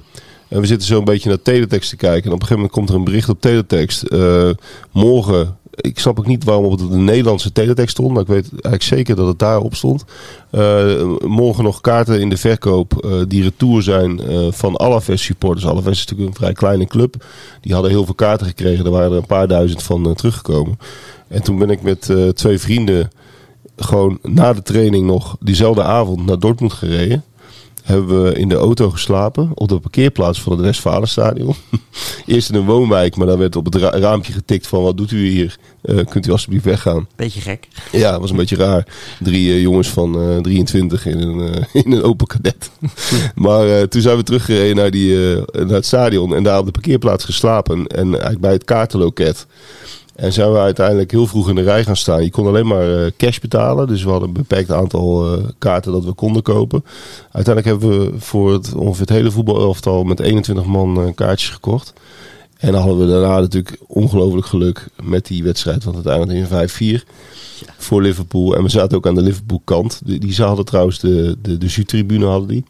En 0.52 0.60
we 0.60 0.66
zitten 0.66 0.88
zo 0.88 0.98
een 0.98 1.04
beetje 1.04 1.28
naar 1.28 1.42
teletext 1.42 1.90
te 1.90 1.96
kijken. 1.96 2.24
En 2.24 2.36
op 2.36 2.40
een 2.40 2.46
gegeven 2.46 2.56
moment 2.56 2.72
komt 2.72 2.88
er 2.88 2.94
een 2.94 3.04
bericht 3.04 3.28
op 3.28 3.40
teletext. 3.40 4.02
eh, 4.02 4.50
morgen, 4.90 5.56
ik 5.74 5.98
snap 5.98 6.18
ook 6.18 6.26
niet 6.26 6.44
waarom 6.44 6.64
op 6.64 6.78
de 6.78 6.96
Nederlandse 6.96 7.52
teletext 7.52 7.90
stond. 7.90 8.12
Maar 8.12 8.22
ik 8.22 8.28
weet 8.28 8.50
eigenlijk 8.50 8.82
zeker 8.82 9.16
dat 9.16 9.26
het 9.26 9.38
daarop 9.38 9.74
stond. 9.74 10.04
Eh, 10.50 11.02
morgen 11.26 11.64
nog 11.64 11.80
kaarten 11.80 12.20
in 12.20 12.28
de 12.28 12.36
verkoop 12.36 13.04
eh, 13.04 13.20
die 13.28 13.42
retour 13.42 13.82
zijn 13.82 14.20
eh, 14.20 14.46
van 14.50 14.76
Alaves 14.76 15.22
supporters. 15.22 15.66
Alaves 15.66 15.90
is 15.90 16.06
natuurlijk 16.06 16.28
een 16.28 16.36
vrij 16.36 16.52
kleine 16.52 16.86
club. 16.86 17.24
Die 17.60 17.72
hadden 17.72 17.90
heel 17.90 18.04
veel 18.04 18.14
kaarten 18.14 18.46
gekregen. 18.46 18.84
Er 18.84 18.90
waren 18.90 19.10
er 19.10 19.16
een 19.16 19.26
paar 19.26 19.48
duizend 19.48 19.82
van 19.82 20.14
teruggekomen. 20.14 20.78
En 21.28 21.42
toen 21.42 21.58
ben 21.58 21.70
ik 21.70 21.82
met 21.82 22.12
twee 22.34 22.58
vrienden 22.58 23.10
gewoon 23.76 24.18
na 24.22 24.52
de 24.52 24.62
training 24.62 25.06
nog 25.06 25.36
diezelfde 25.40 25.82
avond 25.82 26.26
naar 26.26 26.38
Dortmund 26.38 26.72
gereden. 26.72 27.24
Hebben 27.82 28.22
we 28.24 28.32
in 28.34 28.48
de 28.48 28.54
auto 28.54 28.90
geslapen 28.90 29.50
op 29.54 29.68
de 29.68 29.78
parkeerplaats 29.78 30.40
van 30.40 30.52
het 30.52 30.60
Westfalenstadion. 30.60 31.54
Eerst 32.26 32.48
in 32.48 32.54
een 32.54 32.64
woonwijk, 32.64 33.16
maar 33.16 33.26
dan 33.26 33.38
werd 33.38 33.56
op 33.56 33.64
het 33.64 33.74
ra- 33.74 33.98
raampje 33.98 34.32
getikt 34.32 34.66
van 34.66 34.82
wat 34.82 34.96
doet 34.96 35.10
u 35.10 35.28
hier? 35.28 35.56
Eh, 35.82 35.98
kunt 36.08 36.26
u 36.26 36.30
alsjeblieft 36.30 36.64
weggaan? 36.64 37.08
Beetje 37.16 37.40
gek. 37.40 37.68
Ja, 37.92 38.10
dat 38.10 38.20
was 38.20 38.30
een 38.30 38.36
beetje 38.36 38.56
raar. 38.56 38.86
Drie 39.20 39.52
eh, 39.52 39.60
jongens 39.60 39.88
van 39.88 40.20
eh 40.20 40.36
23 40.36 41.06
in 41.06 41.20
een, 41.20 41.66
in 41.84 41.92
een 41.92 42.02
open 42.02 42.26
kadet. 42.26 42.70
maar 43.34 43.88
toen 43.88 44.02
zijn 44.02 44.16
we 44.16 44.22
teruggereden 44.22 44.76
naar, 44.76 44.90
die, 44.90 45.16
naar 45.52 45.68
het 45.68 45.86
stadion 45.86 46.34
en 46.34 46.42
daar 46.42 46.58
op 46.58 46.64
de 46.66 46.70
parkeerplaats 46.70 47.24
geslapen. 47.24 47.86
En 47.86 48.06
eigenlijk 48.06 48.40
bij 48.40 48.52
het 48.52 48.64
kaartenloket. 48.64 49.46
En 50.14 50.32
zijn 50.32 50.52
we 50.52 50.58
uiteindelijk 50.58 51.10
heel 51.10 51.26
vroeg 51.26 51.48
in 51.48 51.54
de 51.54 51.62
rij 51.62 51.84
gaan 51.84 51.96
staan. 51.96 52.22
Je 52.22 52.30
kon 52.30 52.46
alleen 52.46 52.66
maar 52.66 53.04
eh, 53.04 53.10
cash 53.16 53.38
betalen. 53.38 53.86
Dus 53.86 54.02
we 54.02 54.10
hadden 54.10 54.28
een 54.28 54.34
beperkt 54.34 54.70
aantal 54.70 55.34
eh, 55.34 55.44
kaarten 55.58 55.92
dat 55.92 56.04
we 56.04 56.12
konden 56.12 56.42
kopen. 56.42 56.84
Uiteindelijk 57.30 57.66
hebben 57.66 58.00
we 58.00 58.20
voor 58.20 58.52
het, 58.52 58.74
ongeveer 58.74 59.00
het 59.00 59.16
hele 59.16 59.30
voetbalelftal 59.30 60.04
met 60.04 60.20
21 60.20 60.64
man 60.64 61.00
eh, 61.00 61.14
kaartjes 61.14 61.50
gekocht. 61.50 61.92
En 62.58 62.72
dan 62.72 62.80
hadden 62.80 63.06
we 63.06 63.12
daarna 63.12 63.40
natuurlijk 63.40 63.76
ongelooflijk 63.86 64.46
geluk 64.46 64.88
met 65.02 65.26
die 65.26 65.42
wedstrijd. 65.42 65.84
Want 65.84 65.96
het 65.96 66.06
eindigde 66.06 66.68
in 66.88 67.00
5-4 67.00 67.04
voor 67.78 68.02
Liverpool. 68.02 68.56
En 68.56 68.62
we 68.62 68.68
zaten 68.68 68.96
ook 68.96 69.06
aan 69.06 69.14
de 69.14 69.22
Liverpool 69.22 69.60
kant. 69.64 70.00
Die, 70.04 70.32
ze 70.32 70.42
hadden 70.42 70.64
trouwens 70.64 70.98
de, 70.98 71.36
de, 71.42 71.58
de 71.58 71.68
Zuid-tribune 71.68 72.26
hadden 72.26 72.48
die. 72.48 72.64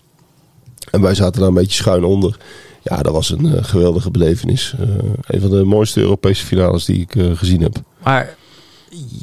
En 0.90 1.00
wij 1.00 1.14
zaten 1.14 1.40
daar 1.40 1.48
een 1.48 1.55
beetje 1.55 1.83
schuin 1.83 2.05
onder. 2.05 2.37
Ja, 2.83 3.03
dat 3.03 3.12
was 3.12 3.31
een 3.31 3.57
eh, 3.57 3.64
geweldige 3.64 4.11
belevenis. 4.11 4.75
Eh, 4.81 4.88
een 5.27 5.40
van 5.40 5.51
de 5.51 5.64
mooiste 5.64 6.01
Europese 6.01 6.47
finales 6.47 6.85
die 6.85 7.01
ik 7.01 7.16
eh, 7.16 7.37
gezien 7.37 7.62
heb. 7.62 7.77
Maar 8.03 8.37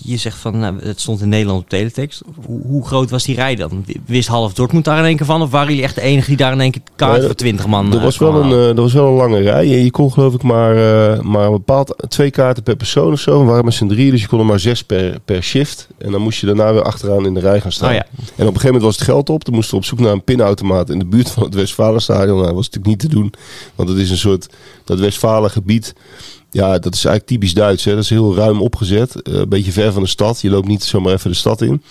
je 0.03 0.17
zegt 0.17 0.37
van, 0.37 0.59
nou, 0.59 0.75
het 0.83 0.99
stond 0.99 1.21
in 1.21 1.29
Nederland 1.29 1.61
op 1.61 1.69
teletext. 1.69 2.21
Hoe, 2.45 2.61
hoe 2.61 2.85
groot 2.85 3.09
was 3.09 3.23
die 3.23 3.35
rij 3.35 3.55
dan? 3.55 3.85
Wist 4.05 4.27
half 4.27 4.53
Dortmund 4.53 4.85
daar 4.85 4.97
in 4.97 5.05
één 5.05 5.17
keer 5.17 5.25
van? 5.25 5.41
Of 5.41 5.49
waren 5.49 5.67
jullie 5.67 5.83
echt 5.83 5.95
de 5.95 6.01
enige 6.01 6.27
die 6.27 6.37
daar 6.37 6.51
in 6.51 6.61
één 6.61 6.71
keer 6.71 6.81
kaart 6.95 7.17
Nee, 7.17 7.25
voor 7.25 7.35
20 7.35 7.67
man 7.67 7.91
Er 7.91 7.97
eh, 7.97 8.03
was, 8.03 8.17
wel 8.17 8.43
een, 8.43 8.51
eh, 8.51 8.67
er 8.67 8.81
was 8.81 8.93
wel 8.93 9.07
een 9.07 9.13
lange 9.13 9.41
rij. 9.41 9.73
En 9.77 9.83
je 9.83 9.91
kon 9.91 10.11
geloof 10.11 10.33
ik 10.33 10.43
maar, 10.43 10.75
eh, 10.75 11.21
maar 11.21 11.45
een 11.45 11.51
bepaald 11.51 11.95
twee 12.07 12.31
kaarten 12.31 12.63
per 12.63 12.75
persoon 12.75 13.11
of 13.11 13.19
zo. 13.19 13.39
We 13.39 13.45
waren 13.45 13.65
met 13.65 13.73
z'n 13.73 13.87
drieën, 13.87 14.11
dus 14.11 14.21
je 14.21 14.27
kon 14.27 14.39
er 14.39 14.45
maar 14.45 14.59
zes 14.59 14.83
per, 14.83 15.19
per 15.25 15.43
shift. 15.43 15.87
En 15.97 16.11
dan 16.11 16.21
moest 16.21 16.39
je 16.39 16.45
daarna 16.45 16.73
weer 16.73 16.83
achteraan 16.83 17.25
in 17.25 17.33
de 17.33 17.39
rij 17.39 17.61
gaan 17.61 17.71
staan. 17.71 17.89
Oh 17.89 17.95
ja. 17.95 18.05
En 18.15 18.23
op 18.25 18.37
een 18.37 18.45
gegeven 18.45 18.65
moment 18.65 18.83
was 18.83 18.95
het 18.95 19.05
geld 19.05 19.29
op. 19.29 19.43
Toen 19.43 19.53
moesten 19.53 19.73
we 19.73 19.79
op 19.79 19.85
zoek 19.85 19.99
naar 19.99 20.11
een 20.11 20.23
pinautomaat 20.23 20.89
in 20.89 20.99
de 20.99 21.05
buurt 21.05 21.31
van 21.31 21.43
het 21.43 21.53
Westfalenstadion. 21.55 22.35
Nou, 22.35 22.45
dat 22.45 22.55
was 22.55 22.69
natuurlijk 22.69 23.01
niet 23.01 23.11
te 23.11 23.15
doen. 23.15 23.33
Want 23.75 23.89
het 23.89 23.97
is 23.97 24.09
een 24.09 24.17
soort, 24.17 24.47
dat 24.83 24.99
Westfalen 24.99 25.51
gebied. 25.51 25.93
Ja, 26.51 26.79
dat 26.79 26.93
is 26.93 27.05
eigenlijk 27.05 27.25
typisch 27.25 27.53
Duits. 27.53 27.83
Hè? 27.85 27.91
Dat 27.93 28.03
is 28.03 28.09
heel 28.09 28.35
ruim 28.35 28.61
opgezet. 28.61 29.21
eh, 29.21 29.33
een 29.33 29.49
beetje 29.49 29.71
ver 29.71 29.91
van 29.93 30.01
de 30.01 30.07
stad. 30.09 30.41
Je 30.41 30.49
loopt 30.49 30.67
niet 30.67 30.83
zomaar 30.83 31.13
even 31.13 31.29
de 31.29 31.35
stad 31.35 31.61
in. 31.61 31.83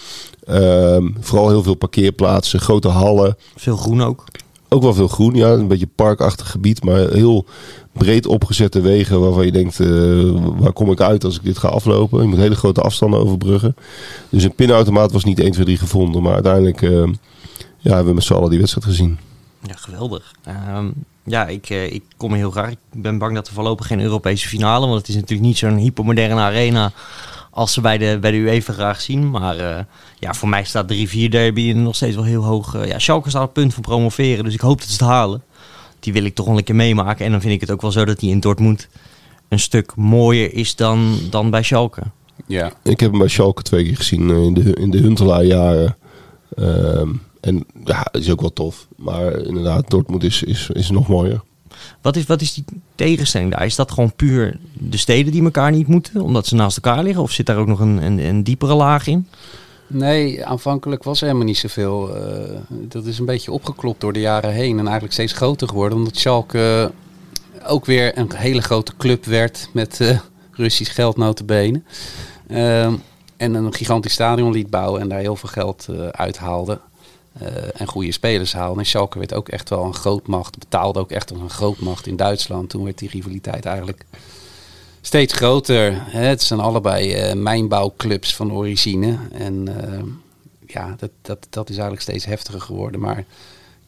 Ehm, 0.46 1.08
vooral 1.20 1.48
heel 1.48 1.62
veel 1.62 1.74
parkeerplaatsen, 1.74 2.60
grote 2.60 2.88
hallen. 2.88 3.36
Veel 3.56 3.76
groen 3.76 4.02
ook. 4.02 4.24
Ook 4.68 4.82
wel 4.82 4.94
veel 4.94 5.08
groen, 5.08 5.34
ja. 5.34 5.50
Een 5.52 5.68
beetje 5.68 5.88
parkachtig 5.94 6.50
gebied, 6.50 6.84
maar 6.84 7.08
heel 7.10 7.44
breed 7.92 8.26
opgezette 8.26 8.80
wegen 8.80 9.20
waarvan 9.20 9.44
je 9.44 9.52
denkt, 9.52 9.80
eh, 9.80 9.88
waar 10.58 10.72
kom 10.72 10.90
ik 10.90 11.00
uit 11.00 11.24
als 11.24 11.36
ik 11.36 11.44
dit 11.44 11.58
ga 11.58 11.68
aflopen? 11.68 12.20
Je 12.22 12.28
moet 12.28 12.38
hele 12.38 12.54
grote 12.54 12.80
afstanden 12.80 13.20
overbruggen. 13.20 13.76
Dus 14.28 14.42
een 14.42 14.54
pinautomaat 14.54 15.12
was 15.12 15.24
niet 15.24 15.40
1, 15.40 15.50
2, 15.52 15.64
3 15.64 15.76
gevonden, 15.78 16.22
maar 16.22 16.32
uiteindelijk 16.34 16.82
eh, 16.82 16.90
ja, 17.78 17.90
hebben 17.94 18.06
we 18.06 18.14
met 18.14 18.24
z'n 18.24 18.32
allen 18.34 18.50
die 18.50 18.58
wedstrijd 18.58 18.86
gezien. 18.86 19.18
Ja, 19.62 19.74
geweldig. 19.76 20.32
Ehm, 20.44 20.88
ja, 21.28 21.46
ik, 21.46 21.70
eh, 21.70 21.92
ik 21.92 22.02
kom 22.16 22.32
heel 22.32 22.50
graag. 22.50 22.70
Ik 22.70 22.78
ben 22.92 23.18
bang 23.18 23.34
dat 23.34 23.46
er 23.46 23.52
voorlopig 23.52 23.86
geen 23.86 24.00
Europese 24.00 24.48
finale, 24.48 24.86
want 24.86 24.98
het 24.98 25.08
is 25.08 25.14
natuurlijk 25.14 25.48
niet 25.48 25.58
zo'n 25.58 25.76
hypermoderne 25.76 26.40
arena 26.40 26.92
als 27.50 27.72
ze 27.72 27.80
bij 27.80 27.98
de, 27.98 28.18
bij 28.20 28.30
de 28.30 28.36
UEFA 28.36 28.72
graag 28.72 29.00
zien. 29.00 29.30
Maar 29.30 29.58
eh, 29.58 29.84
ja, 30.18 30.34
voor 30.34 30.48
mij 30.48 30.64
staat 30.64 30.88
de 30.88 30.94
rivier 30.94 31.30
derby 31.30 31.72
nog 31.72 31.94
steeds 31.94 32.14
wel 32.14 32.24
heel 32.24 32.44
hoog. 32.44 32.74
Eh, 32.74 32.86
ja, 32.86 32.98
Schalke 32.98 33.28
staat 33.28 33.42
op 33.42 33.48
het 33.48 33.62
punt 33.62 33.74
van 33.74 33.82
promoveren, 33.82 34.44
dus 34.44 34.54
ik 34.54 34.60
hoop 34.60 34.78
dat 34.78 34.88
ze 34.88 34.92
het 34.92 35.12
halen. 35.12 35.42
Die 36.00 36.12
wil 36.12 36.24
ik 36.24 36.34
toch 36.34 36.46
wel 36.46 36.58
een 36.58 36.64
keer 36.64 36.74
meemaken. 36.74 37.24
En 37.24 37.30
dan 37.30 37.40
vind 37.40 37.52
ik 37.52 37.60
het 37.60 37.70
ook 37.70 37.80
wel 37.80 37.92
zo 37.92 38.04
dat 38.04 38.18
die 38.18 38.30
in 38.30 38.40
Dortmund 38.40 38.88
een 39.48 39.58
stuk 39.58 39.92
mooier 39.96 40.54
is 40.54 40.76
dan, 40.76 41.18
dan 41.30 41.50
bij 41.50 41.62
Schalke. 41.62 42.02
Ja, 42.46 42.72
Ik 42.82 43.00
heb 43.00 43.10
hem 43.10 43.18
bij 43.18 43.28
Schalke 43.28 43.62
twee 43.62 43.84
keer 43.84 43.96
gezien 43.96 44.30
in 44.30 44.54
de, 44.54 44.74
in 44.74 44.90
de 44.90 44.98
Huntelaar 44.98 45.44
jaren. 45.44 45.96
Ehm, 46.56 47.08
en 47.48 47.66
ja, 47.84 48.06
dat 48.10 48.22
is 48.22 48.30
ook 48.30 48.40
wel 48.40 48.52
tof. 48.52 48.86
Maar 48.96 49.32
inderdaad, 49.40 49.90
Dortmund 49.90 50.24
is, 50.24 50.42
is, 50.42 50.70
is 50.72 50.90
nog 50.90 51.08
mooier. 51.08 51.42
Wat 52.02 52.16
is, 52.16 52.26
wat 52.26 52.40
is 52.40 52.54
die 52.54 52.64
tegenstelling 52.94 53.52
daar? 53.52 53.64
Is 53.64 53.76
dat 53.76 53.90
gewoon 53.90 54.14
puur 54.14 54.58
de 54.72 54.96
steden 54.96 55.32
die 55.32 55.44
elkaar 55.44 55.70
niet 55.70 55.86
moeten, 55.86 56.20
omdat 56.20 56.46
ze 56.46 56.54
naast 56.54 56.76
elkaar 56.76 57.02
liggen? 57.02 57.22
Of 57.22 57.30
zit 57.30 57.46
daar 57.46 57.56
ook 57.56 57.66
nog 57.66 57.80
een, 57.80 58.02
een, 58.02 58.18
een 58.18 58.42
diepere 58.42 58.74
laag 58.74 59.06
in? 59.06 59.28
Nee, 59.86 60.44
aanvankelijk 60.44 61.02
was 61.02 61.20
er 61.20 61.26
helemaal 61.26 61.46
niet 61.46 61.58
zoveel. 61.58 62.16
eh, 62.16 62.60
dat 62.68 63.06
is 63.06 63.18
een 63.18 63.24
beetje 63.26 63.52
opgeklopt 63.52 64.00
door 64.00 64.12
de 64.12 64.20
jaren 64.20 64.52
heen 64.52 64.72
en 64.78 64.84
eigenlijk 64.84 65.12
steeds 65.12 65.32
groter 65.32 65.68
geworden. 65.68 65.98
Omdat 65.98 66.16
Schalke 66.16 66.92
ook 67.66 67.84
weer 67.84 68.18
een 68.18 68.32
hele 68.34 68.62
grote 68.62 68.92
club 68.96 69.24
werd 69.24 69.68
met 69.72 70.00
eh, 70.00 70.18
Russisch 70.52 70.94
geld 70.94 71.16
notabene. 71.16 71.82
Ehm 72.48 72.94
en 73.38 73.54
een 73.54 73.74
gigantisch 73.74 74.12
stadion 74.12 74.52
liet 74.52 74.70
bouwen 74.70 75.00
en 75.00 75.08
daar 75.08 75.18
heel 75.18 75.36
veel 75.36 75.48
geld 75.48 75.86
eh 75.90 76.08
uithaalde. 76.08 76.80
Eh, 77.38 77.80
en 77.80 77.86
goede 77.86 78.12
spelers 78.12 78.52
haalde. 78.52 78.80
En 78.80 78.86
Schalke 78.86 79.18
werd 79.18 79.34
ook 79.34 79.48
echt 79.48 79.68
wel 79.68 79.84
een 79.84 79.94
grootmacht. 79.94 80.58
Betaalde 80.58 80.98
ook 80.98 81.10
echt 81.10 81.30
als 81.30 81.40
een 81.40 81.50
grootmacht 81.50 82.06
in 82.06 82.16
Duitsland. 82.16 82.70
Toen 82.70 82.84
werd 82.84 82.98
die 82.98 83.08
rivaliteit 83.08 83.64
eigenlijk 83.64 84.04
steeds 85.00 85.34
groter. 85.34 85.92
Hè. 86.10 86.20
Het 86.20 86.42
zijn 86.42 86.60
allebei 86.60 87.12
eh, 87.12 87.34
mijnbouwclubs 87.34 88.34
van 88.34 88.52
origine. 88.52 89.18
En 89.32 89.82
eh, 89.82 90.02
ja, 90.66 90.94
dat, 90.98 91.10
dat, 91.22 91.46
dat 91.50 91.68
is 91.68 91.74
eigenlijk 91.74 92.02
steeds 92.02 92.24
heftiger 92.24 92.60
geworden. 92.60 93.00
Maar 93.00 93.24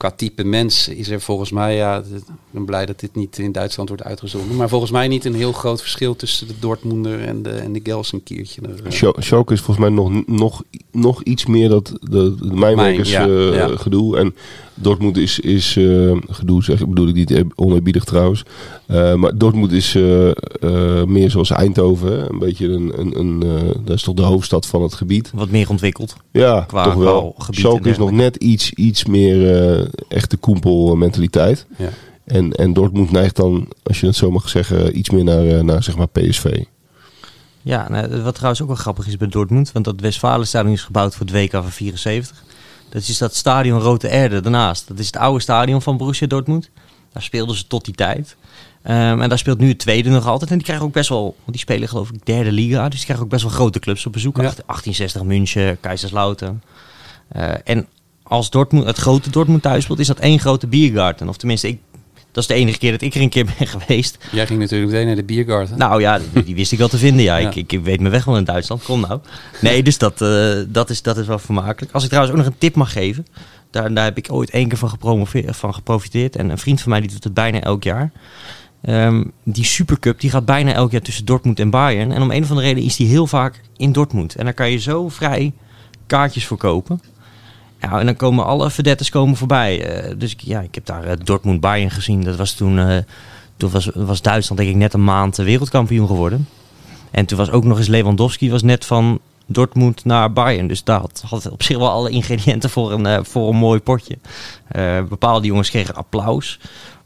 qua 0.01 0.11
type 0.11 0.45
mens 0.45 0.89
is 0.89 1.09
er 1.09 1.21
volgens 1.21 1.51
mij, 1.51 1.77
ja, 1.77 1.99
ik 1.99 2.23
ben 2.51 2.65
blij 2.65 2.87
dat 2.87 3.01
dit 3.01 3.15
niet 3.15 3.39
in 3.39 3.53
Duitsland 3.53 3.89
wordt 3.89 4.05
uitgezonden. 4.05 4.57
Maar 4.57 4.69
volgens 4.69 4.91
mij 4.91 5.09
niet 5.09 5.25
een 5.25 5.35
heel 5.35 5.53
groot 5.53 5.81
verschil 5.81 6.17
tussen 6.17 6.47
de 6.47 6.55
Dortmunder 6.61 7.21
en 7.21 7.43
de, 7.43 7.51
en 7.51 7.73
de 7.73 7.81
Gelsenkirchen. 7.83 8.65
Scho- 8.89 9.15
Schalke 9.19 9.53
is 9.53 9.61
volgens 9.61 9.87
mij 9.87 9.95
nog, 9.95 10.27
nog, 10.27 10.63
nog 10.91 11.23
iets 11.23 11.47
meer 11.47 11.69
dat 11.69 11.93
de, 12.01 12.35
de 12.35 12.55
mijnwerkers 12.55 13.13
Mijn, 13.13 13.31
ja, 13.31 13.51
eh, 13.51 13.55
ja. 13.55 13.77
gedoe. 13.77 14.19
En 14.19 14.35
Dortmund 14.81 15.16
is, 15.16 15.40
is 15.40 15.77
eh, 15.77 16.16
gedoe, 16.29 16.64
zeg, 16.64 16.88
bedoel 16.88 17.09
ik 17.09 17.14
niet 17.14 17.45
oneerbiedig 17.55 18.05
trouwens. 18.05 18.43
Eh, 18.87 19.14
maar 19.14 19.38
Dortmund 19.38 19.73
is 19.73 19.95
eh, 19.95 20.29
eh, 20.29 21.05
meer 21.07 21.31
zoals 21.31 21.51
Eindhoven. 21.51 22.12
hè. 22.12 22.31
Een 22.31 22.38
beetje 22.38 22.69
een, 22.69 22.93
een, 23.01 23.19
een 23.19 23.43
eh, 23.43 23.75
dat 23.85 23.97
is 23.97 24.03
toch 24.03 24.14
de 24.14 24.23
hoofdstad 24.23 24.66
van 24.66 24.83
het 24.83 24.95
gebied. 24.95 25.31
Wat 25.35 25.51
meer 25.51 25.71
ontwikkeld. 25.71 26.16
Ja, 26.33 26.64
Qua 26.69 26.85
toch 26.85 26.95
wel. 26.95 27.35
Schalke 27.51 27.88
is 27.90 27.99
nog 27.99 28.11
net 28.11 28.37
iets, 28.37 28.73
iets 28.73 29.05
meer 29.05 29.55
eh, 29.81 29.87
echte 30.09 30.37
koempelmentaliteit. 30.37 31.66
ja. 31.79 31.88
En, 32.25 32.53
en 32.53 32.73
Dortmund 32.73 33.11
neigt 33.11 33.37
dan, 33.37 33.69
als 33.83 34.01
je 34.01 34.07
het 34.07 34.16
zo 34.16 34.31
mag 34.31 34.49
zeggen, 34.49 34.99
iets 34.99 35.11
meer 35.11 35.25
naar, 35.25 35.64
naar 35.64 35.83
zeg 35.83 35.97
maar 35.97 36.09
PSV. 36.09 36.62
Ja, 37.62 37.88
nou, 37.88 38.23
wat 38.23 38.35
trouwens 38.35 38.62
ook 38.62 38.69
wel 38.69 38.77
grappig 38.77 39.07
is 39.07 39.16
bij 39.16 39.29
Dortmund, 39.29 39.73
want 39.73 39.85
dat 39.85 40.01
Westfalenstadion 40.01 40.73
is 40.73 40.83
gebouwd 40.83 41.14
voor 41.14 41.27
het 41.27 41.35
WK 41.35 41.51
van 41.51 41.71
74. 41.71 42.45
Dat 42.90 43.09
is 43.09 43.18
dat 43.18 43.35
stadion 43.35 43.81
Rote 43.81 44.09
Erde 44.09 44.40
daarnaast. 44.40 44.88
Dat 44.88 44.98
is 44.98 45.07
het 45.07 45.16
oude 45.16 45.40
stadion 45.40 45.83
van 45.83 45.96
Borussia 45.96 46.26
Dortmund. 46.26 46.70
Daar 47.12 47.22
speelden 47.22 47.57
ze 47.57 47.66
tot 47.66 47.85
die 47.85 47.94
tijd. 47.94 48.37
Ehm, 48.83 49.20
en 49.20 49.29
daar 49.29 49.38
speelt 49.38 49.59
nu 49.59 49.68
het 49.68 49.79
tweede 49.79 50.11
nog 50.11 50.26
altijd. 50.26 50.50
En 50.50 50.57
die 50.57 50.66
krijgen 50.66 50.87
ook 50.87 50.92
best 50.92 51.09
wel, 51.09 51.22
want 51.22 51.46
die 51.46 51.59
spelen 51.59 51.88
geloof 51.88 52.11
ik 52.11 52.26
derde 52.26 52.53
liga. 52.53 52.85
Dus 52.85 52.96
die 52.96 53.05
krijgen 53.05 53.24
ook 53.24 53.31
best 53.31 53.42
wel 53.42 53.53
grote 53.53 53.79
clubs 53.79 54.07
op 54.07 54.12
bezoek. 54.12 54.37
Ja. 54.37 54.42
1860 54.42 55.22
München, 55.22 55.81
Kaiserslautern. 55.81 56.62
Eh, 57.29 57.53
en 57.64 57.87
als 58.22 58.50
Dortmund, 58.50 58.87
het 58.87 58.98
grote 58.98 59.31
Dortmund 59.31 59.62
thuis 59.62 59.85
speelt, 59.85 59.98
is 59.98 60.07
dat 60.07 60.18
één 60.18 60.38
grote 60.38 60.66
biergarten. 60.66 61.29
Of 61.29 61.37
tenminste, 61.37 61.68
ik, 61.68 61.81
dat 62.33 62.43
is 62.43 62.47
de 62.47 62.55
enige 62.55 62.79
keer 62.79 62.90
dat 62.90 63.01
ik 63.01 63.14
er 63.14 63.21
een 63.21 63.29
keer 63.29 63.45
ben 63.59 63.66
geweest. 63.79 64.19
Jij 64.33 64.47
ging 64.47 64.61
natuurlijk 64.61 64.90
meteen 64.90 65.07
naar 65.07 65.16
de 65.16 65.25
biergarten. 65.25 65.79
Nou 65.79 66.01
ja, 66.01 66.21
die, 66.33 66.45
die 66.45 66.55
wist 66.55 66.73
ik 66.73 66.79
wel 66.79 66.88
te 66.88 66.99
vinden. 66.99 67.23
Ja, 67.23 67.37
Ja. 67.37 67.49
Ik, 67.49 67.55
ik, 67.55 67.73
ik 67.73 67.81
weet 67.85 68.01
mijn 68.01 68.12
weg 68.12 68.25
wel 68.25 68.37
in 68.37 68.45
Duitsland. 68.45 68.83
Kom 68.83 69.01
nou. 69.01 69.21
Nee, 69.61 69.83
dus 69.83 69.99
dat, 69.99 70.21
eh, 70.23 70.53
dat, 70.69 70.90
is, 70.90 71.03
dat 71.03 71.16
is 71.16 71.27
wel 71.27 71.38
vermakelijk. 71.38 71.93
Als 71.93 72.03
ik 72.03 72.09
trouwens 72.09 72.37
ook 72.37 72.43
nog 72.45 72.53
een 72.53 72.59
tip 72.59 72.75
mag 72.75 72.93
geven. 72.93 73.27
Daar, 73.71 73.95
daar 73.95 74.05
heb 74.05 74.16
ik 74.16 74.33
ooit 74.33 74.51
één 74.51 74.69
keer 74.69 74.79
van, 74.79 74.88
gepromoveerd, 74.88 75.57
van 75.57 75.75
geprofiteerd. 75.75 76.37
En 76.37 76.51
een 76.51 76.59
vriend 76.59 76.81
van 76.81 76.90
mij 76.90 77.01
die 77.01 77.11
doet 77.11 77.25
het 77.25 77.35
bijna 77.35 77.61
elk 77.61 77.83
jaar. 77.83 78.12
Ehm, 78.83 79.25
die 79.45 79.64
Supercup 79.64 80.21
die 80.21 80.31
gaat 80.31 80.45
bijna 80.45 80.73
elk 80.73 80.90
jaar 80.90 81.01
tussen 81.01 81.25
Dortmund 81.25 81.61
en 81.61 81.71
Bayern. 81.71 82.12
En 82.12 82.23
om 82.23 82.31
een 82.31 82.43
of 82.43 82.49
andere 82.49 82.66
reden 82.66 82.85
is 82.85 82.97
die 82.97 83.07
heel 83.07 83.27
vaak 83.27 83.61
in 83.77 83.93
Dortmund. 83.93 84.35
En 84.35 84.45
daar 84.45 84.55
kan 84.55 84.71
je 84.71 84.79
zo 84.79 85.09
vrij 85.09 85.53
kaartjes 86.07 86.47
voor 86.47 86.57
kopen. 86.57 87.01
Ja, 87.81 87.99
en 87.99 88.07
dan 88.07 88.16
komen 88.16 88.45
alle 88.45 88.71
vedettes 88.71 89.11
komen 89.11 89.37
voorbij. 89.37 89.85
Eh, 89.85 90.14
dus 90.19 90.33
ik, 90.33 90.40
ja, 90.40 90.61
ik 90.61 90.75
heb 90.75 90.87
daar 90.87 91.05
eh, 91.05 91.16
Dortmund-Bayern 91.25 91.90
gezien. 91.90 92.23
Dat 92.23 92.37
was 92.37 92.53
toen, 92.53 92.79
eh, 92.79 92.97
toen 93.57 93.71
was, 93.71 93.90
was 93.95 94.23
Duitsland 94.23 94.61
denk 94.61 94.73
ik 94.73 94.81
net 94.81 94.95
een 94.95 95.05
maand 95.05 95.37
wereldkampioen 95.37 96.07
geworden. 96.07 96.49
En 97.11 97.27
toen 97.27 97.38
was 97.38 97.51
ook 97.51 97.64
nog 97.64 97.79
eens 97.79 97.87
Lewandowski 97.87 98.51
was 98.51 98.62
net 98.62 98.85
van 98.85 99.21
Dortmund 99.47 100.05
naar 100.05 100.33
Bayern. 100.33 100.66
Dus 100.66 100.85
daar 100.85 101.01
had, 101.01 101.23
had 101.29 101.51
op 101.51 101.62
zich 101.62 101.79
wel 101.79 101.90
alle 101.90 102.11
ingrediënten 102.11 102.71
voor 102.71 102.93
een, 102.93 103.25
voor 103.25 103.49
een 103.49 103.57
mooi 103.57 103.81
potje. 103.81 104.19
Bepaalde 105.09 105.47
jongens 105.47 105.71
kregen 105.71 105.95
applaus. 105.95 106.61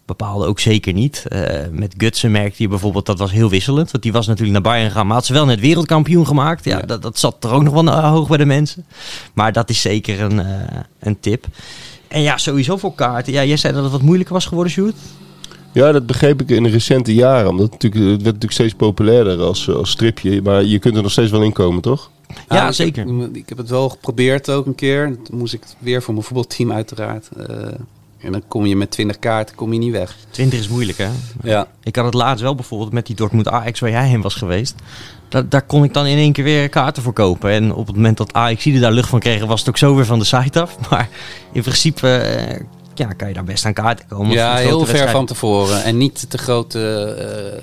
Bepaalde 0.07 0.47
ook 0.47 0.61
zeker 0.61 0.93
niet. 0.93 1.25
Eh, 1.29 1.69
met 1.71 1.95
Gutsen 1.99 2.31
merkte 2.31 2.62
je 2.62 2.69
bijvoorbeeld, 2.69 3.07
dat 3.07 3.19
was 3.19 3.33
heel 3.33 3.51
wisselend. 3.51 3.90
Want 3.90 4.03
die 4.03 4.12
was 4.12 4.27
natuurlijk 4.27 4.53
naar 4.53 4.73
Bayern 4.73 4.90
gegaan. 4.90 5.07
Maar 5.07 5.17
had 5.17 5.27
ze 5.27 5.33
wel 5.33 5.47
net 5.47 5.61
wereldkampioen 5.61 6.27
gemaakt. 6.27 6.64
Ja, 6.64 6.77
Ja. 6.79 6.87
Dat, 6.87 7.03
dat 7.03 7.19
zat 7.19 7.45
er 7.45 7.51
ook 7.51 7.62
nog 7.62 7.73
wel 7.73 7.87
eh, 7.87 8.11
hoog 8.11 8.29
bij 8.29 8.37
de 8.37 8.45
mensen. 8.45 8.87
Maar 9.35 9.53
dat 9.53 9.71
is 9.71 9.81
zeker 9.81 10.21
een, 10.21 10.40
eh, 10.40 10.81
een 10.99 11.21
tip. 11.21 11.47
En 12.09 12.23
ja, 12.23 12.37
sowieso 12.37 12.77
voor 12.77 12.95
kaarten. 12.95 13.33
Ja, 13.33 13.45
jij 13.45 13.57
zei 13.57 13.73
dat 13.73 13.83
het 13.83 13.93
wat 13.93 14.03
moeilijker 14.03 14.35
was 14.35 14.47
geworden, 14.47 14.73
Sjoerd. 14.73 14.95
Ja, 15.73 15.93
dat 15.93 16.07
begreep 16.07 16.40
ik 16.40 16.51
in 16.51 16.62
de 16.62 16.69
recente 16.69 17.14
jaren. 17.14 17.49
Omdat 17.49 17.73
het, 17.73 17.83
natuurlijk, 17.83 18.03
het 18.05 18.11
werd 18.11 18.25
natuurlijk 18.25 18.53
steeds 18.53 18.75
populairder 18.75 19.40
als, 19.40 19.71
als 19.71 19.90
stripje. 19.90 20.43
Maar 20.43 20.64
je 20.64 20.79
kunt 20.79 20.97
er 20.97 21.03
nog 21.03 21.11
steeds 21.11 21.31
wel 21.31 21.43
in 21.43 21.53
komen, 21.53 21.83
toch? 21.83 22.11
Ja, 22.29 22.35
Nou, 22.49 22.69
ik 22.69 22.75
zeker. 22.75 23.07
Heb, 23.07 23.37
ik 23.37 23.49
heb 23.49 23.59
het 23.59 23.71
wel 23.71 23.88
geprobeerd 23.88 24.51
ook 24.51 24.67
een 24.67 24.75
keer. 24.75 25.17
Toen 25.25 25.38
moest 25.38 25.55
ik 25.55 25.62
weer 25.79 26.03
voor 26.03 26.14
mijn 26.14 26.27
voetbalteam 26.27 26.73
uiteraard. 26.73 27.29
En 28.25 28.33
dan 28.33 28.43
kom 28.49 28.67
je 28.67 28.77
met 28.77 28.91
20 28.91 29.19
kaarten 29.19 29.57
kom 29.57 29.73
je 29.73 29.79
niet 29.79 29.93
weg. 29.93 30.17
20 30.31 30.59
is 30.59 30.69
moeilijk, 30.69 30.99
hè? 30.99 31.09
Ja, 31.43 31.67
Ik 31.83 31.97
had 31.97 32.05
het 32.05 32.15
laatst 32.15 32.43
wel 32.43 32.55
bijvoorbeeld 32.55 32.93
met 32.93 33.07
die 33.07 33.17
Dortmund 33.17 33.49
Ajax 33.49 33.81
waar 33.81 33.91
jij 33.91 34.09
heen 34.09 34.23
was 34.23 34.35
geweest. 34.35 34.75
Daar, 35.29 35.49
daar 35.49 35.63
kon 35.63 35.85
ik 35.85 35.95
dan 35.95 36.07
in 36.07 36.19
één 36.19 36.33
keer 36.33 36.45
weer 36.45 36.69
kaarten 36.69 37.03
voor 37.03 37.13
kopen. 37.13 37.51
En 37.51 37.75
op 37.75 37.87
het 37.87 37.97
moment 37.97 38.17
dat 38.17 38.37
er 38.37 38.81
daar 38.81 38.93
lucht 38.93 39.09
van 39.09 39.19
kregen, 39.19 39.47
was 39.47 39.61
het 39.61 39.69
ook 39.69 39.79
zo 39.79 39.95
weer 39.95 40.07
van 40.07 40.19
de 40.19 40.25
site 40.25 40.61
af. 40.61 40.77
Maar 40.91 41.09
in 41.53 41.63
principe 41.63 42.09
eh, 42.09 42.61
ja, 42.95 43.13
kan 43.13 43.29
je 43.29 43.35
daar 43.35 43.45
best 43.45 43.65
aan 43.65 43.73
kaarten 43.73 44.07
komen. 44.09 44.33
ja 44.33 44.57
heel 44.57 44.87
ver 44.87 45.11
van 45.11 45.27
tevoren. 45.27 45.85
En 45.85 45.97
niet 45.97 46.31
te 46.31 46.39
grote 46.39 47.05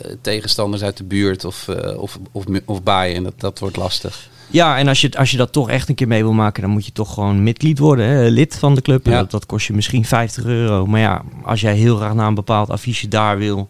eh, 0.02 0.16
tegenstanders 0.22 0.84
uit 0.84 0.98
de 0.98 1.04
buurt 1.04 1.46
of, 1.46 1.68
eh 1.68 2.02
of, 2.02 2.20
of, 2.32 2.44
of 2.66 2.84
Bayern. 2.84 3.24
Dat, 3.24 3.40
dat 3.40 3.60
wordt 3.60 3.76
lastig. 3.76 4.30
Ja, 4.52 4.78
en 4.78 4.88
als 4.88 5.02
je, 5.02 5.18
als 5.18 5.32
je 5.32 5.38
dat 5.38 5.52
toch 5.52 5.70
echt 5.70 5.90
een 5.90 5.96
keer 5.96 6.08
mee 6.08 6.24
wil 6.24 6.34
maken, 6.34 6.62
dan 6.62 6.72
moet 6.72 6.86
je 6.86 6.92
toch 6.92 7.14
gewoon 7.14 7.44
midlid 7.44 7.80
worden. 7.80 8.06
Hè? 8.06 8.28
Lid 8.28 8.58
van 8.60 8.76
de 8.76 8.82
club. 8.82 9.06
Ja. 9.06 9.18
Dat, 9.18 9.32
dat 9.32 9.46
kost 9.46 9.68
je 9.68 9.74
misschien 9.74 10.06
50 10.06 10.46
euro. 10.46 10.86
Maar 10.86 11.00
ja, 11.00 11.22
als 11.44 11.62
jij 11.62 11.76
heel 11.76 11.96
graag 11.96 12.14
naar 12.14 12.28
een 12.28 12.36
bepaald 12.36 12.70
affiche 12.70 13.08
daar 13.08 13.38
wil, 13.38 13.70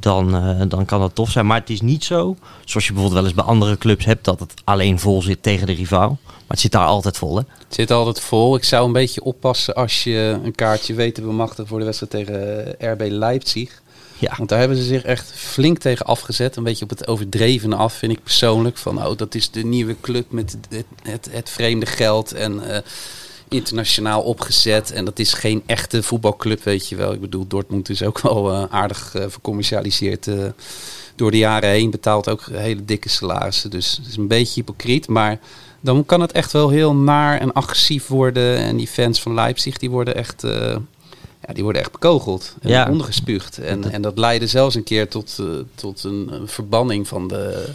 dan, 0.00 0.34
eh, 0.34 0.60
dan 0.68 0.84
kan 0.84 1.00
dat 1.00 1.14
tof 1.14 1.30
zijn. 1.30 1.46
Maar 1.46 1.60
het 1.60 1.70
is 1.70 1.80
niet 1.80 2.04
zo, 2.04 2.36
zoals 2.64 2.86
je 2.86 2.92
bijvoorbeeld 2.92 3.12
wel 3.12 3.24
eens 3.24 3.34
bij 3.34 3.44
andere 3.44 3.78
clubs 3.78 4.04
hebt, 4.04 4.24
dat 4.24 4.40
het 4.40 4.54
alleen 4.64 4.98
vol 4.98 5.22
zit 5.22 5.42
tegen 5.42 5.66
de 5.66 5.72
rivaal. 5.72 6.18
Maar 6.24 6.44
het 6.48 6.60
zit 6.60 6.72
daar 6.72 6.86
altijd 6.86 7.16
vol, 7.16 7.36
hè? 7.36 7.42
Het 7.58 7.74
zit 7.74 7.90
altijd 7.90 8.20
vol. 8.20 8.56
Ik 8.56 8.64
zou 8.64 8.86
een 8.86 8.92
beetje 8.92 9.22
oppassen 9.22 9.74
als 9.74 10.04
je 10.04 10.40
een 10.44 10.54
kaartje 10.54 10.94
weet 10.94 11.14
te 11.14 11.20
bemachtigen 11.20 11.66
voor 11.66 11.78
de 11.78 11.84
wedstrijd 11.84 12.12
tegen 12.12 12.78
eh, 12.80 12.92
RB 12.92 13.02
Leipzig. 13.08 13.82
Ja. 14.18 14.34
Want 14.36 14.48
daar 14.48 14.58
hebben 14.58 14.76
ze 14.76 14.82
zich 14.82 15.02
echt 15.02 15.32
flink 15.34 15.78
tegen 15.78 16.06
afgezet. 16.06 16.56
Een 16.56 16.62
beetje 16.62 16.84
op 16.84 16.90
het 16.90 17.06
overdrevene 17.06 17.76
af, 17.76 17.94
vind 17.94 18.12
ik 18.12 18.22
persoonlijk. 18.22 18.76
Van, 18.76 19.06
oh, 19.06 19.16
dat 19.16 19.34
is 19.34 19.50
de 19.50 19.64
nieuwe 19.64 19.96
club 20.00 20.30
met 20.30 20.56
het, 20.68 20.84
het, 21.02 21.28
het 21.30 21.50
vreemde 21.50 21.86
geld 21.86 22.32
en 22.32 22.70
eh, 22.70 22.78
internationaal 23.48 24.22
opgezet. 24.22 24.90
En 24.90 25.04
dat 25.04 25.18
is 25.18 25.32
geen 25.32 25.62
echte 25.66 26.02
voetbalclub, 26.02 26.62
weet 26.62 26.88
je 26.88 26.96
wel. 26.96 27.12
Ik 27.12 27.20
bedoel, 27.20 27.46
Dortmund 27.46 27.88
is 27.88 28.02
ook 28.02 28.20
wel 28.28 28.52
eh, 28.52 28.64
aardig 28.70 29.14
eh, 29.14 29.24
vercommercialiseerd 29.28 30.28
door 31.14 31.30
de 31.30 31.38
jaren 31.38 31.70
heen. 31.70 31.90
Betaalt 31.90 32.28
ook 32.28 32.46
hele 32.52 32.84
dikke 32.84 33.08
salarissen. 33.08 33.70
Dus 33.70 33.96
het 33.96 34.06
is 34.06 34.16
een 34.16 34.28
beetje 34.28 34.54
hypocriet. 34.54 35.08
Maar 35.08 35.38
dan 35.80 36.04
kan 36.06 36.20
het 36.20 36.32
echt 36.32 36.52
wel 36.52 36.68
heel 36.68 36.94
naar 36.94 37.40
en 37.40 37.52
agressief 37.52 38.06
worden. 38.06 38.56
En 38.56 38.76
die 38.76 38.88
fans 38.88 39.22
van 39.22 39.34
Leipzig, 39.34 39.78
die 39.78 39.90
worden 39.90 40.14
echt... 40.14 40.44
ja, 41.46 41.52
die 41.54 41.62
worden 41.62 41.82
echt 41.82 41.92
bekogeld 41.92 42.54
en 42.60 42.68
Ja. 42.70 42.88
ondergespuugd. 42.90 43.58
En, 43.58 43.92
en 43.92 44.02
dat 44.02 44.18
leidde 44.18 44.46
zelfs 44.46 44.74
een 44.74 44.84
keer 44.84 45.08
tot, 45.08 45.36
eh, 45.40 45.46
tot 45.74 46.04
een, 46.04 46.28
een 46.32 46.48
verbanning 46.48 47.08
van 47.08 47.28
de 47.28 47.68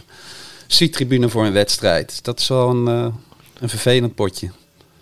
C-tribune 0.67 1.29
voor 1.29 1.45
een 1.45 1.51
wedstrijd. 1.53 2.23
Dat 2.23 2.39
is 2.39 2.47
wel 2.47 2.69
een, 2.69 2.87
eh, 2.87 3.13
een 3.59 3.69
vervelend 3.69 4.15
potje. 4.15 4.51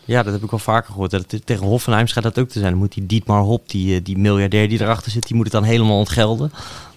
Ja, 0.06 0.24
dat 0.24 0.34
heb 0.34 0.44
ik 0.44 0.50
wel 0.50 0.60
vaker 0.60 0.92
gehoord. 0.92 1.12
Dat 1.12 1.32
het- 1.32 1.46
tegen 1.46 1.66
Hoffenheim 1.66 2.08
gaat 2.08 2.24
dat 2.24 2.40
ook 2.40 2.48
te 2.50 2.60
zijn. 2.60 2.72
Dan 2.72 2.80
moet 2.80 2.94
die 2.94 3.06
Dietmar 3.06 3.42
Hop, 3.42 3.70
die, 3.70 3.96
eh, 3.96 4.04
die 4.04 4.18
miljardair 4.18 4.70
die 4.70 4.82
erachter 4.82 5.12
zit, 5.12 5.28
die 5.28 5.36
moet 5.36 5.46
het 5.46 5.54
dan 5.54 5.64
helemaal 5.64 5.98
ontgelden. 5.98 6.52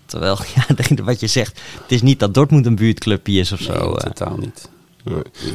Terwijl, 0.07 0.39
ja, 0.55 0.85
wat 1.05 1.21
je 1.21 1.27
zegt, 1.27 1.61
het 1.83 1.93
is 1.93 2.03
niet 2.03 2.19
dat 2.21 2.35
Dortmund 2.35 2.67
een 2.67 2.75
buurtclubje 2.75 3.39
is 3.41 3.53
of 3.53 3.61
zo. 3.61 3.73
Nee, 3.87 3.95
totaal 3.97 4.37
niet. 4.37 4.69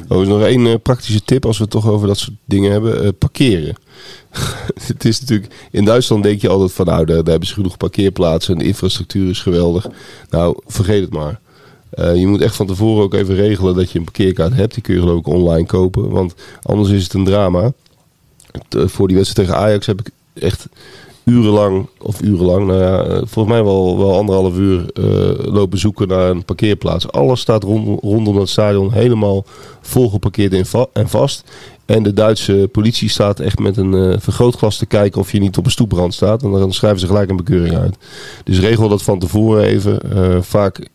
Oh, 0.08 0.28
nog 0.28 0.42
één 0.42 0.68
eh, 0.68 0.74
praktische 0.84 1.22
tip 1.22 1.46
als 1.46 1.58
we 1.58 1.64
het 1.64 1.72
toch 1.72 1.88
over 1.88 2.08
dat 2.08 2.18
soort 2.18 2.38
dingen 2.46 2.72
hebben. 2.72 3.04
Eh, 3.04 3.10
parkeren. 3.18 3.76
het 4.88 5.06
is 5.06 5.20
natuurlijk, 5.20 5.54
in 5.72 5.86
Duitsland 5.86 6.24
denk 6.24 6.42
je 6.42 6.50
altijd 6.50 6.72
van 6.72 6.86
nou, 6.86 7.06
daar, 7.06 7.16
hebben 7.16 7.48
ze 7.48 7.54
genoeg 7.54 7.78
parkeerplaatsen 7.78 8.54
en 8.54 8.60
de 8.60 8.66
infrastructuur 8.66 9.30
is 9.30 9.42
geweldig. 9.42 9.88
Nou, 10.30 10.60
vergeet 10.66 11.02
het 11.02 11.14
maar. 11.14 11.40
Eh, 11.90 12.16
je 12.16 12.28
moet 12.28 12.42
echt 12.42 12.56
van 12.56 12.68
tevoren 12.68 13.04
ook 13.04 13.14
even 13.14 13.36
regelen 13.36 13.76
dat 13.76 13.92
je 13.92 13.98
een 13.98 14.06
parkeerkaart 14.06 14.54
hebt. 14.54 14.74
Die 14.74 14.84
kun 14.84 14.94
je 14.94 15.00
geloof 15.00 15.20
ik 15.20 15.28
online 15.28 15.66
kopen, 15.66 16.10
want 16.10 16.36
anders 16.62 16.90
is 16.90 17.04
het 17.04 17.14
een 17.14 17.26
drama. 17.26 17.74
Voor 18.70 19.08
die 19.08 19.18
wedstrijd 19.18 19.48
tegen 19.48 19.64
Ajax 19.64 19.86
heb 19.86 20.00
ik 20.00 20.10
echt 20.34 20.68
urenlang, 21.28 21.88
of 21.98 22.22
urenlang, 22.22 22.68
nou 22.68 22.80
ja, 22.82 23.04
eh, 23.04 23.22
volgens 23.26 23.56
mij 23.56 23.64
wel, 23.64 23.98
wel 23.98 24.18
anderhalf 24.18 24.58
uur 24.58 24.86
eh, 24.94 25.54
lopen 25.54 25.78
zoeken 25.78 26.08
naar 26.08 26.30
een 26.30 26.46
parkeerplaats. 26.46 27.12
Alles 27.12 27.40
staat 27.40 27.64
rondom, 27.64 28.00
rondom 28.02 28.38
het 28.38 28.50
stadion 28.50 28.92
helemaal 28.94 29.46
volgeparkeerd 29.82 30.68
va- 30.68 30.88
en 30.94 31.10
vast. 31.10 31.44
En 31.86 32.04
de 32.04 32.14
Duitse 32.14 32.70
politie 32.72 33.10
staat 33.10 33.40
echt 33.40 33.60
met 33.60 33.78
een 33.78 33.94
eh, 33.94 34.20
vergrootglas 34.20 34.78
te 34.78 34.86
kijken 34.86 35.22
of 35.22 35.32
je 35.32 35.40
niet 35.40 35.58
op 35.58 35.66
een 35.66 35.72
stoeprand 35.72 36.14
staat. 36.14 36.44
En 36.44 36.52
dan 36.52 36.74
schrijven 36.74 37.00
ze 37.00 37.08
gelijk 37.08 37.30
een 37.30 37.36
bekeuring 37.36 37.76
uit. 37.76 37.98
Dus 38.44 38.60
regel 38.60 38.90
dat 38.90 39.04
van 39.04 39.20
tevoren 39.20 39.64
even. 39.64 40.00
Vaak 40.44 40.88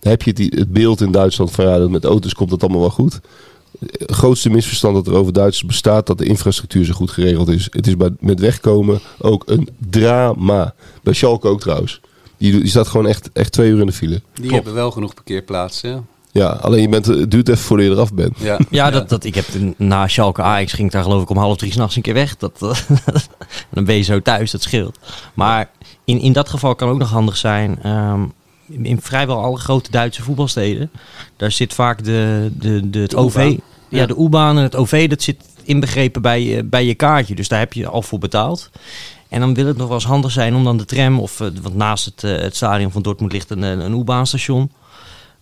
heb 0.00 0.22
je 0.22 0.30
het, 0.30 0.58
het 0.58 0.72
beeld 0.72 1.00
in 1.00 1.12
Duitsland 1.12 1.50
van 1.50 1.64
ja, 1.64 1.78
dat 1.78 1.90
met 1.90 2.04
auto's 2.04 2.34
komt 2.34 2.50
het 2.50 2.62
allemaal 2.62 2.80
wel 2.80 2.90
goed. 2.90 3.20
Het 3.78 4.12
grootste 4.12 4.50
misverstand 4.50 4.94
dat 4.94 5.06
er 5.06 5.14
over 5.14 5.32
Duitsers 5.32 5.66
bestaat, 5.66 6.06
dat 6.06 6.18
de 6.18 6.24
infrastructuur 6.24 6.84
zo 6.84 6.92
goed 6.92 7.10
geregeld 7.10 7.48
is. 7.48 7.66
Het 7.70 7.86
is 7.86 7.96
bij, 7.96 8.10
met 8.20 8.40
wegkomen 8.40 9.00
ook 9.18 9.42
een 9.46 9.68
drama. 9.90 10.74
Bij 11.02 11.12
Schalke 11.12 11.48
ook 11.48 11.60
trouwens. 11.60 12.00
Die, 12.36 12.52
die 12.60 12.68
staat 12.68 12.88
gewoon 12.88 13.06
echt, 13.06 13.30
echt 13.32 13.52
twee 13.52 13.70
uur 13.70 13.80
in 13.80 13.86
de 13.86 13.92
file. 13.92 14.22
Die 14.34 14.50
hebben 14.52 14.74
wel 14.74 14.90
genoeg 14.90 15.14
parkeerplaatsen. 15.14 16.06
Ja, 16.32 16.48
alleen 16.48 16.80
je 16.80 16.88
bent, 16.88 17.06
het 17.06 17.30
duurt 17.30 17.48
even 17.48 17.62
voordat 17.64 17.86
je 17.86 17.92
eraf 17.92 18.14
bent. 18.14 18.38
Ja, 18.38 18.58
Ja, 18.70 18.90
dat, 18.90 19.08
dat, 19.08 19.24
ik 19.24 19.34
heb 19.34 19.44
de- 19.52 19.74
na 19.76 20.08
Schalke 20.08 20.42
Ajax 20.42 20.72
ging 20.72 20.86
ik 20.86 20.92
daar 20.92 21.02
geloof 21.02 21.22
ik 21.22 21.30
om 21.30 21.36
half 21.36 21.56
drie 21.56 21.72
s'nachts 21.72 21.96
een 21.96 22.02
keer 22.02 22.14
weg. 22.14 22.36
Dat, 22.36 22.58
dan 23.74 23.84
ben 23.84 23.94
je 23.94 24.02
zo 24.02 24.20
thuis, 24.22 24.50
dat 24.50 24.62
scheelt. 24.62 24.98
Maar 25.34 25.70
in, 26.04 26.20
in 26.20 26.32
dat 26.32 26.48
geval 26.48 26.74
kan 26.74 26.88
ook 26.88 26.98
nog 26.98 27.10
handig 27.10 27.36
zijn. 27.36 27.78
ehm, 27.82 28.20
in, 28.68 28.84
in 28.86 29.00
vrijwel 29.00 29.42
alle 29.42 29.56
grote 29.58 29.90
Duitse 29.90 30.22
voetbalsteden. 30.22 30.90
Daar 31.36 31.52
zit 31.52 31.74
vaak 31.74 32.04
de, 32.04 32.50
de, 32.52 32.90
de, 32.90 32.98
het 32.98 33.10
De 33.10 33.16
OV. 33.16 33.56
Ja, 33.88 34.06
de 34.06 34.16
U-baan 34.18 34.56
en 34.56 34.62
het 34.62 34.76
OV, 34.76 35.08
dat 35.08 35.22
zit 35.22 35.36
inbegrepen 35.62 36.22
bij, 36.22 36.42
je- 36.42 36.64
bij 36.64 36.84
je 36.86 36.94
kaartje. 36.94 37.34
Dus 37.34 37.48
daar 37.48 37.58
heb 37.58 37.72
je 37.72 37.86
al 37.86 38.02
voor 38.02 38.18
betaald. 38.18 38.70
En 39.28 39.40
dan 39.40 39.54
wil 39.54 39.66
het 39.66 39.76
nog 39.76 39.86
wel 39.86 39.96
eens 39.96 40.04
handig 40.06 40.30
zijn 40.30 40.54
om 40.54 40.64
dan 40.64 40.76
de 40.76 40.84
tram, 40.84 41.18
of, 41.20 41.40
eh, 41.40 41.48
want 41.62 41.74
naast 41.74 42.04
het, 42.04 42.24
eh, 42.24 42.30
het 42.42 42.56
stadion 42.56 42.90
van 42.90 43.02
Dortmund 43.02 43.32
ligt 43.32 43.50
een, 43.50 43.64
eh, 43.64 43.70
een 43.70 43.98
U-baanstation. 43.98 44.70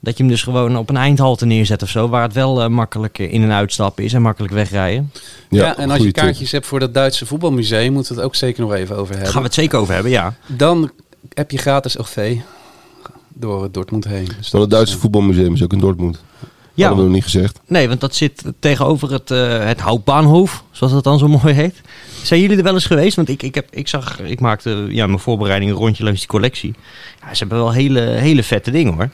Dat 0.00 0.16
je 0.16 0.22
hem 0.22 0.32
dus 0.32 0.42
gewoon 0.42 0.76
op 0.76 0.88
een 0.88 0.96
eindhalte 0.96 1.46
neerzet 1.46 1.82
of 1.82 1.88
zo. 1.88 2.08
Waar 2.08 2.22
het 2.22 2.32
wel 2.32 2.62
eh, 2.62 2.68
makkelijk 2.68 3.18
in- 3.18 3.42
en 3.42 3.52
uitstappen 3.52 4.04
is 4.04 4.12
en 4.12 4.22
makkelijk 4.22 4.52
wegrijden. 4.54 5.12
Ja, 5.50 5.76
en 5.76 5.90
als 5.90 5.98
je 5.98 6.04
tip. 6.04 6.14
kaartjes 6.14 6.52
hebt 6.52 6.66
voor 6.66 6.80
dat 6.80 6.94
Duitse 6.94 7.26
voetbalmuseum, 7.26 7.92
moeten 7.92 8.12
we 8.14 8.18
het 8.18 8.28
ook 8.28 8.34
zeker 8.34 8.60
nog 8.62 8.72
even 8.72 8.94
over 8.96 9.06
Daar 9.06 9.14
hebben. 9.14 9.32
gaan 9.32 9.40
we 9.42 9.46
het 9.46 9.56
zeker 9.56 9.78
over 9.78 9.94
hebben, 9.94 10.12
ja. 10.12 10.34
Dan 10.46 10.90
heb 11.34 11.50
je 11.50 11.58
gratis 11.58 11.98
OV. 11.98 12.36
Door 13.38 13.68
Dortmund 13.72 14.04
heen. 14.04 14.28
Dus 14.38 14.50
dat 14.50 14.60
het 14.60 14.70
Duitse 14.70 14.94
is, 14.94 15.00
voetbalmuseum 15.00 15.54
is 15.54 15.62
ook 15.62 15.72
in 15.72 15.78
Dortmund. 15.78 16.22
Ja, 16.74 16.86
Hadden 16.86 17.04
we 17.04 17.10
nog 17.10 17.20
niet 17.20 17.30
gezegd. 17.32 17.60
nee, 17.66 17.88
want 17.88 18.00
dat 18.00 18.14
zit 18.14 18.42
tegenover 18.58 19.12
het, 19.12 19.30
eh 19.30 19.64
het 19.64 19.80
Houtbaanhof, 19.80 20.64
zoals 20.70 20.92
dat 20.92 21.04
dan 21.04 21.18
zo 21.18 21.28
mooi 21.42 21.54
heet. 21.54 21.80
Zijn 22.22 22.40
jullie 22.40 22.56
er 22.56 22.62
wel 22.62 22.74
eens 22.74 22.86
geweest? 22.86 23.16
Want 23.16 23.28
ik, 23.28 23.42
ik, 23.42 23.54
heb, 23.54 23.66
ik 23.70 23.88
zag, 23.88 24.20
ik 24.20 24.40
maakte 24.40 24.86
ja, 24.88 25.06
mijn 25.06 25.18
voorbereiding 25.18 25.70
een 25.70 25.76
rondje 25.76 26.04
langs 26.04 26.18
die 26.18 26.28
collectie. 26.28 26.74
Ja, 27.20 27.34
ze 27.34 27.38
hebben 27.38 27.58
wel 27.58 27.72
hele, 27.72 28.00
hele 28.00 28.42
vette 28.42 28.70
dingen 28.70 28.94
hoor. 28.94 29.10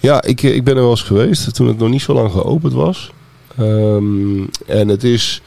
Ja, 0.00 0.22
ik, 0.22 0.42
eh, 0.42 0.54
ik 0.54 0.64
ben 0.64 0.74
er 0.76 0.80
wel 0.80 0.90
eens 0.90 1.02
geweest 1.02 1.54
toen 1.54 1.66
het 1.66 1.78
nog 1.78 1.88
niet 1.88 2.02
zo 2.02 2.12
lang 2.12 2.30
geopend 2.32 2.72
was. 2.72 3.12
Ehm, 3.56 4.40
en 4.66 4.88
het 4.88 5.04
is 5.04 5.42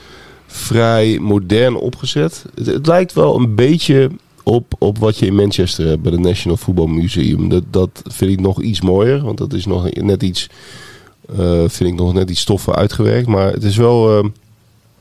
vrij 0.47 1.19
modern 1.21 1.75
opgezet. 1.75 2.45
Het, 2.55 2.65
het 2.65 2.87
lijkt 2.87 3.13
wel 3.13 3.35
een 3.39 3.55
beetje 3.55 4.09
op, 4.43 4.73
op 4.77 4.97
wat 4.97 5.17
je 5.17 5.25
in 5.25 5.35
Manchester 5.35 5.87
hebt 5.87 6.01
bij 6.01 6.11
het 6.11 6.21
National 6.21 6.57
Football 6.57 6.87
Museum. 6.87 7.49
Dat, 7.49 7.63
dat 7.69 8.01
vind 8.03 8.31
ik 8.31 8.39
nog 8.39 8.61
iets 8.61 8.81
mooier, 8.81 9.23
want 9.23 9.37
dat 9.37 9.53
is 9.53 9.65
nog 9.65 9.91
net 9.91 10.23
iets, 10.23 10.49
eh, 11.37 11.63
vind 11.67 11.89
ik 11.89 11.95
nog 11.95 12.13
net 12.13 12.29
iets 12.29 12.41
stoffer 12.41 12.75
uitgewerkt. 12.75 13.27
Maar 13.27 13.51
het 13.51 13.63
is 13.63 13.77
wel, 13.77 14.17
eh, 14.17 14.29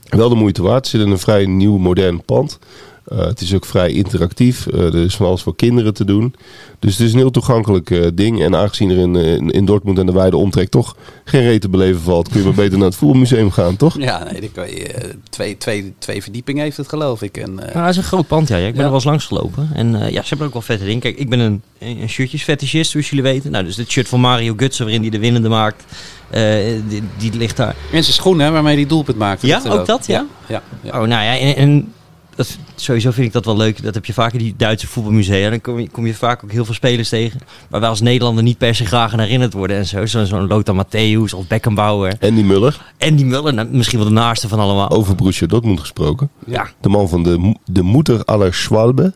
wel 0.09 0.29
de 0.29 0.35
moeite 0.35 0.63
waard. 0.63 0.77
Het 0.77 0.87
zit 0.87 1.01
in 1.01 1.11
een 1.11 1.19
vrij 1.19 1.47
nieuw, 1.47 1.77
modern 1.77 2.23
pand. 2.25 2.59
Eh, 3.05 3.19
het 3.19 3.41
is 3.41 3.55
ook 3.55 3.65
vrij 3.67 3.91
interactief. 3.91 4.67
Eh, 4.67 4.81
er 4.81 4.95
is 5.05 5.17
van 5.17 5.27
alles 5.27 5.43
voor 5.43 5.57
kinderen 5.57 5.95
te 5.95 6.05
doen. 6.05 6.35
Dus 6.79 6.99
het 6.99 7.07
is 7.07 7.13
een 7.13 7.19
heel 7.19 7.31
toegankelijk 7.31 7.91
eh, 7.91 8.07
ding. 8.15 8.43
En 8.43 8.57
aangezien 8.57 8.91
er 8.91 8.99
in, 8.99 9.17
in, 9.17 9.51
in 9.51 9.65
Dortmund 9.65 9.99
en 9.99 10.07
de 10.07 10.13
wijde 10.13 10.37
omtrek 10.37 10.69
toch 10.69 10.97
geen 11.25 11.43
reet 11.43 11.61
te 11.61 11.69
beleven 11.69 12.01
valt, 12.01 12.29
kun 12.29 12.39
je 12.41 12.47
maar 12.47 12.55
beter 12.55 12.79
naar 12.79 12.87
het 12.87 12.97
voetbalmuseum 12.97 13.51
gaan, 13.51 13.77
toch? 13.77 13.99
Ja, 13.99 14.25
nee, 14.31 14.41
dan 14.41 14.53
kan 14.53 14.69
je, 14.71 15.15
twee, 15.31 15.57
twee, 15.59 15.95
twee 15.99 16.23
verdiepingen 16.23 16.63
heeft 16.63 16.77
het 16.77 16.89
geloof 16.89 17.23
ik. 17.23 17.37
En, 17.37 17.59
eh, 17.69 17.75
Nou, 17.75 17.87
het 17.87 17.91
is 17.91 17.97
een 17.97 18.03
groot 18.03 18.27
pand, 18.27 18.49
ja. 18.49 18.57
ja. 18.57 18.67
Ik 18.67 18.73
ben 18.73 18.79
Ja. 18.81 18.83
er 18.83 18.87
wel 18.89 18.99
eens 18.99 19.05
langs 19.09 19.27
gelopen. 19.27 19.71
En 19.75 19.95
eh, 20.03 20.11
ja, 20.11 20.23
ze 20.23 20.29
hebben 20.29 20.47
ook 20.47 20.53
wel 20.53 20.63
vette 20.63 20.85
dingen. 20.85 21.01
Kijk, 21.01 21.19
ik 21.19 21.29
ben 21.29 21.39
een, 21.39 21.63
een 21.79 22.09
shirtjesfetischist, 22.09 22.91
zoals 22.91 23.09
jullie 23.11 23.25
weten. 23.25 23.51
Nou, 23.51 23.65
dus 23.65 23.75
dit 23.77 23.91
shirt 23.91 24.09
van 24.09 24.21
Mario 24.21 24.55
Gutsen, 24.57 24.85
waarin 24.85 25.03
hij 25.03 25.11
de 25.11 25.19
winnende 25.19 25.49
maakt, 25.49 25.85
eh, 26.31 26.43
die, 26.89 27.03
die 27.19 27.33
ligt 27.37 27.57
daar. 27.57 27.77
Mensen 27.93 28.13
schoenen 28.13 28.47
hè, 28.47 28.53
waarmee 28.53 28.77
die 28.77 28.87
doelpunt 28.87 29.19
maakte. 29.19 29.47
Ja, 29.47 29.63
ook 29.69 29.87
dat, 29.87 30.07
ja? 30.07 30.27
Ja, 30.47 30.63
ja. 30.83 30.91
Oh, 30.91 31.07
nou 31.07 31.09
ja, 31.25 31.39
en, 31.39 31.57
en 31.57 31.93
dat, 32.35 32.59
sowieso 32.75 33.11
vind 33.11 33.27
ik 33.27 33.33
dat 33.33 33.45
wel 33.45 33.57
leuk. 33.57 33.83
Dat 33.83 33.95
heb 33.95 34.05
je 34.05 34.13
vaak 34.13 34.33
in 34.33 34.39
die 34.39 34.55
Duitse 34.57 34.87
voetbalmusea. 34.87 35.51
Dan 35.51 35.61
kom 35.61 35.79
je, 35.79 35.89
kom 35.91 36.07
je 36.07 36.15
vaak 36.15 36.45
ook 36.45 36.53
heel 36.53 36.65
veel 36.65 36.75
spelers 36.75 37.09
tegen. 37.09 37.41
Waar 37.69 37.81
wij 37.81 37.89
als 37.89 38.01
Nederlander 38.01 38.43
niet 38.45 38.59
per 38.59 38.75
se 38.75 38.87
graag 38.87 39.13
aan 39.13 39.19
herinnerd 39.21 39.53
worden 39.53 39.77
en 39.77 39.87
zo. 39.87 40.07
Zo- 40.07 40.25
Zo'n 40.25 40.47
Lothar 40.47 40.85
Matthäus 40.87 41.35
of 41.35 41.47
Beckenbauer. 41.47 42.15
En 42.19 42.35
die 42.35 42.45
Muller, 42.45 42.93
En 42.97 43.17
die 43.17 43.27
Muller, 43.27 43.55
nou, 43.55 43.69
misschien 43.71 43.99
wel 43.99 44.09
de 44.09 44.15
naaste 44.15 44.49
van 44.49 44.59
allemaal. 44.59 44.91
over 44.91 45.15
Borussia 45.15 45.47
Dortmund 45.47 45.81
gesproken. 45.81 46.31
Ja, 46.47 46.69
De 46.81 46.89
man 46.89 47.09
van 47.09 47.23
de, 47.23 47.55
de 47.65 47.83
moeder 47.83 48.25
aller 48.25 48.55
Schwalbe. 48.55 49.13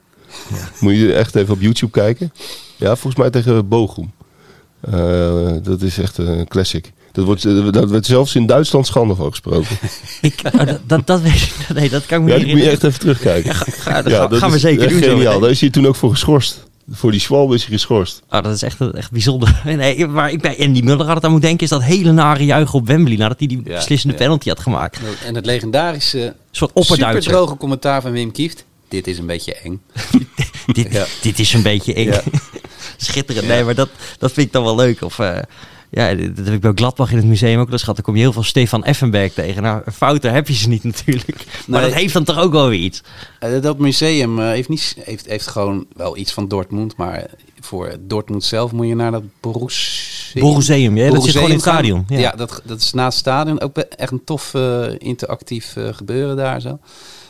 Moet 0.80 0.94
je 0.96 1.12
echt 1.14 1.34
even 1.34 1.54
op 1.54 1.60
YouTube 1.60 1.92
kijken. 1.92 2.32
Ja, 2.76 2.88
volgens 2.96 3.16
mij 3.16 3.30
tegen 3.30 3.68
Bochum. 3.68 4.12
Eh, 4.80 5.52
dat 5.62 5.82
is 5.82 5.98
echt 5.98 6.18
een 6.18 6.48
classic. 6.48 6.92
Dat, 7.16 7.24
wordt, 7.24 7.44
eh, 7.44 7.70
dat 7.72 7.90
werd 7.90 8.06
zelfs 8.06 8.34
in 8.34 8.46
Duitsland 8.46 8.86
schande 8.86 9.14
van 9.14 9.30
gesproken. 9.30 9.76
ik, 10.20 10.40
oh, 10.52 10.66
dat, 10.66 10.80
dat, 10.86 11.06
dat 11.06 11.20
weet 11.20 11.32
ik. 11.42 11.52
Nee, 11.74 11.88
dat 11.88 12.06
kan 12.06 12.18
ik 12.18 12.24
me 12.24 12.30
Ja, 12.30 12.36
niet 12.36 12.46
die 12.46 12.54
moet 12.56 12.64
je 12.64 12.70
echt 12.70 12.84
even 12.84 13.00
terugkijken. 13.00 13.54
Ga, 13.54 14.02
dat 14.02 14.12
Ja, 14.12 14.18
gaan- 14.18 14.30
dat 14.30 14.38
gaan 14.38 14.50
we 14.50 14.58
zeker 14.58 14.88
doen. 14.88 15.02
Geniaal. 15.02 15.40
Daar 15.40 15.50
is 15.50 15.60
hij 15.60 15.70
toen 15.70 15.86
ook 15.86 15.96
voor 15.96 16.10
geschorst. 16.10 16.64
Voor 16.90 17.10
die 17.10 17.20
Schwalbe 17.20 17.54
is 17.54 17.62
hij 17.64 17.72
geschorst. 17.72 18.22
Oh, 18.30 18.42
dat 18.42 18.54
is 18.54 18.62
echt, 18.62 18.76
echt 18.94 19.10
bijzonder. 19.10 19.60
Nee, 19.64 20.06
waar 20.06 20.30
ik 20.30 20.40
bij 20.40 20.56
Andy 20.60 20.80
Muller 20.80 21.06
had 21.06 21.14
het 21.14 21.24
aan 21.24 21.30
moet 21.30 21.40
denken, 21.42 21.62
is 21.64 21.68
dat 21.70 21.82
hele 21.82 22.12
nare 22.12 22.44
juichen 22.44 22.78
op 22.78 22.86
Wembley. 22.86 23.16
Nadat 23.16 23.38
hij 23.38 23.48
die 23.48 23.60
Ja, 23.64 23.74
beslissende 23.74 24.14
ja. 24.14 24.20
penalty 24.22 24.48
had 24.48 24.60
gemaakt. 24.60 24.98
En 25.26 25.34
het 25.34 25.46
legendarische, 25.46 26.34
soort 26.50 26.70
superdroge 26.74 27.56
commentaar 27.56 28.02
van 28.02 28.12
Wim 28.12 28.32
Kieft. 28.32 28.64
Dit 28.88 29.06
is 29.06 29.18
een 29.18 29.26
beetje 29.26 29.54
eng. 29.54 29.80
Dit, 30.72 30.92
Ja. 30.92 31.04
dit 31.22 31.38
is 31.38 31.52
een 31.52 31.62
beetje 31.62 31.94
eng. 31.94 32.06
Ja. 32.06 32.22
Schitterend. 32.96 33.46
Nee, 33.46 33.64
maar 33.64 33.74
dat, 33.74 33.88
dat 34.18 34.32
vind 34.32 34.46
ik 34.46 34.52
dan 34.52 34.64
wel 34.64 34.76
leuk. 34.76 35.02
Of, 35.02 35.18
eh, 35.18 35.38
ja, 35.90 36.14
dat 36.14 36.44
heb 36.44 36.54
ik 36.54 36.60
bij 36.60 36.72
Gladbach 36.74 37.10
in 37.10 37.16
het 37.16 37.26
museum 37.26 37.58
ook 37.58 37.64
wel 37.64 37.72
eens 37.72 37.80
gehad. 37.80 37.96
Dan 37.96 38.04
kom 38.04 38.14
je 38.14 38.20
heel 38.20 38.32
veel 38.32 38.42
Stefan 38.42 38.84
Effenberg 38.84 39.32
tegen. 39.32 39.62
Nou, 39.62 39.82
fouten 39.92 40.32
heb 40.32 40.48
je 40.48 40.54
ze 40.54 40.68
niet 40.68 40.84
natuurlijk. 40.94 41.44
Maar 41.66 41.80
Nee. 41.80 41.90
dat 41.90 41.98
heeft 41.98 42.12
dan 42.12 42.24
toch 42.24 42.38
ook 42.38 42.52
wel 42.52 42.68
weer 42.68 42.78
iets. 42.78 43.02
Eh, 43.40 43.60
dat 43.60 43.78
museum 43.78 44.38
eh, 44.38 44.46
heeft, 44.46 44.68
niet, 44.68 44.96
heeft, 45.00 45.26
heeft 45.26 45.46
gewoon 45.46 45.86
wel 45.96 46.16
iets 46.16 46.32
van 46.32 46.48
Dortmund. 46.48 46.96
Maar 46.96 47.26
voor 47.60 47.96
Dortmund 48.00 48.44
zelf 48.44 48.72
moet 48.72 48.86
je 48.88 48.94
naar 48.94 49.10
dat 49.10 49.22
Borussia... 49.40 50.40
Borusseum, 50.40 50.96
ja, 50.96 51.10
dat 51.10 51.22
zit 51.22 51.32
gewoon 51.32 51.48
in 51.48 51.54
het 51.54 51.62
stadion. 51.64 52.04
Ja. 52.08 52.18
Ja, 52.18 52.30
dat, 52.30 52.62
dat 52.64 52.80
is 52.80 52.92
naast 52.92 53.18
het 53.18 53.26
stadion. 53.26 53.60
Ook 53.60 53.76
echt 53.76 54.12
een 54.12 54.24
tof 54.24 54.54
eh, 54.54 54.84
interactief 54.98 55.76
gebeuren 55.92 56.36
daar 56.36 56.60
zo. 56.60 56.78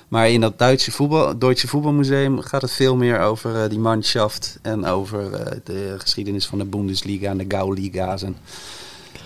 Maar 0.08 0.30
in 0.30 0.40
dat 0.40 0.58
Duitse 0.58 0.92
voetbal, 0.92 1.38
Duitse 1.38 1.68
voetbalmuseum 1.68 2.40
gaat 2.40 2.62
het 2.62 2.72
veel 2.72 2.96
meer 2.96 3.20
over 3.20 3.62
eh, 3.62 3.68
die 3.70 3.78
manschaft. 3.78 4.58
En 4.62 4.84
over 4.84 5.32
eh, 5.32 5.56
de 5.64 5.94
geschiedenis 5.98 6.46
van 6.46 6.58
de 6.58 6.64
Bundesliga 6.64 7.30
en 7.30 7.38
de 7.38 7.44
Gauliga's. 7.48 8.22
En 8.22 8.36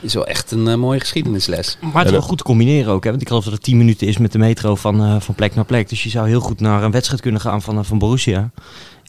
is 0.01 0.15
wel 0.15 0.27
echt 0.27 0.51
een 0.51 0.69
eh, 0.69 0.75
mooie 0.75 1.01
geschiedenisles. 1.01 1.79
Maar 1.81 1.95
het 1.95 2.05
is 2.05 2.11
wel 2.11 2.21
goed 2.21 2.39
te 2.39 2.45
combineren 2.45 2.93
ook. 2.93 3.05
Hè? 3.05 3.11
Want 3.11 3.23
ik 3.23 3.29
geloof 3.29 3.45
dat 3.45 3.53
het 3.53 3.63
10 3.63 3.77
minuten 3.77 4.07
is 4.07 4.19
met 4.19 4.33
de 4.33 4.39
metro 4.39 4.75
van, 4.75 5.03
eh, 5.03 5.21
van 5.21 5.35
plek 5.35 5.55
naar 5.55 5.65
plek. 5.65 5.89
Dus 5.89 6.03
je 6.03 6.09
zou 6.09 6.29
heel 6.29 6.41
goed 6.41 6.61
naar 6.61 6.83
een 6.83 6.91
wedstrijd 6.91 7.21
kunnen 7.21 7.41
gaan 7.41 7.63
van, 7.63 7.85
van 7.85 7.99
Borussia. 7.99 8.51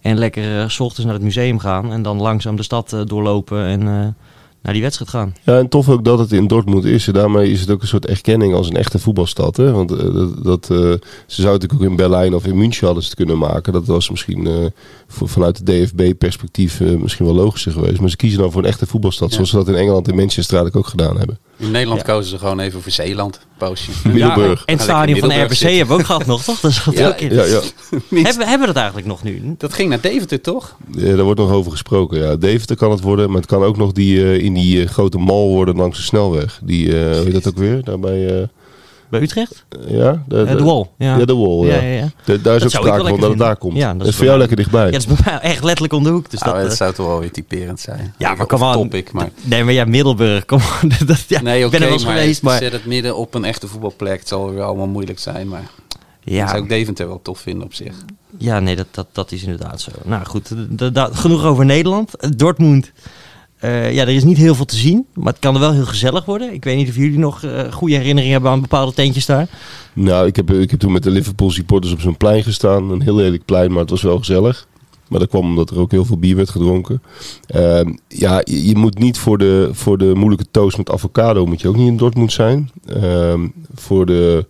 En 0.02 0.18
lekker 0.18 0.72
s 0.72 0.80
ochtends 0.80 1.06
naar 1.06 1.14
het 1.14 1.24
museum 1.24 1.60
gaan. 1.60 1.92
En 1.92 2.02
dan 2.02 2.22
langzaam 2.22 2.56
de 2.56 2.64
stad 2.64 2.94
eh, 2.94 3.02
doorlopen 3.06 3.66
en 3.66 3.88
eh, 3.88 4.08
naar 4.62 4.74
die 4.74 4.82
wedstrijd 4.82 5.12
gaan. 5.12 5.36
Ja, 5.44 5.58
en 5.58 5.70
tof 5.70 5.90
ook 5.90 6.06
dat 6.06 6.20
het 6.20 6.32
in 6.32 6.48
Dortmund 6.48 6.86
is. 6.86 7.08
En 7.08 7.14
daarmee 7.14 7.52
is 7.52 7.62
het 7.62 7.70
ook 7.70 7.82
een 7.82 7.88
soort 7.88 8.06
erkenning 8.06 8.54
als 8.54 8.68
een 8.68 8.76
echte 8.76 9.00
voetbalstad. 9.00 9.58
Hè? 9.58 9.72
Want 9.72 9.92
eh, 9.92 10.14
dat, 10.14 10.44
dat, 10.44 10.64
eh, 10.64 10.78
ze 11.28 11.42
zouden 11.42 11.62
natuurlijk 11.62 11.82
ook 11.82 11.90
in 11.90 11.96
Berlijn 11.96 12.36
of 12.36 12.46
in 12.46 12.58
München 12.58 12.86
hadden 12.86 13.04
ze 13.04 13.10
het 13.10 13.18
kunnen 13.18 13.38
maken. 13.38 13.74
Dat 13.74 13.86
was 13.86 14.10
misschien 14.10 14.48
eh, 14.48 14.54
voor, 15.08 15.30
vanuit 15.30 15.66
de 15.66 15.84
DFB-perspectief 15.84 16.80
misschien 16.80 17.26
wel 17.26 17.36
logischer 17.36 17.72
geweest. 17.72 18.00
Maar 18.00 18.10
ze 18.10 18.16
kiezen 18.16 18.40
dan 18.40 18.52
voor 18.52 18.62
een 18.62 18.70
echte 18.70 18.86
voetbalstad. 18.86 19.30
Ja. 19.30 19.34
Zoals 19.34 19.50
ze 19.50 19.56
dat 19.56 19.68
in 19.68 19.76
Engeland 19.76 20.08
en 20.08 20.16
Manchester 20.16 20.58
eigenlijk 20.58 20.86
ook 20.86 20.92
gedaan 20.92 21.18
hebben. 21.18 21.38
In 21.62 21.72
Nederland 21.72 22.02
Ja. 22.06 22.14
kozen 22.14 22.30
ze 22.30 22.38
gewoon 22.38 22.60
even 22.60 22.82
voor 22.82 22.92
Zeeland. 22.92 23.40
Poosje. 23.58 23.92
Middelburg. 24.08 24.60
Ja, 24.60 24.66
en 24.66 24.74
het 24.74 24.82
stadion 24.84 25.20
van 25.20 25.30
RBC 25.30 25.54
zitten. 25.54 25.78
hebben 25.78 25.96
we 25.96 26.02
ook 26.02 26.06
gehad 26.08 26.26
nog, 26.26 26.44
toch? 26.44 26.60
Dat 26.60 26.72
is 26.72 26.84
Ja, 26.92 27.08
ook 27.08 27.20
in. 27.20 27.34
Ja, 27.34 27.44
ja. 27.46 27.60
Hebben, 28.10 28.48
hebben 28.48 28.60
we 28.60 28.66
dat 28.66 28.76
eigenlijk 28.76 29.08
nog 29.08 29.24
nu? 29.24 29.56
Dat 29.58 29.74
ging 29.74 29.90
naar 29.90 30.02
Deventer, 30.02 30.42
toch? 30.42 30.76
Ja, 30.92 31.16
daar 31.16 31.24
wordt 31.24 31.40
nog 31.40 31.52
over 31.52 31.72
gesproken. 31.72 32.20
Ja, 32.20 32.36
Deventer 32.36 32.76
kan 32.76 32.92
het 32.92 33.02
worden, 33.02 33.28
maar 33.28 33.38
het 33.42 33.46
kan 33.50 33.64
ook 33.64 33.78
nog 33.78 33.92
die, 33.92 34.24
eh, 34.24 34.38
in 34.44 34.54
die 34.54 34.82
eh, 34.84 34.90
grote 34.90 35.18
mal 35.18 35.48
worden 35.48 35.76
langs 35.76 35.98
de 35.98 36.04
snelweg. 36.04 36.60
Die, 36.64 36.88
eh 37.00 37.16
hoe 37.16 37.24
heet 37.24 37.34
dat 37.34 37.48
ook 37.48 37.58
weer? 37.58 37.84
Daarbij, 37.84 38.42
eh, 38.42 38.48
Bij 39.12 39.22
Utrecht? 39.22 39.66
ja? 39.88 40.24
De, 40.28 40.42
Eh, 40.44 40.58
de 40.58 40.64
Wall. 40.64 40.86
Ja, 40.98 41.18
Ja, 41.18 41.26
de 41.26 41.36
Wall, 41.36 41.66
ja. 41.66 41.76
Ja, 41.76 41.82
ja, 41.82 41.96
ja. 41.96 42.10
De- 42.26 42.42
daar 42.42 42.56
is 42.56 42.62
Dat 42.62 42.76
ook 42.76 42.86
sprake 42.86 43.08
van 43.08 43.20
dat 43.20 43.30
het 43.30 43.40
daar 43.40 43.56
komt. 43.56 43.78
Ja, 43.78 43.90
dat 43.90 44.00
dat 44.00 44.08
is 44.08 44.16
voor 44.16 44.26
jou 44.26 44.38
lekker 44.38 44.56
dichtbij. 44.58 44.86
Ja, 44.86 44.92
dat 44.92 45.00
is 45.02 45.06
bij 45.06 45.18
mij 45.26 45.40
echt 45.40 45.64
letterlijk 45.64 45.94
om 45.94 46.04
de 46.04 46.10
hoek. 46.10 46.30
Dus 46.30 46.40
dat, 46.40 46.56
dat 46.56 46.66
eh, 46.66 46.72
zou 46.72 46.94
toch 46.94 47.08
wel 47.08 47.20
weer 47.20 47.32
typerend 47.32 47.80
zijn. 47.80 48.14
ja, 48.18 48.36
maar 48.36 48.46
kom 48.46 48.64
aan. 48.64 48.74
topic, 48.74 49.12
maar... 49.12 49.30
Nee, 49.42 49.64
maar 49.64 49.74
ja, 49.74 49.86
Middelburg, 49.86 50.46
kom 50.46 50.60
dat, 51.06 51.24
ja, 51.28 51.42
Nee, 51.42 51.60
ik 51.60 51.66
oké, 51.66 51.72
ben 51.72 51.80
er 51.82 51.86
wel 51.86 51.96
eens 51.96 52.06
maar 52.06 52.18
geweest, 52.18 52.42
maar... 52.42 52.58
zet 52.58 52.72
het 52.72 52.86
midden 52.86 53.16
op 53.16 53.34
een 53.34 53.46
echte 53.46 53.68
voetbalplek. 53.68 54.20
Het 54.20 54.28
zal 54.28 54.52
weer 54.52 54.64
allemaal 54.64 54.88
moeilijk 54.88 55.20
zijn, 55.20 55.48
maar 55.48 55.64
Ja, 56.24 56.48
zou 56.48 56.64
ik 56.64 56.70
Deventer 56.70 57.08
wel 57.08 57.20
tof 57.22 57.40
vinden 57.40 57.64
op 57.66 57.74
zich. 57.74 57.94
ja 58.38 58.60
nee, 58.60 58.76
dat, 58.76 58.88
dat, 58.92 59.08
dat 59.12 59.32
is 59.32 59.44
inderdaad 59.44 59.82
zo. 59.82 59.92
Nou 60.06 60.26
goed, 60.26 60.48
de- 60.48 60.76
de- 60.76 60.92
de- 60.92 61.10
genoeg 61.12 61.44
over 61.44 61.66
Nederland. 61.66 62.16
Eh, 62.16 62.30
Dortmund, 62.36 62.92
eh, 63.62 63.94
ja, 63.94 64.02
er 64.02 64.10
is 64.10 64.24
niet 64.24 64.38
heel 64.38 64.56
veel 64.56 64.66
te 64.66 64.76
zien, 64.76 65.06
maar 65.14 65.34
het 65.34 65.42
kan 65.42 65.54
er 65.54 65.60
wel 65.60 65.74
heel 65.74 65.86
gezellig 65.86 66.26
worden. 66.26 66.54
Ik 66.54 66.64
weet 66.64 66.78
niet 66.78 66.90
of 66.90 66.96
jullie 66.96 67.20
nog 67.20 67.44
eh, 67.44 67.72
goede 67.72 67.96
herinneringen 67.96 68.34
hebben 68.34 68.52
aan 68.52 68.62
bepaalde 68.62 68.94
tentjes 68.94 69.26
daar. 69.26 69.48
Nou, 69.94 70.28
ik 70.28 70.36
heb, 70.36 70.52
ik 70.52 70.72
heb 70.72 70.80
toen 70.80 70.92
met 70.92 71.04
de 71.04 71.10
Liverpool 71.12 71.52
supporters 71.52 71.94
op 71.94 72.02
zo'n 72.02 72.18
plein 72.18 72.44
gestaan. 72.44 72.92
Een 72.92 73.02
heel 73.02 73.16
lelijk 73.16 73.46
plein, 73.46 73.72
maar 73.72 73.82
het 73.82 73.90
was 73.90 74.02
wel 74.02 74.18
gezellig. 74.18 74.68
Maar 75.08 75.20
dat 75.20 75.30
kwam 75.30 75.46
omdat 75.46 75.70
er 75.70 75.80
ook 75.80 75.92
heel 75.92 76.06
veel 76.06 76.18
bier 76.18 76.36
werd 76.36 76.50
gedronken. 76.50 77.02
Ehm, 77.48 77.94
ja, 78.08 78.42
je, 78.44 78.76
moet 78.76 78.98
niet 78.98 79.18
voor 79.18 79.38
de, 79.38 79.70
voor 79.72 79.98
de 79.98 80.12
moeilijke 80.16 80.46
toast 80.52 80.78
met 80.78 80.92
avocado 80.92 81.46
moet 81.46 81.62
je 81.62 81.68
ook 81.68 81.76
niet 81.76 81.88
in 81.88 81.98
Dortmund 81.98 82.32
zijn. 82.32 82.72
Ehm, 82.86 83.48
voor 83.76 84.06
de, 84.06 84.46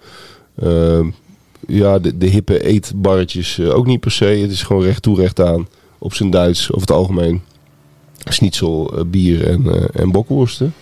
ehm, 0.56 1.10
ja, 1.68 2.00
de, 2.00 2.18
de 2.18 2.28
hippe 2.28 2.64
eetbarretjes 2.64 3.60
eh, 3.60 3.76
ook 3.76 3.86
niet 3.86 4.00
per 4.00 4.12
se. 4.12 4.26
Het 4.26 4.52
is 4.52 4.64
gewoon 4.64 4.84
recht 4.84 5.02
toe 5.02 5.16
recht 5.16 5.42
aan. 5.42 5.68
Op 5.98 6.14
zijn 6.14 6.30
Duits 6.30 6.68
over 6.72 6.82
het 6.82 6.92
algemeen. 6.92 7.42
Schnitzel, 8.30 8.98
eh, 8.98 9.04
bier 9.06 9.48
en, 9.48 9.74
eh, 9.74 10.02
en 10.02 10.12
bokworsten. 10.12 10.74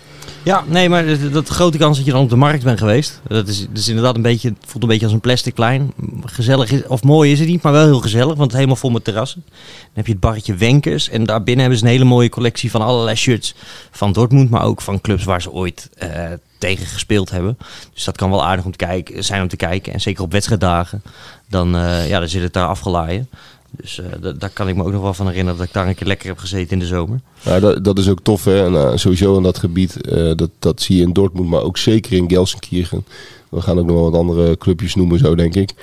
Ja, 0.44 0.64
nee, 0.68 0.90
maar 0.90 1.32
dat, 1.32 1.48
grote 1.48 1.78
kans 1.78 1.98
dat 1.98 2.06
je 2.06 2.12
dan 2.12 2.22
op 2.22 2.30
de 2.30 2.36
markt 2.36 2.64
bent 2.64 2.80
geweest. 2.80 3.22
Dat 3.28 3.48
is, 3.48 3.68
is 3.74 3.88
inderdaad 3.88 4.16
een 4.16 4.22
beetje, 4.22 4.50
het 4.50 4.58
voelt 4.66 4.84
een 4.84 4.90
beetje 4.90 5.06
als 5.06 5.14
een 5.14 5.20
plastic 5.20 5.54
plein. 5.54 5.94
Gezellig 6.26 6.72
is, 6.72 6.88
of 6.88 7.04
mooi 7.04 7.32
is 7.32 7.40
het 7.40 7.48
niet, 7.48 7.62
maar 7.62 7.72
wel 7.72 7.86
heel 7.86 8.00
gezellig, 8.00 8.28
want 8.28 8.40
het 8.40 8.54
helemaal 8.54 8.76
vol 8.76 8.90
met 8.90 9.04
terrassen. 9.04 9.44
Dan 9.46 9.94
heb 9.94 10.06
je 10.06 10.12
het 10.12 10.22
barretje 10.22 10.56
Wenkers 10.56 11.10
en 11.10 11.24
daarbinnen 11.24 11.60
hebben 11.60 11.80
ze 11.80 11.86
een 11.86 11.92
hele 11.92 12.04
mooie 12.04 12.30
collectie 12.30 12.72
van 12.72 12.82
allerlei 12.82 13.16
shirts 13.16 13.56
van 13.92 14.12
Dortmund, 14.12 14.50
maar 14.50 14.64
ook 14.64 14.82
van 14.82 15.02
clubs 15.02 15.24
waar 15.24 15.42
ze 15.42 15.52
ooit 15.52 15.90
eh, 15.98 16.10
tegen 16.58 16.86
gespeeld 16.86 17.30
hebben. 17.30 17.58
Dus 17.94 18.04
dat 18.04 18.18
kan 18.18 18.30
wel 18.30 18.46
aardig 18.46 18.66
om 18.66 18.72
te 18.72 18.86
kijken, 18.86 19.24
zijn 19.24 19.42
om 19.42 19.48
te 19.48 19.56
kijken. 19.56 19.94
En 19.94 20.02
zeker 20.02 20.24
op 20.24 20.32
wedstrijddagen, 20.32 21.04
dan, 21.50 21.70
ja, 22.08 22.20
dan 22.20 22.30
zit 22.30 22.42
het 22.42 22.54
daar 22.54 22.68
afgelaaien. 22.68 23.30
Dus 23.72 24.00
eh, 24.00 24.06
da- 24.22 24.32
daar 24.32 24.50
kan 24.50 24.68
ik 24.68 24.76
me 24.76 24.84
ook 24.84 24.92
nog 24.92 25.02
wel 25.02 25.14
van 25.14 25.28
herinneren 25.28 25.58
dat 25.60 25.68
ik 25.68 25.74
daar 25.74 25.88
een 25.88 25.96
keer 25.96 26.08
lekker 26.08 26.28
heb 26.28 26.38
gezeten 26.38 26.72
in 26.72 26.80
de 26.80 26.86
zomer. 26.86 27.20
Ja, 27.42 27.60
dat, 27.60 27.84
dat 27.84 27.98
is 27.98 28.10
ook 28.10 28.20
tof. 28.22 28.44
Hè? 28.46 28.66
En, 28.66 28.76
eh, 28.76 28.92
sowieso 28.96 29.38
in 29.38 29.44
dat 29.44 29.58
gebied, 29.58 30.02
eh, 30.02 30.32
dat, 30.36 30.50
dat 30.60 30.82
zie 30.82 30.96
je 30.98 31.02
in 31.04 31.14
Dortmund, 31.14 31.50
maar 31.50 31.62
ook 31.62 31.78
zeker 31.78 32.14
in 32.14 32.30
Gelsenkirchen. 32.30 33.06
We 33.50 33.62
gaan 33.62 33.80
ook 33.80 33.86
nog 33.86 33.96
wel 33.96 34.12
wat 34.12 34.20
andere 34.20 34.58
clubjes 34.58 34.96
noemen, 34.96 35.20
zo 35.20 35.36
denk 35.36 35.56
ik. 35.56 35.74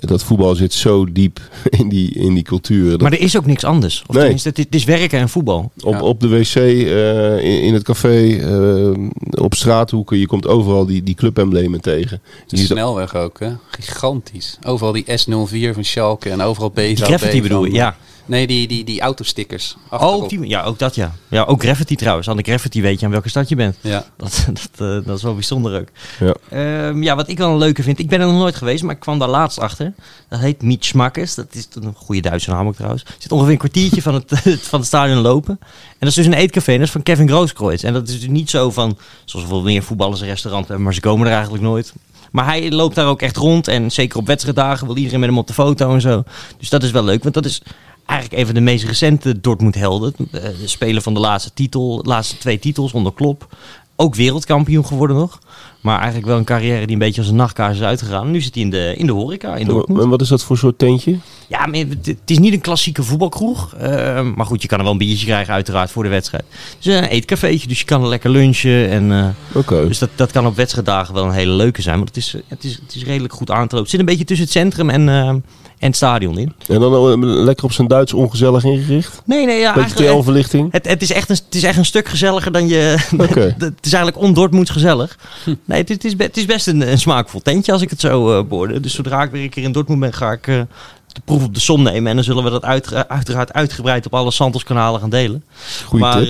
Dat 0.00 0.22
voetbal 0.24 0.54
zit 0.54 0.72
zo 0.72 1.12
diep 1.12 1.40
in 1.80 1.88
die, 1.88 2.14
in 2.14 2.34
die 2.34 2.42
cultuur. 2.42 2.90
Dat 2.90 3.00
Maar 3.00 3.12
er 3.12 3.20
is 3.20 3.36
ook 3.36 3.46
niks 3.46 3.64
anders. 3.64 4.02
Of 4.06 4.08
Nee. 4.14 4.18
tenminste, 4.22 4.48
het 4.48 4.58
is, 4.58 4.64
het 4.64 4.74
is 4.74 4.84
werken 4.84 5.18
en 5.18 5.28
voetbal. 5.28 5.72
op, 5.82 5.92
Ja. 5.94 6.00
op 6.02 6.20
de 6.20 6.28
wc, 6.28 6.54
eh, 6.54 7.44
in, 7.44 7.62
in 7.62 7.74
het 7.74 7.82
café, 7.82 8.36
eh, 8.36 9.42
op 9.42 9.54
straathoeken. 9.54 10.18
Je 10.18 10.26
komt 10.26 10.46
overal 10.46 10.86
die, 10.86 11.02
die 11.02 11.14
clubemblemen 11.14 11.80
tegen. 11.80 12.20
De 12.46 12.56
ziet- 12.56 12.66
snelweg 12.66 13.14
ook, 13.14 13.40
hè? 13.40 13.50
Gigantisch. 13.70 14.58
Overal 14.66 14.92
die 14.92 15.04
S04 15.04 15.74
van 15.74 15.84
Schalke 15.84 16.30
en 16.30 16.40
overal 16.40 16.70
BVB. 16.70 16.96
Die 16.96 17.04
graffiti 17.04 17.42
bedoel 17.42 17.64
je, 17.64 17.72
ja. 17.72 17.96
Nee, 18.28 18.46
die, 18.46 18.68
die, 18.68 18.84
die 18.84 19.00
autostickers. 19.00 19.76
Oh, 19.86 19.92
achterop. 19.92 20.22
ook 20.22 20.28
die, 20.28 20.48
ja, 20.48 20.62
ook 20.62 20.78
dat 20.78 20.94
ja. 20.94 21.12
Ja, 21.28 21.44
ook 21.44 21.62
graffiti 21.62 21.96
trouwens. 21.96 22.28
Aan 22.28 22.36
de 22.36 22.42
graffiti 22.42 22.82
weet 22.82 23.00
je 23.00 23.06
aan 23.06 23.12
welke 23.12 23.28
stad 23.28 23.48
je 23.48 23.56
bent. 23.56 23.76
Ja. 23.80 24.04
Dat, 24.16 24.46
dat, 24.46 24.70
eh, 24.72 25.06
dat 25.06 25.16
is 25.16 25.22
wel 25.22 25.34
bijzonder 25.34 25.80
ook. 25.80 25.88
Ja. 26.18 26.34
Ehm, 26.48 27.02
ja, 27.02 27.16
wat 27.16 27.28
ik 27.28 27.38
wel 27.38 27.50
een 27.50 27.58
leuke 27.58 27.82
vind. 27.82 27.98
Ik 27.98 28.08
ben 28.08 28.20
er 28.20 28.26
nog 28.26 28.36
nooit 28.36 28.56
geweest, 28.56 28.82
maar 28.82 28.94
ik 28.94 29.00
kwam 29.00 29.18
daar 29.18 29.28
laatst 29.28 29.58
achter. 29.58 29.92
Dat 30.28 30.40
heet 30.40 30.62
Mietschmakkers. 30.62 31.34
Dat 31.34 31.46
is 31.54 31.68
een 31.72 31.94
goede 31.94 32.20
Duitse 32.20 32.50
naam 32.50 32.66
ook 32.66 32.74
trouwens. 32.74 33.04
Zit 33.18 33.32
ongeveer 33.32 33.52
een 33.52 33.58
kwartiertje 33.58 34.02
van 34.02 34.14
het, 34.14 34.32
van 34.70 34.78
het 34.78 34.88
stadion 34.88 35.18
lopen. 35.18 35.56
En 35.60 35.96
dat 35.98 36.08
is 36.08 36.14
dus 36.14 36.26
een 36.26 36.32
eetkafé. 36.32 36.72
En 36.72 36.78
dat 36.78 36.86
is 36.86 36.92
van 36.92 37.02
Kevin 37.02 37.28
Grooskreutz. 37.28 37.84
En 37.84 37.92
dat 37.92 38.08
is 38.08 38.20
dus 38.20 38.28
niet 38.28 38.50
zo 38.50 38.70
van, 38.70 38.98
zoals 39.24 39.46
bijvoorbeeld 39.46 39.74
meer 39.74 39.82
voetballers 39.82 40.20
een 40.20 40.26
restaurant 40.26 40.66
hebben, 40.66 40.84
maar 40.84 40.94
ze 40.94 41.00
komen 41.00 41.26
er 41.26 41.32
eigenlijk 41.32 41.62
nooit. 41.62 41.92
Maar 42.30 42.44
hij 42.44 42.70
loopt 42.70 42.94
daar 42.94 43.06
ook 43.06 43.22
echt 43.22 43.36
rond. 43.36 43.68
En 43.68 43.90
zeker 43.90 44.18
op 44.18 44.26
wedstrijddagen 44.26 44.86
wil 44.86 44.96
iedereen 44.96 45.20
met 45.20 45.28
hem 45.28 45.38
op 45.38 45.46
de 45.46 45.52
foto 45.52 45.94
en 45.94 46.00
zo. 46.00 46.22
Dus 46.58 46.68
dat 46.68 46.82
is 46.82 46.90
wel 46.90 47.04
leuk, 47.04 47.22
want 47.22 47.34
dat 47.34 47.44
is 47.44 47.62
eigenlijk 48.08 48.40
een 48.40 48.46
van 48.46 48.54
de 48.54 48.60
meest 48.60 48.84
recente 48.84 49.40
Dortmund-helden. 49.40 50.14
Eh, 50.18 50.42
De 50.42 50.68
speler 50.68 51.02
van 51.02 51.14
de 51.14 51.20
laatste 51.20 51.50
titel, 51.54 52.00
laatste 52.02 52.38
twee 52.38 52.58
titels 52.58 52.92
onder 52.92 53.12
Klop. 53.12 53.56
Ook 53.96 54.14
wereldkampioen 54.14 54.86
geworden 54.86 55.16
nog. 55.16 55.38
Maar 55.80 55.96
eigenlijk 55.96 56.26
wel 56.26 56.36
een 56.36 56.44
carrière 56.44 56.84
die 56.84 56.92
een 56.92 56.98
beetje 56.98 57.20
als 57.20 57.30
een 57.30 57.36
nachtkaars 57.36 57.76
is 57.76 57.82
uitgegaan. 57.82 58.30
Nu 58.30 58.40
zit 58.40 58.54
hij 58.54 58.62
in 58.62 58.70
de, 58.70 58.94
in 58.96 59.06
de 59.06 59.12
horeca 59.12 59.56
in 59.56 59.66
Dortmund. 59.66 60.02
En 60.02 60.08
wat 60.08 60.20
is 60.20 60.28
dat 60.28 60.42
voor 60.42 60.58
soort 60.58 60.78
tentje? 60.78 61.18
Ja, 61.46 61.66
maar 61.66 61.78
het, 61.78 62.18
is 62.24 62.38
niet 62.38 62.52
een 62.52 62.60
klassieke 62.60 63.02
voetbalkroeg. 63.02 63.74
Eh, 63.74 64.22
maar 64.34 64.46
goed, 64.46 64.62
je 64.62 64.68
kan 64.68 64.78
er 64.78 64.84
wel 64.84 64.92
een 64.92 64.98
biertje 64.98 65.26
krijgen 65.26 65.54
uiteraard 65.54 65.90
voor 65.90 66.02
de 66.02 66.08
wedstrijd. 66.08 66.44
Het 66.76 66.86
is 66.86 66.94
een 66.94 67.04
eetcafeetje, 67.04 67.68
dus 67.68 67.78
je 67.78 67.84
kan 67.84 68.02
er 68.02 68.08
lekker 68.08 68.30
lunchen. 68.30 68.88
En, 68.90 69.12
eh, 69.12 69.68
dus 69.68 69.98
dat, 69.98 70.10
dat 70.14 70.32
kan 70.32 70.46
op 70.46 70.56
wedstrijddagen 70.56 71.14
wel 71.14 71.24
een 71.24 71.32
hele 71.32 71.52
leuke 71.52 71.82
zijn. 71.82 71.96
Want 71.96 72.08
het 72.08 72.16
is, 72.16 72.34
het 72.48 72.64
is, 72.64 72.78
het 72.82 72.94
is 72.94 73.04
redelijk 73.04 73.32
goed 73.32 73.50
aan 73.50 73.68
te 73.68 73.74
lopen. 73.74 73.78
Het 73.78 73.90
zit 73.90 74.00
een 74.00 74.06
beetje 74.06 74.24
tussen 74.24 74.46
het 74.46 74.54
centrum 74.54 74.90
en, 74.90 75.42
en 75.78 75.86
het 75.86 75.96
stadion 75.96 76.38
in. 76.38 76.52
En 76.66 76.80
dan 76.80 77.22
eh, 77.22 77.44
lekker 77.44 77.64
op 77.64 77.72
zijn 77.72 77.88
Duits 77.88 78.12
ongezellig 78.12 78.64
ingericht? 78.64 79.22
Nee, 79.24 79.46
nee, 79.46 79.58
ja, 79.58 79.72
Beetje 79.72 79.80
eigenlijk... 79.80 80.12
TL-verlichting? 80.12 80.72
Het, 80.72 80.88
het, 80.88 81.02
is 81.02 81.12
echt 81.12 81.30
een, 81.30 81.38
het 81.44 81.54
is 81.54 81.62
echt 81.62 81.78
een 81.78 81.84
stuk 81.84 82.08
gezelliger 82.08 82.52
dan 82.52 82.68
je. 82.68 82.96
Oké. 83.18 83.54
het 83.58 83.86
is 83.86 83.92
eigenlijk 83.92 84.24
on-Dortmunds 84.24 84.70
gezellig. 84.70 85.18
Nee, 85.64 85.78
het, 85.78 85.88
het, 85.88 86.04
is, 86.04 86.14
het 86.16 86.36
is 86.36 86.46
best 86.46 86.66
een, 86.66 86.90
een 86.90 86.98
smaakvol 86.98 87.40
tentje 87.40 87.72
als 87.72 87.82
ik 87.82 87.90
het 87.90 88.00
zo 88.00 88.38
eh 88.38 88.44
beoordeel. 88.44 88.80
Dus 88.80 88.94
zodra 88.94 89.22
ik 89.22 89.30
weer 89.30 89.42
een 89.42 89.50
keer 89.50 89.62
in 89.62 89.72
Dortmund 89.72 90.00
ben, 90.00 90.12
ga 90.12 90.32
ik 90.32 90.46
eh, 90.46 90.60
de 91.06 91.20
proef 91.24 91.44
op 91.44 91.54
de 91.54 91.60
som 91.60 91.82
nemen. 91.82 92.10
En 92.10 92.14
dan 92.14 92.24
zullen 92.24 92.44
we 92.44 92.50
dat 92.50 92.64
uit, 92.64 93.08
uiteraard 93.08 93.52
uitgebreid 93.52 94.06
op 94.06 94.14
alle 94.14 94.30
Santos-kanalen 94.30 95.00
gaan 95.00 95.10
delen. 95.10 95.44
Goeie 95.84 96.04
maar 96.04 96.22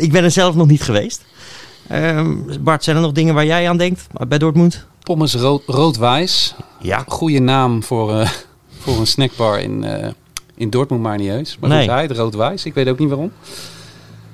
ik 0.00 0.12
ben 0.12 0.24
er 0.24 0.30
zelf 0.30 0.54
nog 0.54 0.66
niet 0.66 0.82
geweest. 0.82 1.24
Ehm, 1.88 2.36
Bart, 2.60 2.84
zijn 2.84 2.96
er 2.96 3.02
nog 3.02 3.12
dingen 3.12 3.34
waar 3.34 3.46
jij 3.46 3.68
aan 3.68 3.76
denkt 3.76 4.06
bij 4.28 4.38
Dortmund? 4.38 4.86
Pommes 5.02 5.34
rood, 5.34 5.62
rood-wijs. 5.66 6.54
Ja. 6.80 7.04
Goede 7.06 7.38
naam 7.38 7.82
voor, 7.82 8.14
eh, 8.14 8.30
voor 8.80 8.98
een 8.98 9.06
snackbar 9.06 9.60
in, 9.60 9.84
eh, 9.84 10.08
in 10.54 10.70
Dortmund, 10.70 11.02
maar 11.02 11.18
niet 11.18 11.30
eens. 11.30 11.56
Maar 11.60 11.70
Nee. 11.70 11.80
goed, 11.80 11.90
hij, 11.90 12.06
de 12.06 12.14
rood-wijs. 12.14 12.64
Ik 12.64 12.74
weet 12.74 12.88
ook 12.88 12.98
niet 12.98 13.08
waarom. 13.08 13.32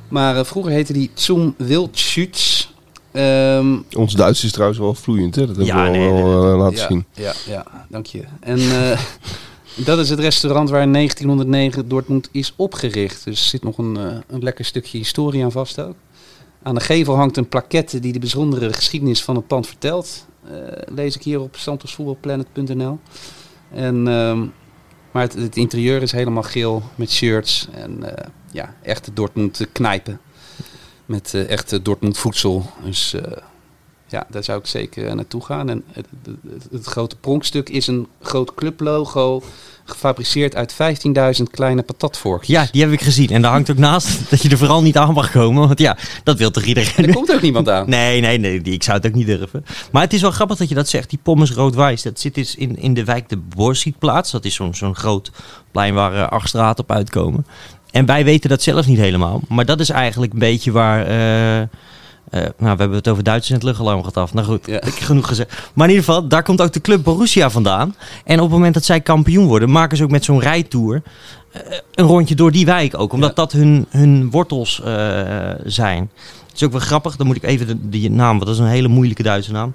Maar 0.09 0.37
eh, 0.37 0.45
vroeger 0.45 0.73
heette 0.73 0.93
die 0.93 1.11
Zum 1.15 1.55
Wildschütz. 1.59 2.65
Ehm 3.13 3.77
Ons 3.97 4.15
Duits 4.15 4.45
is 4.45 4.53
trouwens 4.53 4.79
wel 4.81 4.95
vloeiend, 4.95 5.35
hè? 5.35 5.47
Dat 5.47 5.57
hebben 5.57 5.75
Ja, 5.75 5.83
we 5.83 5.87
al 5.89 5.95
nee, 5.95 6.13
nee, 6.13 6.23
wel, 6.23 6.53
eh, 6.53 6.59
laten 6.59 6.77
ja, 6.79 6.87
zien. 6.87 7.05
Ja, 7.13 7.33
ja, 7.47 7.87
dank 7.89 8.07
je. 8.07 8.23
En 8.41 8.59
eh, 8.59 9.01
dat 9.89 9.99
is 9.99 10.11
het 10.11 10.19
restaurant 10.19 10.71
waar 10.71 10.83
in 10.83 10.93
1909 10.93 11.89
Dortmund 11.89 12.29
is 12.33 12.53
opgericht. 12.57 13.25
Dus 13.25 13.41
er 13.43 13.49
zit 13.49 13.63
nog 13.65 13.79
een, 13.79 13.95
een 14.27 14.43
lekker 14.43 14.65
stukje 14.65 14.99
historie 14.99 15.45
aan 15.45 15.53
vast 15.53 15.81
ook. 15.81 15.95
Aan 16.63 16.75
de 16.75 16.81
gevel 16.81 17.15
hangt 17.17 17.37
een 17.37 17.49
plaquette 17.49 18.01
die 18.01 18.13
de 18.13 18.19
bijzondere 18.19 18.73
geschiedenis 18.73 19.23
van 19.23 19.37
het 19.37 19.47
pand 19.47 19.67
vertelt. 19.67 20.27
Eh, 20.45 20.53
lees 20.95 21.15
ik 21.17 21.23
hier 21.23 21.41
op 21.41 21.57
santosvoetbalplanet.nl. 21.57 22.99
En, 23.71 24.09
ehm, 24.09 24.47
maar 25.11 25.23
het, 25.23 25.33
het 25.35 25.57
interieur 25.57 26.03
is 26.03 26.13
helemaal 26.13 26.43
geel 26.43 26.83
met 26.95 27.11
shirts 27.11 27.69
en 27.73 28.17
eh, 28.17 28.29
ja, 28.51 28.75
echte 28.83 29.13
Dortmund 29.13 29.67
knijpen. 29.73 30.21
Met 31.07 31.35
eh, 31.35 31.51
echte 31.51 31.83
Dortmund 31.83 32.19
voedsel. 32.19 32.71
Dus 32.85 33.15
eh, 33.15 33.37
ja, 34.17 34.27
daar 34.31 34.45
zou 34.45 34.59
ik 34.59 34.67
zeker 34.67 35.07
eh, 35.07 35.15
naartoe 35.15 35.45
gaan. 35.45 35.71
En 35.71 35.85
het, 35.93 36.07
het, 36.71 36.87
grote 36.87 37.17
pronkstuk 37.17 37.69
is 37.69 37.87
een 37.87 38.07
groot 38.23 38.55
clublogo. 38.55 39.43
Gefabriceerd 39.85 40.55
uit 40.55 40.73
15.000 41.39 41.43
kleine 41.51 41.83
patatvorkjes. 41.83 42.57
Ja, 42.57 42.69
die 42.73 42.83
heb 42.83 42.93
ik 42.93 43.01
gezien. 43.01 43.29
En 43.29 43.43
daar 43.43 43.51
hangt 43.51 43.71
ook 43.71 43.77
naast 43.77 44.21
dat 44.31 44.43
je 44.43 44.49
er 44.49 44.59
vooral 44.59 44.83
niet 44.83 44.97
aan 44.97 45.13
mag 45.13 45.31
komen. 45.31 45.67
Want 45.67 45.79
ja, 45.79 45.97
dat 46.25 46.39
wil 46.39 46.51
toch 46.51 46.63
iedereen? 46.63 47.07
Er 47.07 47.15
komt 47.15 47.33
ook 47.33 47.43
niemand 47.43 47.69
aan. 47.69 47.89
Nee, 47.97 48.21
nee, 48.21 48.39
nee, 48.39 48.61
ik 48.61 48.83
zou 48.83 48.97
het 48.97 49.07
ook 49.07 49.15
niet 49.15 49.27
durven. 49.27 49.65
Maar 49.93 50.03
het 50.03 50.13
is 50.13 50.21
wel 50.21 50.31
grappig 50.31 50.57
dat 50.57 50.69
je 50.69 50.75
dat 50.75 50.89
zegt, 50.89 51.11
die 51.11 51.19
pommes 51.23 51.53
rood-wijs. 51.53 52.03
Dat 52.03 52.21
zit 52.21 52.35
dus 52.35 52.55
in, 52.55 52.77
in 52.77 52.95
de 52.95 53.05
wijk 53.05 53.29
de 53.29 53.37
Borsietplaats. 53.37 54.31
Dat 54.31 54.45
is 54.45 54.55
zo'n 54.55 54.75
zo'n 54.75 54.95
groot 54.95 55.31
plein 55.71 55.95
waar 55.95 56.15
eh, 56.15 56.29
acht 56.29 56.79
op 56.79 56.93
uitkomen. 56.93 57.47
En 57.91 58.07
wij 58.07 58.25
weten 58.25 58.51
dat 58.51 58.63
zelf 58.63 58.87
niet 58.87 58.99
helemaal. 58.99 59.41
Maar 59.49 59.67
dat 59.67 59.81
is 59.81 59.91
eigenlijk 59.91 60.33
een 60.33 60.39
beetje 60.39 60.73
waar... 60.73 61.07
eh, 61.07 61.69
eh, 62.31 62.41
nou, 62.41 62.53
we 62.59 62.67
hebben 62.67 62.93
het 62.93 63.09
over 63.09 63.23
Duitsers 63.23 63.49
en 63.51 63.55
het 63.57 63.65
luchtalarm 63.65 63.99
gehad 63.99 64.17
af. 64.17 64.35
Nou 64.35 64.47
goed, 64.47 64.67
Ja. 64.67 64.83
ik 64.83 64.95
genoeg 64.95 65.27
gezegd. 65.29 65.71
Maar 65.75 65.89
in 65.89 65.95
ieder 65.95 66.07
geval, 66.09 66.29
daar 66.29 66.43
komt 66.43 66.61
ook 66.63 66.73
de 66.73 66.81
club 66.81 67.03
Borussia 67.03 67.51
vandaan. 67.51 67.95
En 68.25 68.37
op 68.37 68.43
het 68.45 68.53
moment 68.53 68.75
dat 68.75 68.85
zij 68.85 69.01
kampioen 69.01 69.47
worden, 69.47 69.71
maken 69.71 69.97
ze 69.97 70.03
ook 70.03 70.11
met 70.11 70.25
zo'n 70.25 70.41
rijtour 70.41 71.03
eh, 71.53 71.61
een 71.95 72.07
rondje 72.07 72.35
door 72.35 72.53
die 72.53 72.67
wijk 72.67 72.99
ook. 72.99 73.13
Omdat 73.13 73.29
Ja. 73.29 73.35
dat 73.35 73.53
hun, 73.53 73.87
hun 73.91 74.31
wortels 74.31 74.81
eh, 74.83 75.51
zijn. 75.65 76.11
Het 76.47 76.55
is 76.55 76.63
ook 76.63 76.73
wel 76.73 76.81
grappig, 76.81 77.17
dan 77.17 77.27
moet 77.27 77.37
ik 77.37 77.43
even 77.43 77.67
de, 77.67 77.89
die 77.89 78.11
naam, 78.11 78.33
want 78.35 78.45
dat 78.47 78.55
is 78.55 78.59
een 78.59 78.67
hele 78.67 78.89
moeilijke 78.89 79.23
Duitse 79.23 79.53
naam. 79.53 79.75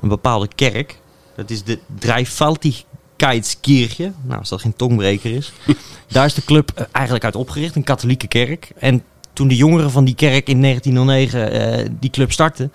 Een 0.00 0.08
bepaalde 0.08 0.48
kerk. 0.54 1.00
Dat 1.36 1.50
is 1.50 1.62
de 1.64 1.78
Dreifaltigkeitskirche. 1.98 4.12
Nou, 4.22 4.38
als 4.38 4.48
dat 4.48 4.60
geen 4.60 4.76
tongbreker 4.76 5.32
is. 5.32 5.52
Daar 6.08 6.24
is 6.24 6.34
de 6.34 6.44
club 6.44 6.88
eigenlijk 6.92 7.24
uit 7.24 7.36
opgericht, 7.36 7.76
een 7.76 7.84
katholieke 7.84 8.26
kerk. 8.26 8.70
En 8.78 9.02
toen 9.38 9.48
de 9.48 9.56
jongeren 9.56 9.90
van 9.90 10.04
die 10.04 10.14
kerk 10.14 10.48
in 10.48 10.62
1909 10.62 11.52
eh, 11.52 11.88
die 12.00 12.10
club 12.10 12.32
startten, 12.32 12.72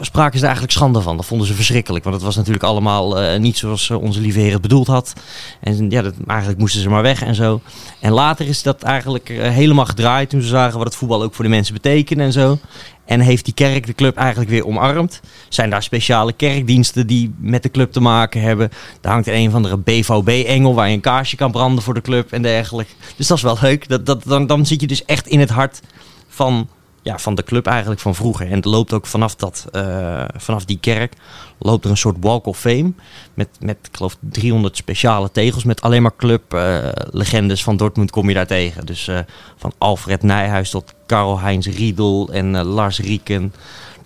spraken 0.00 0.32
ze 0.32 0.38
er 0.38 0.44
eigenlijk 0.44 0.72
schande 0.72 1.00
van. 1.00 1.16
Dat 1.16 1.26
vonden 1.26 1.46
ze 1.46 1.54
verschrikkelijk, 1.54 2.04
want 2.04 2.16
het 2.16 2.24
was 2.24 2.36
natuurlijk 2.36 2.64
allemaal 2.64 3.20
eh, 3.20 3.40
niet 3.40 3.58
zoals 3.58 3.90
eh, 3.90 4.02
onze 4.02 4.20
lieve 4.20 4.38
Heer 4.38 4.52
het 4.52 4.60
bedoeld 4.60 4.86
had. 4.86 5.12
En 5.60 5.90
ja, 5.90 6.02
dat, 6.02 6.14
eigenlijk 6.26 6.58
moesten 6.58 6.80
ze 6.80 6.88
maar 6.88 7.02
weg 7.02 7.22
en 7.22 7.34
zo. 7.34 7.60
En 8.00 8.12
later 8.12 8.48
is 8.48 8.62
dat 8.62 8.82
eigenlijk 8.82 9.28
helemaal 9.28 9.86
gedraaid 9.86 10.30
toen 10.30 10.42
ze 10.42 10.48
zagen 10.48 10.78
wat 10.78 10.86
het 10.86 10.96
voetbal 10.96 11.22
ook 11.22 11.34
voor 11.34 11.44
de 11.44 11.50
mensen 11.50 11.74
betekende 11.74 12.22
en 12.22 12.32
zo. 12.32 12.58
En 13.04 13.20
heeft 13.20 13.44
die 13.44 13.54
kerk 13.54 13.86
de 13.86 13.94
club 13.94 14.16
eigenlijk 14.16 14.50
weer 14.50 14.66
omarmd. 14.66 15.20
Zijn 15.48 15.70
daar 15.70 15.82
speciale 15.82 16.32
kerkdiensten 16.32 17.06
die 17.06 17.34
met 17.38 17.62
de 17.62 17.70
club 17.70 17.92
te 17.92 18.00
maken 18.00 18.40
hebben. 18.40 18.70
Daar 19.00 19.12
hangt 19.12 19.26
een 19.26 19.48
of 19.48 19.54
andere 19.54 19.76
BVB-engel 19.76 20.74
waar 20.74 20.88
je 20.88 20.94
een 20.94 21.00
kaarsje 21.00 21.36
kan 21.36 21.52
branden 21.52 21.84
voor 21.84 21.94
de 21.94 22.00
club 22.00 22.32
en 22.32 22.42
dergelijke. 22.42 22.92
Dus 23.16 23.26
dat 23.26 23.36
is 23.36 23.42
wel 23.42 23.58
leuk. 23.60 23.88
Dat, 23.88 24.06
dat, 24.06 24.22
dan, 24.24 24.46
dan 24.46 24.66
zit 24.66 24.80
je 24.80 24.86
dus 24.86 25.04
echt 25.04 25.26
in 25.26 25.40
het 25.40 25.50
hart 25.50 25.80
van, 26.28 26.68
ja, 27.02 27.18
van 27.18 27.34
de 27.34 27.42
club 27.42 27.66
eigenlijk 27.66 28.00
van 28.00 28.14
vroeger. 28.14 28.46
En 28.46 28.56
het 28.56 28.64
loopt 28.64 28.92
ook 28.92 29.06
vanaf, 29.06 29.36
dat, 29.36 29.66
eh, 29.72 30.24
vanaf 30.36 30.64
die 30.64 30.78
kerk 30.80 31.12
loopt 31.58 31.84
er 31.84 31.90
een 31.90 31.96
soort 31.96 32.16
walk 32.20 32.46
of 32.46 32.58
fame. 32.58 32.92
Met, 33.34 33.48
met 33.60 33.76
ik 33.82 33.96
geloof 33.96 34.16
300 34.20 34.76
speciale 34.76 35.30
tegels. 35.30 35.64
Met 35.64 35.80
alleen 35.80 36.02
maar 36.02 36.16
clublegendes 36.16 37.64
van 37.64 37.76
Dortmund 37.76 38.10
kom 38.10 38.28
je 38.28 38.34
daar 38.34 38.46
tegen. 38.46 38.86
Dus 38.86 39.08
eh, 39.08 39.18
van 39.56 39.72
Alfred 39.78 40.22
Nijhuis 40.22 40.70
tot 40.70 40.93
Karl-Heinz 41.06 41.66
Riedel 41.66 42.28
en 42.32 42.56
eh, 42.56 42.64
Lars 42.64 42.98
Rieken. 42.98 43.52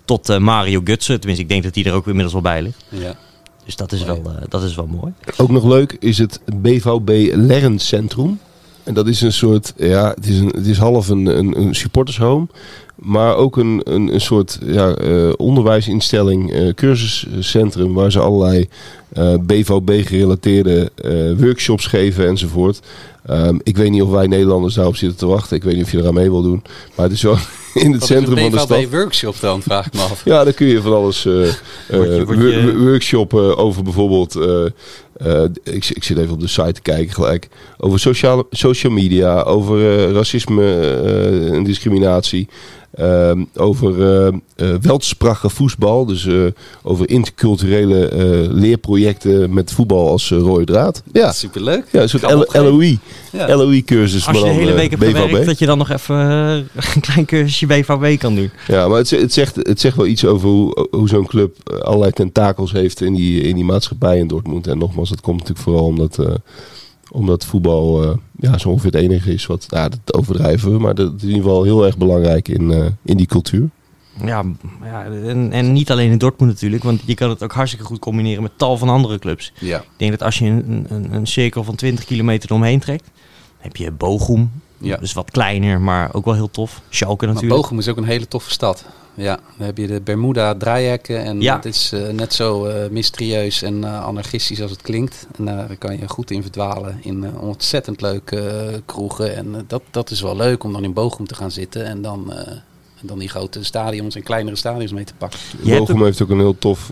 Tot 0.05 0.29
eh, 0.29 0.37
Mario 0.37 0.81
Gutsen. 0.83 1.17
Tenminste, 1.19 1.43
ik 1.43 1.49
denk 1.49 1.63
dat 1.63 1.73
die 1.73 1.85
er 1.85 1.93
ook 1.93 2.05
inmiddels 2.05 2.33
wel 2.33 2.41
bij 2.41 2.61
ligt. 2.61 2.85
Ja. 2.89 3.15
Dus 3.65 3.75
dat 3.75 3.91
is, 3.91 4.03
wel, 4.03 4.21
eh, 4.25 4.43
dat 4.49 4.63
is 4.63 4.75
wel 4.75 4.87
mooi. 4.87 5.13
Ook 5.37 5.49
nog 5.49 5.63
leuk 5.63 5.97
is 5.99 6.17
het 6.17 6.39
BVB 6.45 7.31
Lerncentrum. 7.35 8.39
En 8.89 8.95
dat 8.95 9.07
is 9.07 9.21
een 9.21 9.33
soort, 9.33 9.73
ja, 9.77 10.11
het 10.15 10.27
is, 10.27 10.39
een, 10.39 10.51
het 10.55 10.65
is 10.65 10.77
half 10.77 11.07
een, 11.09 11.25
een, 11.25 11.59
een 11.61 11.75
supportershome. 11.75 12.47
Maar 12.95 13.35
ook 13.35 13.57
een, 13.57 13.81
een, 13.83 14.13
een 14.13 14.21
soort 14.21 14.59
ja, 14.65 14.93
eh, 14.95 15.29
onderwijsinstelling, 15.37 16.51
eh, 16.53 16.73
cursuscentrum 16.73 17.93
waar 17.93 18.11
ze 18.11 18.19
allerlei 18.19 18.67
eh, 19.13 19.33
BVB-gerelateerde 19.41 20.91
workshops 21.37 21.85
geven 21.85 22.27
enzovoort. 22.27 22.79
Ehm, 23.25 23.57
ik 23.63 23.77
weet 23.77 23.89
niet 23.91 24.01
of 24.01 24.09
wij 24.09 24.27
Nederlanders 24.27 24.73
daarop 24.73 24.95
zitten 24.95 25.17
te 25.17 25.25
wachten. 25.25 25.55
Ik 25.57 25.63
weet 25.63 25.75
niet 25.75 25.83
of 25.83 25.91
je 25.91 25.97
eraan 25.97 26.13
mee 26.13 26.29
wil 26.29 26.41
doen. 26.41 26.61
Maar 26.95 27.05
het 27.05 27.15
is 27.15 27.21
wel 27.21 27.37
in 27.73 27.91
het 27.91 27.99
Wat 27.99 28.09
centrum 28.09 28.35
van 28.35 28.45
een 28.45 28.51
de 28.51 28.57
stad. 28.57 28.77
BVB-workshop 28.77 29.35
dan, 29.39 29.61
vraag 29.61 29.85
ik 29.85 29.93
me 29.93 29.99
af. 30.01 30.21
Ja, 30.25 30.43
dan 30.43 30.53
kun 30.53 30.67
je 30.67 30.81
van 30.81 30.93
alles 30.93 31.23
Word 31.27 31.33
je- 31.89 32.25
word 32.25 32.37
wo- 32.37 32.45
je- 32.47 32.73
wo- 32.77 32.83
workshoppen 32.85 33.57
over 33.57 33.83
bijvoorbeeld. 33.83 34.35
Eh, 35.19 35.43
ik, 35.63 35.89
ik 35.89 36.03
zit 36.03 36.17
even 36.17 36.33
op 36.33 36.39
de 36.39 36.47
site 36.47 36.71
te 36.71 36.81
kijken 36.81 37.13
gelijk. 37.13 37.47
Over 37.77 37.99
sociale, 37.99 38.45
social 38.51 38.93
media, 38.93 39.41
over 39.41 39.77
eh, 39.77 40.11
racisme 40.11 40.63
eh, 40.63 41.53
en 41.53 41.63
discriminatie. 41.63 42.47
Ehm, 42.91 43.43
over 43.55 43.97
uh, 43.97 44.33
uh, 44.57 44.75
weltsprache 44.81 45.49
voetbal. 45.49 46.05
Dus 46.05 46.25
uh, 46.25 46.45
over 46.83 47.09
interculturele 47.09 48.09
leerprojecten 48.51 49.53
met 49.53 49.71
voetbal 49.71 50.09
als 50.09 50.29
rode 50.29 50.65
draad. 50.65 51.03
Ja, 51.13 51.31
superleuk. 51.31 51.85
Ja, 51.91 52.01
een 52.01 52.09
soort 52.09 52.53
LOE. 52.53 52.97
Ja. 53.31 53.55
LOE-cursus. 53.55 54.27
Als 54.27 54.37
je 54.37 54.43
de 54.43 54.49
hele 54.49 54.73
week 54.73 54.89
hebt 54.89 55.03
gewerkt, 55.03 55.45
dat 55.45 55.59
je 55.59 55.65
dan 55.65 55.77
nog 55.77 55.89
even 55.89 56.15
een 56.95 57.01
klein 57.01 57.25
cursusje 57.25 57.65
BVB 57.65 58.17
kan 58.17 58.35
doen. 58.35 58.51
Ja, 58.67 58.87
maar 58.87 58.97
het, 58.97 59.09
het, 59.09 59.33
zegt, 59.33 59.55
het 59.55 59.79
zegt 59.79 59.95
wel 59.95 60.05
iets 60.05 60.25
over 60.25 60.49
hoe, 60.49 60.87
hoe 60.91 61.09
zo'n 61.09 61.27
club 61.27 61.81
allerlei 61.81 62.11
tentakels 62.11 62.71
heeft 62.71 63.01
in 63.01 63.13
die, 63.13 63.41
in 63.41 63.55
die 63.55 63.65
maatschappij 63.65 64.17
in 64.17 64.27
Dortmund. 64.27 64.67
En 64.67 64.77
nogmaals, 64.77 65.09
dat 65.09 65.21
komt 65.21 65.37
natuurlijk 65.37 65.65
vooral 65.65 65.85
omdat 65.85 66.19
omdat 67.11 67.45
voetbal 67.45 68.03
uh, 68.03 68.17
ja, 68.39 68.57
zo 68.57 68.69
ongeveer 68.69 68.91
het 68.91 69.01
enige 69.01 69.33
is 69.33 69.45
wat, 69.45 69.65
nou, 69.69 69.89
dat 69.89 70.13
overdrijven 70.13 70.71
we, 70.71 70.79
maar 70.79 70.95
dat 70.95 71.13
is 71.15 71.21
in 71.21 71.27
ieder 71.27 71.43
geval 71.43 71.63
heel 71.63 71.85
erg 71.85 71.97
belangrijk 71.97 72.47
in, 72.47 72.61
uh, 72.61 72.85
in 73.03 73.17
die 73.17 73.25
cultuur. 73.25 73.69
Ja, 74.25 74.43
ja 74.83 75.03
en, 75.05 75.51
en 75.51 75.71
niet 75.73 75.91
alleen 75.91 76.11
in 76.11 76.17
Dortmund 76.17 76.51
natuurlijk, 76.51 76.83
want 76.83 77.01
je 77.05 77.13
kan 77.13 77.29
het 77.29 77.43
ook 77.43 77.53
hartstikke 77.53 77.85
goed 77.85 77.99
combineren 77.99 78.43
met 78.43 78.51
tal 78.55 78.77
van 78.77 78.89
andere 78.89 79.19
clubs. 79.19 79.53
Ja. 79.59 79.79
Ik 79.79 79.87
denk 79.97 80.11
dat 80.11 80.23
als 80.23 80.39
je 80.39 80.45
een, 80.45 80.85
een, 80.89 81.13
een 81.13 81.27
cirkel 81.27 81.63
van 81.63 81.75
20 81.75 82.05
kilometer 82.05 82.53
omheen 82.53 82.79
trekt, 82.79 83.09
heb 83.57 83.75
je 83.75 83.91
Bochum, 83.91 84.51
ja. 84.79 84.97
dus 84.97 85.13
wat 85.13 85.31
kleiner, 85.31 85.81
maar 85.81 86.09
ook 86.13 86.25
wel 86.25 86.33
heel 86.33 86.51
tof. 86.51 86.81
Schalke 86.89 87.25
natuurlijk. 87.25 87.53
Maar 87.53 87.61
Bochum 87.61 87.79
is 87.79 87.87
ook 87.87 87.97
een 87.97 88.03
hele 88.03 88.27
toffe 88.27 88.51
stad. 88.51 88.85
Ja, 89.13 89.39
dan 89.57 89.65
heb 89.65 89.77
je 89.77 89.87
de 89.87 90.01
Bermuda 90.01 90.55
draaihekken 90.55 91.23
en 91.23 91.41
ja. 91.41 91.55
het 91.55 91.65
is 91.65 91.91
uh, 91.93 92.07
net 92.07 92.33
zo 92.33 92.67
uh, 92.67 92.73
mysterieus 92.91 93.61
en 93.61 93.77
uh, 93.77 94.03
anarchistisch 94.03 94.61
als 94.61 94.71
het 94.71 94.81
klinkt. 94.81 95.27
En 95.37 95.45
daar 95.45 95.75
kan 95.77 95.97
je 95.97 96.07
goed 96.07 96.31
in 96.31 96.41
verdwalen 96.41 96.99
in 97.01 97.39
ontzettend 97.39 98.01
leuke 98.01 98.81
kroegen. 98.85 99.35
En 99.35 99.63
dat, 99.67 99.81
dat 99.91 100.09
is 100.11 100.21
wel 100.21 100.35
leuk 100.35 100.63
om 100.63 100.73
dan 100.73 100.83
in 100.83 100.93
Bochum 100.93 101.27
te 101.27 101.35
gaan 101.35 101.51
zitten 101.51 101.85
en 101.85 102.01
dan, 102.01 102.33
en 103.01 103.07
dan 103.07 103.19
die 103.19 103.29
grote 103.29 103.63
stadions 103.63 104.15
en 104.15 104.23
kleinere 104.23 104.55
stadions 104.55 104.91
mee 104.91 105.03
te 105.03 105.13
pakken. 105.17 105.39
Bochum 105.63 106.03
heeft 106.03 106.21
ook 106.21 106.29
een 106.29 106.39
heel 106.39 106.57
tof 106.59 106.91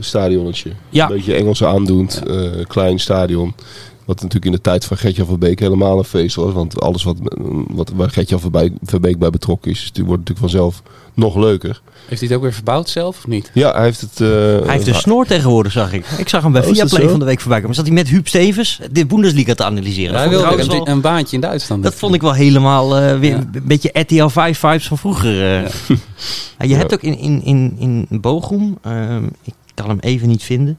stadionnetje. 0.00 0.72
Ja. 0.88 1.06
Een 1.08 1.16
beetje 1.16 1.34
Engelse 1.34 1.66
aandoend, 1.66 2.22
ja. 2.26 2.64
klein 2.66 2.98
stadion. 2.98 3.54
Wat 4.04 4.16
natuurlijk 4.16 4.44
in 4.44 4.52
de 4.52 4.60
tijd 4.60 4.84
van 4.84 4.96
Gertjan 4.96 5.26
Verbeek 5.26 5.58
helemaal 5.58 5.98
een 5.98 6.04
feest 6.04 6.36
was. 6.36 6.52
Want 6.52 6.80
alles 6.80 7.02
wat, 7.02 7.16
wat, 7.68 7.92
waar 7.94 8.10
Gertjan 8.10 8.40
Verbeek 8.82 9.18
bij 9.18 9.30
betrokken 9.30 9.70
is, 9.70 9.90
wordt 9.94 10.08
natuurlijk 10.08 10.38
vanzelf 10.38 10.82
nog 11.14 11.36
leuker. 11.36 11.80
Heeft 12.06 12.20
hij 12.20 12.28
het 12.28 12.36
ook 12.36 12.42
weer 12.42 12.52
verbouwd 12.52 12.88
zelf 12.88 13.16
of 13.16 13.26
niet? 13.26 13.50
Ja, 13.54 13.72
hij 13.72 13.84
heeft 13.84 14.00
het... 14.00 14.20
Uh, 14.20 14.28
hij 14.28 14.74
heeft 14.74 14.86
een 14.86 14.94
snor 14.94 15.26
tegenwoordig, 15.26 15.72
zag 15.72 15.92
ik. 15.92 16.06
Ik 16.18 16.28
zag 16.28 16.42
hem 16.42 16.52
bij 16.52 16.66
oh, 16.66 16.72
Viaplay 16.72 17.08
van 17.08 17.18
de 17.18 17.24
week 17.24 17.40
voorbij 17.40 17.60
komen. 17.60 17.74
Zat 17.74 17.86
hij 17.86 17.94
met 17.94 18.08
Huub 18.08 18.28
Stevens 18.28 18.80
de 18.90 19.06
Bundesliga 19.06 19.54
te 19.54 19.64
analyseren. 19.64 20.12
Ja, 20.12 20.18
hij 20.18 20.28
wilde 20.28 20.74
een, 20.74 20.90
een, 20.90 21.00
baantje 21.00 21.34
in 21.34 21.40
Duitsland. 21.40 21.82
Dat 21.82 21.94
vond 21.94 22.14
ik 22.14 22.20
wel 22.20 22.32
helemaal 22.32 23.02
uh, 23.02 23.18
weer 23.18 23.30
ja. 23.30 23.36
een 23.52 23.62
beetje 23.64 23.90
RTL 23.92 24.26
5 24.26 24.58
vibes 24.58 24.86
van 24.86 24.98
vroeger. 24.98 25.62
Uh. 25.62 25.68
Ja. 26.58 26.68
je 26.68 26.74
hebt 26.74 26.92
ook 26.92 27.02
in, 27.02 27.18
in, 27.18 27.42
in, 27.44 28.06
in 28.08 28.20
Bochum, 28.20 28.78
ehm, 28.82 29.24
ik 29.42 29.54
kan 29.74 29.88
hem 29.88 29.98
even 29.98 30.28
niet 30.28 30.42
vinden... 30.42 30.78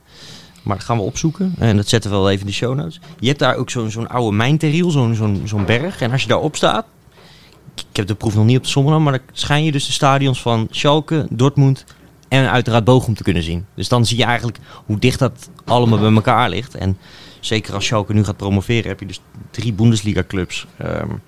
Maar 0.64 0.76
dat 0.76 0.84
gaan 0.84 0.96
we 0.96 1.02
opzoeken. 1.02 1.54
En 1.58 1.76
dat 1.76 1.88
zetten 1.88 2.10
we 2.10 2.16
wel 2.16 2.30
even 2.30 2.40
in 2.40 2.46
de 2.46 2.52
show 2.52 2.74
notes. 2.74 3.00
Je 3.18 3.26
hebt 3.26 3.38
daar 3.38 3.56
ook 3.56 3.70
zo'n 3.70 3.90
zo'n 3.90 4.08
oude 4.08 4.36
mijnteriel, 4.36 4.90
zo'n 4.90 5.14
zo'n 5.14 5.42
zo'n 5.44 5.64
berg. 5.64 6.00
En 6.00 6.10
als 6.10 6.22
je 6.22 6.28
daarop 6.28 6.56
staat... 6.56 6.86
Ik 7.74 7.96
heb 7.96 8.06
de 8.06 8.14
proef 8.14 8.34
nog 8.34 8.44
niet 8.44 8.56
op 8.56 8.62
de 8.62 8.68
som 8.68 9.02
maar 9.02 9.12
dan 9.12 9.20
schijn 9.32 9.64
je 9.64 9.72
dus 9.72 9.86
de 9.86 9.92
stadions 9.92 10.42
van 10.42 10.68
Schalke, 10.70 11.26
Dortmund 11.30 11.84
en 12.28 12.50
uiteraard 12.50 12.84
Bochum 12.84 13.14
te 13.14 13.22
kunnen 13.22 13.42
zien. 13.42 13.66
Dus 13.74 13.88
dan 13.88 14.06
zie 14.06 14.16
je 14.16 14.24
eigenlijk 14.24 14.58
hoe 14.86 14.98
dicht 14.98 15.18
dat 15.18 15.50
allemaal 15.64 15.98
bij 15.98 16.12
elkaar 16.12 16.48
ligt. 16.48 16.74
En 16.74 16.98
zeker 17.40 17.74
als 17.74 17.84
Schalke 17.84 18.12
nu 18.12 18.24
gaat 18.24 18.36
promoveren, 18.36 18.88
heb 18.88 19.00
je 19.00 19.06
dus 19.06 19.20
drie 19.50 19.72
Bundesliga-clubs... 19.72 20.66
Um, 20.82 21.20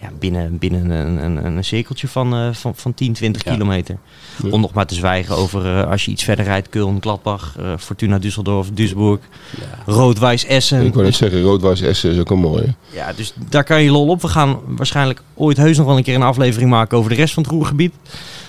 ja, 0.00 0.08
binnen, 0.18 0.58
binnen 0.58 0.90
een, 0.90 1.24
een, 1.24 1.44
een 1.44 1.64
cirkeltje 1.64 2.08
van, 2.08 2.34
uh, 2.34 2.52
van, 2.52 2.74
van 2.74 2.94
10, 2.94 3.12
20 3.12 3.44
ja. 3.44 3.52
kilometer. 3.52 3.98
Ja. 4.42 4.48
Om 4.50 4.60
nog 4.60 4.72
maar 4.72 4.86
te 4.86 4.94
zwijgen 4.94 5.36
over 5.36 5.64
uh, 5.64 5.90
als 5.90 6.04
je 6.04 6.10
iets 6.10 6.24
verder 6.24 6.44
rijdt, 6.44 6.68
Köln, 6.68 7.00
Gladbach, 7.00 7.56
uh, 7.60 7.72
Fortuna 7.78 8.18
Düsseldorf, 8.18 8.72
Duisburg, 8.74 9.20
ja. 9.60 9.92
Rood-Wijs 9.92 10.44
Essen. 10.44 10.86
Ik 10.86 10.92
wou 10.92 11.04
net 11.04 11.14
zeggen, 11.14 11.42
Rood-Wijs 11.42 11.80
Essen 11.80 12.10
is 12.10 12.18
ook 12.18 12.30
een 12.30 12.38
mooie. 12.38 12.74
Ja, 12.92 13.12
dus 13.12 13.32
daar 13.48 13.64
kan 13.64 13.82
je 13.82 13.90
lol 13.90 14.08
op. 14.08 14.22
We 14.22 14.28
gaan 14.28 14.58
waarschijnlijk 14.66 15.22
ooit 15.34 15.56
heus 15.56 15.76
nog 15.76 15.86
wel 15.86 15.96
een 15.96 16.02
keer 16.02 16.14
een 16.14 16.22
aflevering 16.22 16.70
maken 16.70 16.98
over 16.98 17.10
de 17.10 17.16
rest 17.16 17.34
van 17.34 17.42
het 17.42 17.52
Roergebied. 17.52 17.94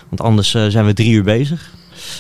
Want 0.10 0.22
anders 0.22 0.52
zijn 0.52 0.86
we 0.86 0.94
drie 0.94 1.12
uur 1.12 1.24
bezig. 1.24 1.76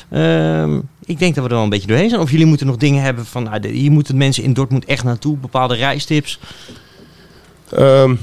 Ehm, 0.09 0.79
ik 1.05 1.19
denk 1.19 1.35
dat 1.35 1.43
we 1.43 1.49
er 1.49 1.55
wel 1.55 1.63
een 1.63 1.69
beetje 1.69 1.87
doorheen 1.87 2.09
zijn. 2.09 2.21
Of 2.21 2.31
jullie 2.31 2.45
moeten 2.45 2.67
nog 2.67 2.77
dingen 2.77 3.03
hebben 3.03 3.25
van, 3.25 3.43
nou, 3.43 3.67
hier 3.67 3.91
moeten 3.91 4.17
mensen 4.17 4.43
in 4.43 4.53
Dortmund 4.53 4.85
echt 4.85 5.03
naartoe, 5.03 5.37
bepaalde 5.37 5.75
reistips. 5.75 6.39
Um. 7.77 8.19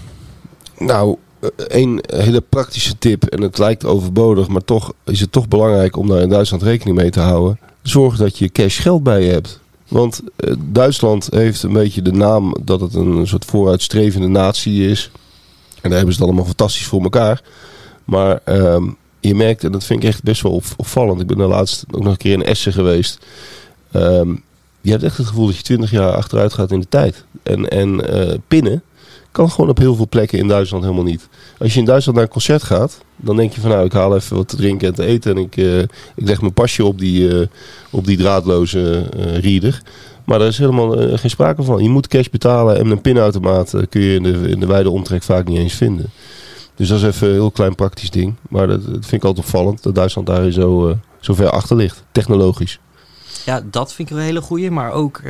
Nou, 0.78 1.16
een 1.56 2.04
hele 2.06 2.40
praktische 2.40 2.98
tip, 2.98 3.24
en 3.24 3.42
het 3.42 3.58
lijkt 3.58 3.84
overbodig, 3.84 4.48
maar 4.48 4.64
toch 4.64 4.92
is 5.04 5.20
het 5.20 5.32
toch 5.32 5.48
belangrijk 5.48 5.96
om 5.96 6.08
daar 6.08 6.20
in 6.20 6.28
Duitsland 6.28 6.62
rekening 6.62 6.96
mee 6.96 7.10
te 7.10 7.20
houden. 7.20 7.58
Zorg 7.82 8.16
dat 8.16 8.38
je 8.38 8.48
cash 8.48 8.82
geld 8.82 9.02
bij 9.02 9.22
je 9.22 9.30
hebt. 9.30 9.60
Want 9.88 10.20
uh, 10.36 10.54
Duitsland 10.58 11.28
heeft 11.30 11.62
een 11.62 11.72
beetje 11.72 12.02
de 12.02 12.12
naam 12.12 12.56
dat 12.62 12.80
het 12.80 12.94
een 12.94 13.26
soort 13.26 13.44
vooruitstrevende 13.44 14.28
natie 14.28 14.88
is. 14.88 15.10
En 15.80 15.90
daar 15.90 15.98
hebben 15.98 16.14
ze 16.14 16.20
het 16.20 16.28
allemaal 16.28 16.46
fantastisch 16.46 16.86
voor 16.86 17.02
elkaar. 17.02 17.42
Maar 18.04 18.40
uh, 18.48 18.82
je 19.20 19.34
merkt, 19.34 19.64
en 19.64 19.72
dat 19.72 19.84
vind 19.84 20.02
ik 20.02 20.08
echt 20.08 20.22
best 20.22 20.42
wel 20.42 20.62
opvallend. 20.76 21.20
Ik 21.20 21.26
ben 21.26 21.36
de 21.36 21.44
laatst 21.44 21.84
ook 21.90 22.02
nog 22.02 22.12
een 22.12 22.16
keer 22.16 22.32
in 22.32 22.44
Essen 22.44 22.72
geweest. 22.72 23.18
Um, 23.92 24.42
je 24.80 24.90
hebt 24.90 25.02
echt 25.02 25.16
het 25.16 25.26
gevoel 25.26 25.46
dat 25.46 25.56
je 25.56 25.62
twintig 25.62 25.90
jaar 25.90 26.12
achteruit 26.12 26.52
gaat 26.52 26.70
in 26.70 26.80
de 26.80 26.88
tijd. 26.88 27.24
En, 27.42 27.68
en 27.68 28.16
uh, 28.16 28.34
pinnen 28.48 28.82
kan 29.34 29.50
gewoon 29.50 29.70
op 29.70 29.78
heel 29.78 29.94
veel 29.94 30.08
plekken 30.08 30.38
in 30.38 30.48
Duitsland 30.48 30.84
helemaal 30.84 31.04
niet. 31.04 31.28
Als 31.58 31.72
je 31.72 31.78
in 31.78 31.84
Duitsland 31.84 32.16
naar 32.16 32.26
een 32.26 32.32
concert 32.32 32.62
gaat, 32.62 33.00
dan 33.16 33.36
denk 33.36 33.52
je 33.52 33.60
van 33.60 33.70
nou, 33.70 33.84
ik 33.84 33.92
haal 33.92 34.16
even 34.16 34.36
wat 34.36 34.48
te 34.48 34.56
drinken 34.56 34.88
en 34.88 34.94
te 34.94 35.04
eten. 35.04 35.36
En 35.36 35.42
ik, 35.42 35.56
uh, 35.56 35.78
ik 35.78 35.88
leg 36.14 36.40
mijn 36.40 36.52
pasje 36.52 36.84
op 36.84 36.98
die, 36.98 37.28
uh, 37.28 37.46
op 37.90 38.06
die 38.06 38.16
draadloze 38.16 39.10
uh, 39.16 39.38
reader. 39.38 39.82
Maar 40.24 40.38
daar 40.38 40.48
is 40.48 40.58
helemaal 40.58 40.90
geen 41.18 41.30
sprake 41.30 41.62
van. 41.62 41.82
Je 41.82 41.88
moet 41.88 42.08
cash 42.08 42.26
betalen 42.26 42.78
en 42.78 42.90
een 42.90 43.00
pinautomaat 43.00 43.74
kun 43.88 44.00
je 44.00 44.14
in 44.14 44.22
de, 44.22 44.48
in 44.48 44.60
de 44.60 44.66
wijde 44.66 44.90
omtrek 44.90 45.22
vaak 45.22 45.48
niet 45.48 45.58
eens 45.58 45.74
vinden. 45.74 46.10
Dus 46.74 46.88
dat 46.88 46.98
is 46.98 47.04
even 47.04 47.28
een 47.28 47.34
heel 47.34 47.50
klein 47.50 47.74
praktisch 47.74 48.10
ding. 48.10 48.34
Maar 48.48 48.66
dat, 48.66 48.84
dat 48.84 48.92
vind 48.92 49.12
ik 49.12 49.24
altijd 49.24 49.46
opvallend, 49.46 49.82
dat 49.82 49.94
Duitsland 49.94 50.26
daar 50.26 50.50
zo, 50.50 50.98
zo 51.20 51.34
ver 51.34 51.50
achter 51.50 51.76
ligt, 51.76 52.04
technologisch. 52.12 52.78
Ja, 53.44 53.62
dat 53.70 53.92
vind 53.92 54.10
ik 54.10 54.16
een 54.16 54.22
hele 54.22 54.40
goeie. 54.40 54.70
Maar 54.70 54.92
ook 54.92 55.20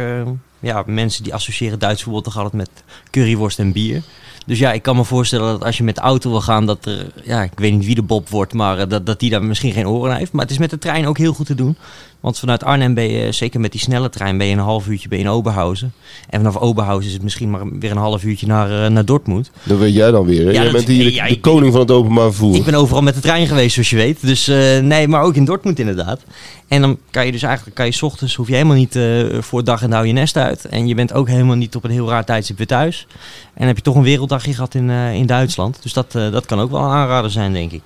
ja, 0.64 0.82
mensen 0.86 1.22
die 1.22 1.34
associëren 1.34 1.78
Duits 1.78 2.02
voetbal 2.02 2.22
toch 2.22 2.36
altijd 2.36 2.52
met 2.52 2.70
curryworst 3.10 3.58
en 3.58 3.72
bier. 3.72 4.02
Dus 4.44 4.58
ja, 4.58 4.72
ik 4.72 4.82
kan 4.82 4.96
me 4.96 5.04
voorstellen 5.04 5.52
dat 5.52 5.64
als 5.64 5.76
je 5.76 5.84
met 5.84 5.94
de 5.94 6.00
auto 6.00 6.30
wil 6.30 6.40
gaan, 6.40 6.66
dat 6.66 6.86
er, 6.86 7.06
ja, 7.24 7.42
ik 7.42 7.52
weet 7.54 7.72
niet 7.72 7.86
wie 7.86 7.94
de 7.94 8.02
Bob 8.02 8.28
wordt, 8.28 8.52
maar 8.52 8.88
dat, 8.88 9.06
dat 9.06 9.20
die 9.20 9.30
daar 9.30 9.42
misschien 9.42 9.72
geen 9.72 9.88
oren 9.88 10.16
heeft. 10.16 10.32
Maar 10.32 10.42
het 10.42 10.50
is 10.50 10.58
met 10.58 10.70
de 10.70 10.78
trein 10.78 11.06
ook 11.06 11.18
heel 11.18 11.32
goed 11.32 11.46
te 11.46 11.54
doen. 11.54 11.76
Want 12.20 12.38
vanuit 12.38 12.64
Arnhem 12.64 12.94
ben 12.94 13.10
je, 13.10 13.32
zeker 13.32 13.60
met 13.60 13.72
die 13.72 13.80
snelle 13.80 14.10
trein, 14.10 14.38
ben 14.38 14.46
je 14.46 14.52
een 14.52 14.58
half 14.58 14.88
uurtje 14.88 15.08
ben 15.08 15.18
je 15.18 15.24
in 15.24 15.30
Oberhausen. 15.30 15.92
En 16.30 16.40
vanaf 16.40 16.56
Oberhausen 16.56 17.06
is 17.06 17.12
het 17.12 17.22
misschien 17.22 17.50
maar 17.50 17.78
weer 17.78 17.90
een 17.90 17.96
half 17.96 18.24
uurtje 18.24 18.46
naar, 18.46 18.70
uh, 18.70 18.86
naar 18.86 19.04
Dortmund. 19.04 19.50
Dat 19.62 19.78
weet 19.78 19.94
jij 19.94 20.10
dan 20.10 20.26
weer. 20.26 20.46
Hè? 20.46 20.52
Ja, 20.52 20.62
jij 20.62 20.72
bent 20.72 20.86
hier 20.86 21.22
de, 21.22 21.28
de 21.28 21.40
koning 21.40 21.72
van 21.72 21.80
het 21.80 21.90
openbaar 21.90 22.24
vervoer. 22.24 22.54
Ik 22.54 22.64
ben 22.64 22.74
overal 22.74 23.02
met 23.02 23.14
de 23.14 23.20
trein 23.20 23.46
geweest, 23.46 23.72
zoals 23.72 23.90
je 23.90 23.96
weet. 23.96 24.20
Dus 24.20 24.48
uh, 24.48 24.78
nee, 24.78 25.08
maar 25.08 25.22
ook 25.22 25.34
in 25.34 25.44
Dortmund 25.44 25.78
inderdaad. 25.78 26.20
En 26.68 26.80
dan 26.80 26.98
kan 27.10 27.26
je 27.26 27.32
dus 27.32 27.42
eigenlijk, 27.42 27.76
kan 27.76 27.86
je 27.86 27.92
's 27.92 28.02
ochtends, 28.02 28.34
hoef 28.34 28.46
je 28.46 28.52
helemaal 28.52 28.76
niet 28.76 28.96
uh, 28.96 29.40
voor 29.40 29.64
dag 29.64 29.82
en 29.82 29.90
dauw 29.90 30.02
je 30.02 30.12
nest 30.12 30.36
uit. 30.36 30.64
En 30.64 30.86
je 30.86 30.94
bent 30.94 31.12
ook 31.12 31.28
helemaal 31.28 31.56
niet 31.56 31.76
op 31.76 31.84
een 31.84 31.90
heel 31.90 32.08
raar 32.08 32.24
tijdstip 32.24 32.56
weer 32.56 32.66
thuis. 32.66 33.06
En 33.54 33.66
heb 33.66 33.76
je 33.76 33.82
toch 33.82 33.94
een 33.94 34.02
werelddagje 34.34 34.54
gehad 34.54 34.74
in, 34.74 34.90
in 35.20 35.26
Duitsland. 35.26 35.82
Dus 35.82 35.92
dat, 35.92 36.12
dat 36.12 36.46
kan 36.46 36.60
ook 36.60 36.70
wel 36.70 36.80
een 36.80 36.90
aanrader 36.90 37.30
zijn, 37.30 37.52
denk 37.52 37.72
ik. 37.72 37.82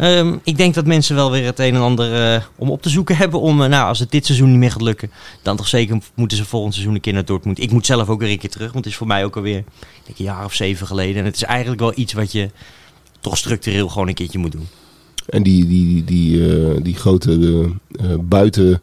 Um, 0.00 0.40
ik 0.44 0.56
denk 0.56 0.74
dat 0.74 0.86
mensen 0.86 1.14
wel 1.14 1.30
weer 1.30 1.44
het 1.44 1.58
een 1.58 1.74
en 1.74 1.80
ander 1.80 2.34
uh, 2.34 2.42
om 2.56 2.70
op 2.70 2.82
te 2.82 2.88
zoeken 2.88 3.16
hebben. 3.16 3.40
Om, 3.40 3.56
nou, 3.56 3.88
als 3.88 3.98
het 3.98 4.10
dit 4.10 4.26
seizoen 4.26 4.50
niet 4.50 4.58
meer 4.58 4.70
gaat 4.70 4.82
lukken, 4.82 5.10
dan 5.42 5.56
toch 5.56 5.68
zeker 5.68 5.98
moeten 6.14 6.36
ze 6.36 6.44
volgend 6.44 6.74
seizoen 6.74 6.94
een 6.94 7.00
keer 7.00 7.12
naar 7.12 7.24
Dortmund. 7.24 7.60
Ik 7.60 7.70
moet 7.70 7.86
zelf 7.86 8.08
ook 8.08 8.20
weer 8.20 8.30
een 8.30 8.38
keer 8.38 8.50
terug, 8.50 8.72
want 8.72 8.84
het 8.84 8.92
is 8.92 8.98
voor 8.98 9.06
mij 9.06 9.24
ook 9.24 9.36
alweer 9.36 9.64
denk, 10.04 10.18
een 10.18 10.24
jaar 10.24 10.44
of 10.44 10.54
zeven 10.54 10.86
geleden. 10.86 11.16
En 11.16 11.24
het 11.24 11.36
is 11.36 11.42
eigenlijk 11.42 11.80
wel 11.80 11.92
iets 11.94 12.12
wat 12.12 12.32
je 12.32 12.50
toch 13.20 13.36
structureel 13.36 13.88
gewoon 13.88 14.08
een 14.08 14.14
keertje 14.14 14.38
moet 14.38 14.52
doen. 14.52 14.68
En 15.28 15.42
die, 15.42 15.66
die, 15.66 16.04
die, 16.04 16.36
uh, 16.36 16.76
die 16.82 16.96
grote 16.96 17.70
buiten 18.20 18.82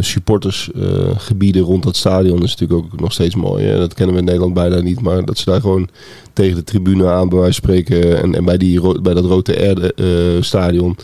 supportersgebieden 0.00 1.62
uh, 1.62 1.68
rond 1.68 1.82
dat 1.82 1.96
stadion 1.96 2.42
is 2.42 2.56
natuurlijk 2.56 2.92
ook 2.92 3.00
nog 3.00 3.12
steeds 3.12 3.34
mooi. 3.34 3.64
Hè? 3.64 3.78
Dat 3.78 3.94
kennen 3.94 4.14
we 4.14 4.20
in 4.20 4.26
Nederland 4.26 4.54
bijna 4.54 4.80
niet. 4.80 5.00
Maar 5.00 5.24
dat 5.24 5.38
ze 5.38 5.50
daar 5.50 5.60
gewoon 5.60 5.88
tegen 6.32 6.54
de 6.54 6.64
tribune 6.64 7.08
aan 7.08 7.28
bij 7.28 7.38
wijze 7.38 7.54
spreken. 7.54 8.22
En, 8.22 8.34
en 8.34 8.44
bij, 8.44 8.56
die, 8.56 9.00
bij 9.00 9.14
dat 9.14 9.24
Rode 9.24 9.56
Erde 9.56 9.92
uh, 9.96 10.42
stadion. 10.42 10.96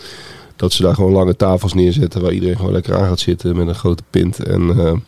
Dat 0.57 0.73
ze 0.73 0.83
daar 0.83 0.95
gewoon 0.95 1.13
lange 1.13 1.37
tafels 1.37 1.75
neerzetten 1.75 2.23
waar 2.23 2.33
iedereen 2.33 2.57
gewoon 2.57 2.73
lekker 2.73 2.97
aan 2.97 3.09
gaat 3.09 3.21
zitten 3.21 3.57
met 3.57 3.69
een 3.69 3.75
grote 3.75 4.03
pint. 4.11 4.45
En, 4.45 5.03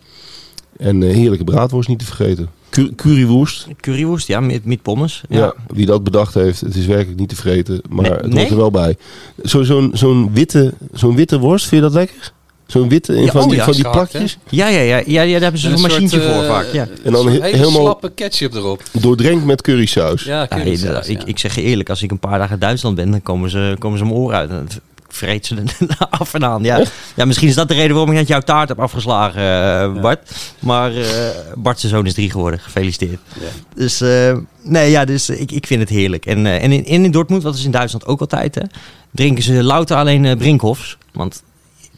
en 0.76 1.02
heerlijke 1.02 1.44
braadworst 1.44 1.88
niet 1.88 1.98
te 1.98 2.04
vergeten. 2.04 2.48
currywoest. 2.96 3.66
Currywoest, 3.80 4.26
ja, 4.26 4.40
met, 4.40 4.64
met 4.64 4.82
pommes. 4.82 5.22
Ja. 5.28 5.38
ja. 5.38 5.54
wie 5.66 5.86
dat 5.86 6.04
bedacht 6.04 6.34
heeft, 6.34 6.60
het 6.60 6.74
is 6.74 6.86
werkelijk 6.86 7.18
niet 7.18 7.28
te 7.28 7.36
vergeten. 7.36 7.80
Maar 7.88 8.02
nee, 8.02 8.12
het 8.12 8.22
hoort 8.22 8.34
nee? 8.34 8.48
er 8.48 8.56
wel 8.56 8.70
bij. 8.70 8.96
Zo'n 9.42 9.64
zo 9.64 9.90
zo'n 9.92 10.32
witte, 10.32 10.74
zo'n 10.92 11.16
witte 11.16 11.38
worst, 11.38 11.66
vind 11.66 11.82
je 11.82 11.88
dat 11.88 11.96
lekker? 11.96 12.32
Zo'n 12.68 12.88
witte, 12.88 13.14
in 13.16 13.24
Ja, 13.24 13.30
van, 13.32 13.42
oh 13.42 13.48
die, 13.48 13.56
ja, 13.56 13.64
van 13.64 13.72
die 13.72 13.82
hè? 13.84 13.90
plakjes. 13.90 14.38
Ja, 14.48 14.68
ja, 14.68 14.80
ja, 14.80 15.02
ja, 15.06 15.22
ja 15.22 15.32
daar 15.32 15.40
hebben 15.42 15.60
ze 15.60 15.68
een 15.70 15.80
machientje 15.80 16.20
soort, 16.20 16.32
voor 16.34 16.42
eh, 16.42 16.48
vaak. 16.48 16.66
Ja. 16.72 16.86
En 17.04 17.12
dan 17.12 17.26
een 17.26 17.32
he- 17.32 17.40
hele 17.42 17.56
helemaal- 17.56 17.80
slappe 17.80 18.10
ketchup 18.14 18.54
erop. 18.54 18.82
Doordrenkt 18.92 19.44
met 19.44 19.62
currysaus. 19.62 20.22
Ja, 20.24 20.40
Ja, 20.40 20.46
currysaus, 20.48 21.06
ja. 21.06 21.12
ik, 21.12 21.22
ik 21.22 21.38
zeg 21.38 21.54
je 21.54 21.62
eerlijk, 21.62 21.88
als 21.90 22.02
ik 22.02 22.10
een 22.10 22.18
paar 22.18 22.38
dagen 22.38 22.54
in 22.54 22.58
Duitsland 22.60 22.96
ben, 22.96 23.10
dan 23.10 23.22
komen 23.22 23.50
ze, 23.50 23.76
komen 23.78 23.98
ze 23.98 24.04
mijn 24.04 24.16
oren 24.16 24.36
uit. 24.36 24.48
Dan 24.50 24.66
vreet 25.08 25.46
ze 25.46 25.54
er 25.54 25.96
af 26.18 26.34
en 26.34 26.44
aan. 26.44 26.62
Ja. 26.62 26.82
ja, 27.16 27.24
misschien 27.24 27.48
is 27.48 27.54
dat 27.54 27.68
de 27.68 27.74
reden 27.74 27.90
waarom 27.90 28.10
ik 28.10 28.16
net 28.18 28.28
jouw 28.28 28.40
taart 28.40 28.68
heb 28.68 28.80
afgeslagen, 28.80 29.42
eh, 29.42 30.00
Bart. 30.02 30.30
Maar 30.58 30.96
eh 30.96 31.06
Bart 31.54 31.80
zijn 31.80 31.92
zoon 31.92 32.06
is 32.06 32.14
drie 32.14 32.30
geworden. 32.30 32.60
Gefeliciteerd. 32.60 33.18
Ja. 33.40 33.46
Dus 33.74 34.00
eh, 34.00 34.36
nee, 34.62 34.90
ja, 34.90 35.04
dus 35.04 35.28
ik, 35.30 35.52
ik 35.52 35.66
vind 35.66 35.80
het 35.80 35.88
heerlijk. 35.88 36.26
En, 36.26 36.46
en 36.46 36.72
in, 36.72 36.84
in 36.84 37.10
Dortmund, 37.10 37.42
wat 37.42 37.54
is 37.54 37.64
in 37.64 37.70
Duitsland 37.70 38.06
ook 38.06 38.20
altijd, 38.20 38.54
hè, 38.54 38.62
drinken 39.10 39.42
ze 39.44 39.52
louter 39.62 39.96
alleen 39.96 40.38
Brinkhofs. 40.38 40.96
Want 41.12 41.42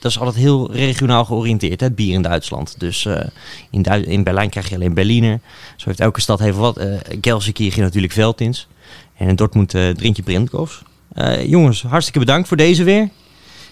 dat 0.00 0.10
is 0.10 0.18
altijd 0.18 0.36
heel 0.36 0.72
regionaal 0.72 1.24
georiënteerd, 1.24 1.80
hè, 1.80 1.86
het 1.86 1.94
bier 1.94 2.14
in 2.14 2.22
Duitsland. 2.22 2.74
Dus 2.78 3.06
eh, 3.06 3.26
in, 3.70 3.84
in 3.84 4.24
Berlijn 4.24 4.50
krijg 4.50 4.68
je 4.68 4.74
alleen 4.74 4.94
Berliner. 4.94 5.40
Zo 5.76 5.84
heeft 5.86 6.00
elke 6.00 6.20
stad 6.20 6.40
even 6.40 6.60
wat. 6.60 6.78
Uh, 6.78 6.94
Gelsenkirchen 7.20 7.82
natuurlijk 7.82 8.12
Veltins. 8.12 8.68
En 9.16 9.28
in 9.28 9.36
Dortmund 9.36 9.74
eh, 9.74 9.88
drink 9.88 10.16
je 10.16 10.22
Brinkhofs. 10.22 10.82
Eh, 11.12 11.46
jongens, 11.46 11.82
hartstikke 11.82 12.18
bedankt 12.18 12.48
voor 12.48 12.56
deze 12.56 12.84
weer. 12.84 13.08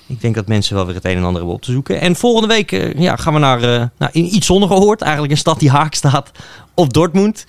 Ik 0.06 0.20
denk 0.20 0.34
dat 0.34 0.46
mensen 0.46 0.74
wel 0.74 0.86
weer 0.86 0.94
het 0.94 1.04
een 1.04 1.16
en 1.16 1.22
ander 1.24 1.36
hebben 1.36 1.54
op 1.54 1.62
te 1.62 1.72
zoeken. 1.72 2.00
En 2.00 2.16
volgende 2.16 2.48
week 2.48 2.70
ja, 2.98 3.16
gaan 3.16 3.32
we 3.32 3.38
naar, 3.38 3.90
in 4.12 4.34
iets 4.34 4.46
zonniger 4.46 4.76
hoort. 4.76 5.00
Eigenlijk 5.02 5.32
een 5.32 5.38
stad 5.38 5.60
die 5.60 5.70
haak 5.70 5.94
staat 5.94 6.30
op 6.74 6.92
Dortmund. 6.92 7.46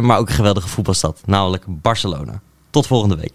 Maar 0.00 0.18
ook 0.18 0.28
een 0.28 0.34
geweldige 0.34 0.68
voetbalstad, 0.68 1.20
namelijk 1.24 1.64
Barcelona. 1.66 2.40
Tot 2.70 2.86
volgende 2.86 3.16
week. 3.16 3.32